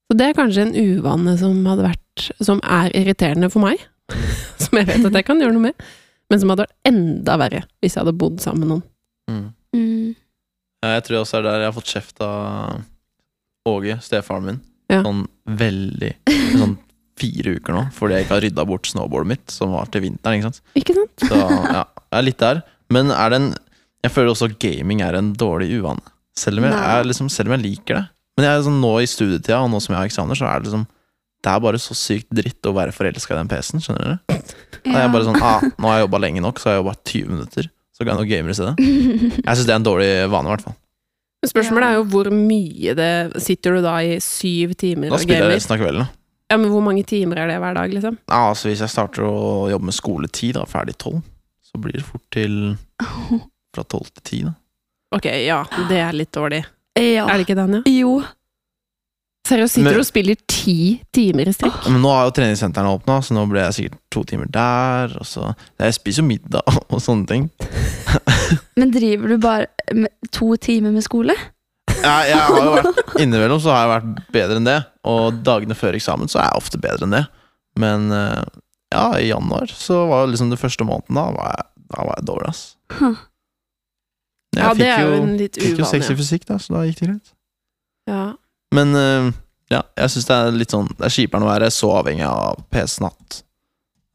Så 0.09 0.17
det 0.17 0.27
er 0.31 0.37
kanskje 0.39 0.67
en 0.69 0.77
uvane 0.79 1.35
som 1.41 1.59
hadde 1.69 1.85
vært 1.91 2.29
Som 2.43 2.61
er 2.65 2.91
irriterende 2.97 3.51
for 3.53 3.61
meg. 3.67 3.83
Som 4.63 4.79
jeg 4.81 4.89
vet 4.89 5.05
at 5.11 5.19
jeg 5.21 5.27
kan 5.29 5.41
gjøre 5.43 5.55
noe 5.57 5.67
med. 5.69 5.89
Men 6.29 6.41
som 6.43 6.51
hadde 6.53 6.65
vært 6.67 6.89
enda 6.91 7.37
verre 7.41 7.61
hvis 7.81 7.95
jeg 7.97 8.03
hadde 8.03 8.17
bodd 8.21 8.41
sammen 8.45 8.61
med 8.65 8.69
noen. 8.73 8.83
Mm. 9.31 9.45
Mm. 9.77 10.17
Ja, 10.85 10.91
jeg 10.99 11.05
tror 11.07 11.23
også 11.23 11.39
det 11.39 11.41
er 11.41 11.47
der 11.49 11.63
jeg 11.65 11.69
har 11.71 11.77
fått 11.79 11.93
kjeft 11.95 12.21
av 12.25 12.83
Åge, 13.69 13.97
stefaren 14.05 14.45
min. 14.49 14.59
Ja. 14.93 15.03
Sånn 15.05 15.23
veldig 15.61 16.11
Sånn 16.59 16.77
fire 17.19 17.57
uker 17.59 17.75
nå, 17.75 17.81
fordi 17.97 18.15
jeg 18.19 18.27
ikke 18.27 18.37
har 18.37 18.45
rydda 18.47 18.65
bort 18.69 18.87
snowboardet 18.89 19.31
mitt, 19.33 19.47
som 19.51 19.73
var 19.75 19.89
til 19.93 20.05
vinteren. 20.05 20.39
ikke 20.39 20.51
sant? 20.53 20.61
Ikke 20.79 20.95
sant? 20.97 21.25
Så 21.27 21.39
ja, 21.41 21.83
jeg 21.83 22.19
er 22.21 22.27
litt 22.29 22.39
der. 22.45 22.61
Men 22.95 23.11
er 23.11 23.33
det 23.35 23.41
en 23.43 23.49
Jeg 24.05 24.13
føler 24.15 24.31
også 24.33 24.49
at 24.51 24.59
gaming 24.63 25.01
er 25.03 25.17
en 25.19 25.33
dårlig 25.35 25.71
uvane. 25.81 26.03
Selv 26.39 26.59
om 26.61 26.65
jeg, 26.69 26.73
Nei. 26.77 26.99
er 26.99 27.05
liksom, 27.09 27.29
selv 27.35 27.51
om 27.51 27.57
jeg 27.59 27.65
liker 27.65 27.95
det. 27.99 28.05
Men 28.39 28.47
jeg 28.47 28.55
er 28.59 28.63
sånn, 28.69 28.81
nå 28.81 28.93
i 29.03 29.07
studietida, 29.11 29.59
og 29.65 29.71
nå 29.73 29.81
som 29.83 29.95
jeg 29.95 29.99
har 29.99 30.07
eksamener, 30.11 30.39
så 30.39 30.47
er 30.47 30.61
det 30.63 30.69
liksom 30.71 30.87
Det 31.43 31.51
er 31.53 31.61
bare 31.63 31.79
så 31.79 31.95
sykt 31.95 32.29
dritt 32.35 32.67
å 32.67 32.73
være 32.75 32.91
forelska 32.95 33.35
i 33.35 33.39
den 33.39 33.49
PC-en. 33.51 33.83
Skjønner 33.83 34.05
dere? 34.29 34.39
Jeg 34.85 34.95
er 35.03 35.09
bare 35.13 35.25
sånn 35.27 35.39
ah, 35.43 35.61
Nå 35.79 35.87
har 35.91 35.99
jeg 36.01 36.07
jobba 36.09 36.19
lenge 36.23 36.41
nok, 36.43 36.59
så 36.59 36.69
har 36.71 36.77
jeg 36.77 36.83
jobba 36.85 36.95
20 37.11 37.29
minutter. 37.35 37.69
Så 37.95 38.05
kan 38.07 38.13
jeg 38.15 38.19
nå 38.23 38.29
gamer 38.31 38.51
i 38.51 38.55
stedet. 38.59 38.75
Jeg 38.79 39.57
syns 39.59 39.67
det 39.67 39.75
er 39.75 39.81
en 39.81 39.87
dårlig 39.87 40.11
vane, 40.31 40.47
i 40.47 40.53
hvert 40.55 40.65
fall. 40.69 40.77
Men 41.43 41.51
Spørsmålet 41.53 41.83
Ja. 41.87 41.91
er 41.91 41.99
jo 42.01 42.05
hvor 42.11 42.31
mye 42.35 42.95
det 42.99 43.43
Sitter 43.43 43.77
du 43.79 43.83
da 43.83 43.97
i 44.03 44.17
syv 44.23 44.73
timer 44.79 45.11
Da 45.11 45.19
spiller 45.23 45.39
jeg 45.39 45.43
gamer? 45.45 45.55
resten 45.55 45.75
av 45.75 45.83
kvelden. 45.83 46.07
da. 46.07 46.09
Ja, 46.51 46.57
men 46.57 46.71
hvor 46.73 46.83
mange 46.83 47.05
timer 47.07 47.39
er 47.43 47.47
det 47.53 47.59
hver 47.63 47.75
dag, 47.75 47.91
liksom? 47.95 48.19
Ja, 48.31 48.41
altså 48.51 48.69
Hvis 48.71 48.81
jeg 48.83 48.91
starter 48.91 49.23
å 49.27 49.69
jobbe 49.71 49.85
med 49.91 49.95
skole 49.95 50.29
ti, 50.33 50.51
da, 50.57 50.65
ferdig 50.67 50.97
tolv, 50.99 51.23
så 51.63 51.79
blir 51.83 51.93
det 51.99 52.07
fort 52.07 52.25
til 52.35 52.77
fra 53.79 53.87
tolv 53.87 54.11
til 54.19 54.27
ti. 54.31 54.41
da. 54.47 54.55
Ok, 55.17 55.31
ja, 55.47 55.63
det 55.89 56.03
er 56.05 56.19
litt 56.19 56.35
dårlig. 56.37 56.65
ja. 56.99 57.25
Er 57.25 57.39
det 57.39 57.47
ikke 57.47 57.57
det, 57.57 57.65
Anja? 57.65 57.83
Jo. 57.89 58.19
Seriøst, 59.49 59.79
sitter 59.79 59.97
du 59.97 60.03
og 60.03 60.05
spiller 60.09 60.37
ti 60.51 60.75
timer 61.15 61.49
i 61.49 61.53
strekk? 61.57 61.87
Men 61.89 62.03
nå 62.05 62.11
har 62.13 62.27
jo 62.29 62.35
treningssentrene 62.37 62.91
åpna, 62.93 63.21
så 63.25 63.33
nå 63.33 63.47
blir 63.49 63.63
jeg 63.65 63.77
sikkert 63.79 64.01
to 64.13 64.25
timer 64.29 64.51
der. 64.53 65.15
Og 65.17 65.25
så 65.25 65.55
Jeg 65.81 65.97
spiser 65.97 66.21
jo 66.21 66.29
middag 66.29 66.69
og 66.93 67.01
sånne 67.01 67.25
ting. 67.31 67.47
Men 68.77 68.93
driver 68.93 69.33
du 69.33 69.39
bare 69.41 69.95
med 69.97 70.13
to 70.35 70.51
timer 70.61 70.93
med 70.93 71.07
skole? 71.07 71.37
Ja, 71.99 72.19
jeg 72.29 72.39
har 72.39 72.61
jo 72.63 72.75
vært 72.77 73.17
Innimellom 73.23 73.59
så 73.63 73.73
har 73.73 73.81
jeg 73.87 73.91
vært 73.95 74.29
bedre 74.37 74.61
enn 74.61 74.69
det, 74.69 74.77
og 75.09 75.41
dagene 75.47 75.75
før 75.75 75.97
eksamen 75.99 76.31
så 76.31 76.39
er 76.43 76.51
jeg 76.51 76.61
ofte 76.61 76.81
bedre 76.83 77.09
enn 77.09 77.17
det. 77.17 77.25
Men 77.81 78.13
eh, 78.15 78.45
ja, 78.93 79.07
i 79.19 79.31
januar 79.33 79.73
så 79.73 80.05
var 80.11 80.27
det 80.27 80.37
liksom 80.37 80.53
det 80.53 80.61
første 80.61 80.87
måneden 80.87 81.19
da 81.19 81.25
var 81.35 81.57
jeg, 81.57 81.67
da 81.89 82.05
var 82.05 82.21
jeg 82.21 82.29
dårlig, 82.29 82.53
ass. 82.53 82.63
Huh. 83.01 83.17
Jeg 84.57 84.65
Ja, 84.65 84.71
det 84.75 84.89
er 84.89 85.03
jo 85.05 85.19
en 85.23 85.37
litt 85.39 85.59
fikk 85.61 85.83
jo 85.83 85.89
seks 85.89 86.09
i 86.11 86.17
fysikk, 86.19 86.47
da, 86.49 86.57
så 86.63 86.79
da 86.79 86.87
gikk 86.89 87.03
det 87.03 87.11
greit. 87.11 87.35
Ja. 88.09 88.23
Men 88.75 88.95
uh, 88.97 89.29
ja, 89.73 89.83
jeg 89.97 90.15
syns 90.15 90.29
det 90.29 90.37
er 90.37 90.55
litt 90.57 90.73
sånn 90.73 90.89
Det 90.95 91.07
er 91.09 91.13
kjipere 91.13 91.45
å 91.45 91.49
være 91.51 91.69
så 91.73 91.91
avhengig 91.99 92.25
av 92.29 92.63
PC-en 92.73 93.09
at 93.11 93.43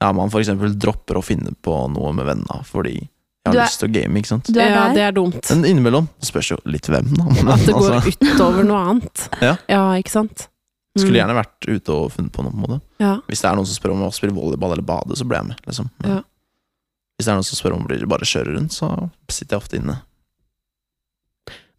ja, 0.04 0.10
man 0.12 0.32
for 0.34 0.42
eksempel 0.42 0.74
dropper 0.76 1.20
å 1.20 1.24
finne 1.24 1.54
på 1.64 1.76
noe 1.94 2.12
med 2.18 2.28
vennene 2.28 2.64
fordi 2.68 2.98
jeg 2.98 3.52
har 3.52 3.60
er- 3.60 3.68
lyst 3.68 3.82
til 3.82 3.90
å 3.90 3.94
game, 3.94 4.20
ikke 4.20 4.30
sant. 4.30 4.48
Du 4.48 4.60
er 4.60 4.70
ja, 4.72 4.82
der? 4.88 4.94
det 4.96 5.04
er 5.04 5.16
dumt. 5.16 5.50
Men 5.52 5.66
innimellom 5.68 6.06
spørs 6.24 6.54
jo 6.54 6.58
litt 6.64 6.88
hvem, 6.88 7.10
da. 7.12 7.26
Men, 7.28 7.50
At 7.52 7.66
det 7.68 7.76
går 7.80 7.96
altså, 7.98 8.14
utover 8.24 8.68
noe 8.68 8.84
annet. 8.94 9.24
Ja. 9.44 9.56
ikke 10.00 10.14
sant? 10.14 10.46
Mm. 10.94 11.02
skulle 11.02 11.18
gjerne 11.18 11.34
vært 11.34 11.66
ute 11.66 11.94
og 11.96 12.12
funnet 12.14 12.32
på 12.32 12.44
noe. 12.46 12.54
på 12.54 12.60
en 12.60 12.64
måte 12.64 12.80
Ja. 13.02 13.16
Hvis 13.28 13.42
det 13.42 13.50
er 13.50 13.58
noen 13.58 13.66
som 13.68 13.76
spør 13.76 13.96
om 13.96 14.04
å 14.06 14.12
spille 14.14 14.36
volleyball 14.36 14.76
eller 14.76 14.86
bade, 14.86 15.18
så 15.18 15.26
blir 15.26 15.42
jeg 15.42 15.50
med. 15.50 15.62
Liksom. 15.68 15.90
Ja. 16.06 16.22
Hvis 17.18 17.26
det 17.28 17.34
er 17.34 17.40
noen 17.40 17.48
som 17.50 17.60
spør 17.60 17.76
om 17.76 17.88
å 17.88 18.10
bare 18.14 18.30
kjøre 18.30 18.56
rundt, 18.56 18.76
så 18.76 18.90
sitter 19.28 19.58
jeg 19.58 19.64
ofte 19.64 19.80
inne. 19.82 19.98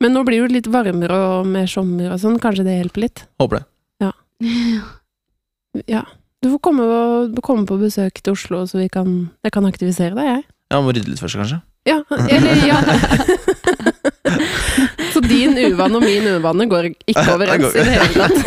Men 0.04 0.12
nå 0.12 0.20
blir 0.28 0.42
det 0.44 0.52
litt 0.52 0.66
varmere 0.68 1.16
og 1.16 1.46
mer 1.48 1.64
sommer 1.70 2.12
og 2.12 2.18
sånn, 2.20 2.36
kanskje 2.42 2.60
det 2.66 2.74
hjelper 2.76 3.00
litt? 3.06 3.22
Håper 3.40 3.62
det. 3.62 3.66
Ja. 5.90 6.04
Du 6.38 6.46
får 6.52 6.60
komme, 6.62 6.84
og, 6.86 7.34
komme 7.42 7.64
på 7.66 7.74
besøk 7.80 8.20
til 8.22 8.32
Oslo, 8.36 8.60
så 8.68 8.78
vi 8.78 8.86
kan, 8.92 9.08
jeg 9.42 9.50
kan 9.56 9.64
aktivisere 9.66 10.14
deg, 10.14 10.24
jeg. 10.28 10.42
Ja, 10.70 10.78
må 10.84 10.92
rydde 10.94 11.10
litt 11.10 11.18
først, 11.18 11.34
kanskje. 11.40 11.58
Ja, 11.88 11.96
eller 12.36 12.54
ja. 12.68 12.78
Så 15.14 15.20
din 15.24 15.56
uvane 15.58 15.96
og 15.98 16.02
min 16.04 16.26
uvane 16.36 16.66
går 16.70 16.84
ikke 16.92 17.24
overens 17.34 17.74
i 17.74 17.76
det 17.86 17.94
hele 17.96 18.14
tatt. 18.22 18.38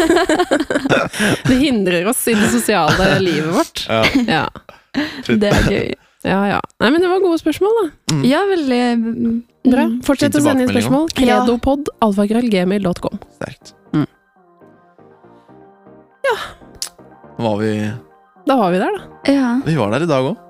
Det 1.47 1.55
hindrer 1.59 2.07
oss 2.11 2.21
i 2.27 2.33
det 2.37 2.49
sosiale 2.53 3.19
livet 3.23 3.53
vårt. 3.55 3.85
Ja. 3.87 4.03
Ja, 4.27 4.45
Det 5.27 5.47
er 5.51 5.69
gøy. 5.71 5.91
ja. 6.27 6.39
ja. 6.53 6.59
Nei, 6.83 6.89
men 6.91 7.01
det 7.03 7.09
var 7.11 7.19
gode 7.23 7.39
spørsmål, 7.43 7.73
da. 7.81 7.85
Ja, 8.27 8.41
veldig 8.49 8.81
mm, 9.03 9.37
Bra. 9.71 9.85
Fortsett 10.07 10.35
å 10.37 10.41
sende 10.43 10.63
inn 10.65 10.71
spørsmål. 10.71 11.07
Kredopod, 11.17 11.89
alfakrøllgmail.com. 12.05 13.19
Sterkt. 13.37 13.73
Mm. 13.93 14.07
Ja. 16.27 16.35
Var 17.37 17.55
vi 17.61 17.71
Da 18.47 18.55
var 18.57 18.71
vi 18.71 18.79
der, 18.81 18.91
da. 18.97 19.31
Ja. 19.31 19.53
Vi 19.65 19.75
var 19.77 19.91
der 19.95 20.03
i 20.07 20.09
dag 20.09 20.23
òg. 20.31 20.43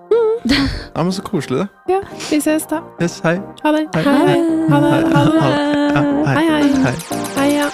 Ja, 0.48 1.04
men 1.04 1.12
så 1.12 1.22
koselig, 1.26 1.66
det. 1.66 1.68
Ja, 1.92 2.02
vi 2.30 2.38
ses 2.40 2.66
da. 2.70 2.80
Yes, 3.02 3.18
hei. 3.26 3.36
Ha 3.64 3.72
det. 3.76 3.84
Hei. 3.96 4.04
Hei, 4.06 4.14
hei. 4.30 4.42
Ha 4.72 4.80
det. 4.80 4.92
Ha 5.12 5.24
det. 5.26 5.36
Ja, 5.98 6.02
Hei, 6.28 6.46
hei. 6.48 6.64
hei. 6.86 6.96
Hei, 7.36 7.50
ja. 7.58 7.68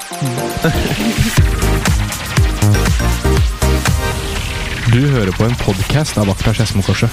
Du 4.94 5.00
hører 5.10 5.32
på 5.34 5.46
en 5.48 5.56
podkast 5.58 6.18
av 6.22 6.28
Vakta 6.30 6.52
Skedsmokorset. 6.54 7.10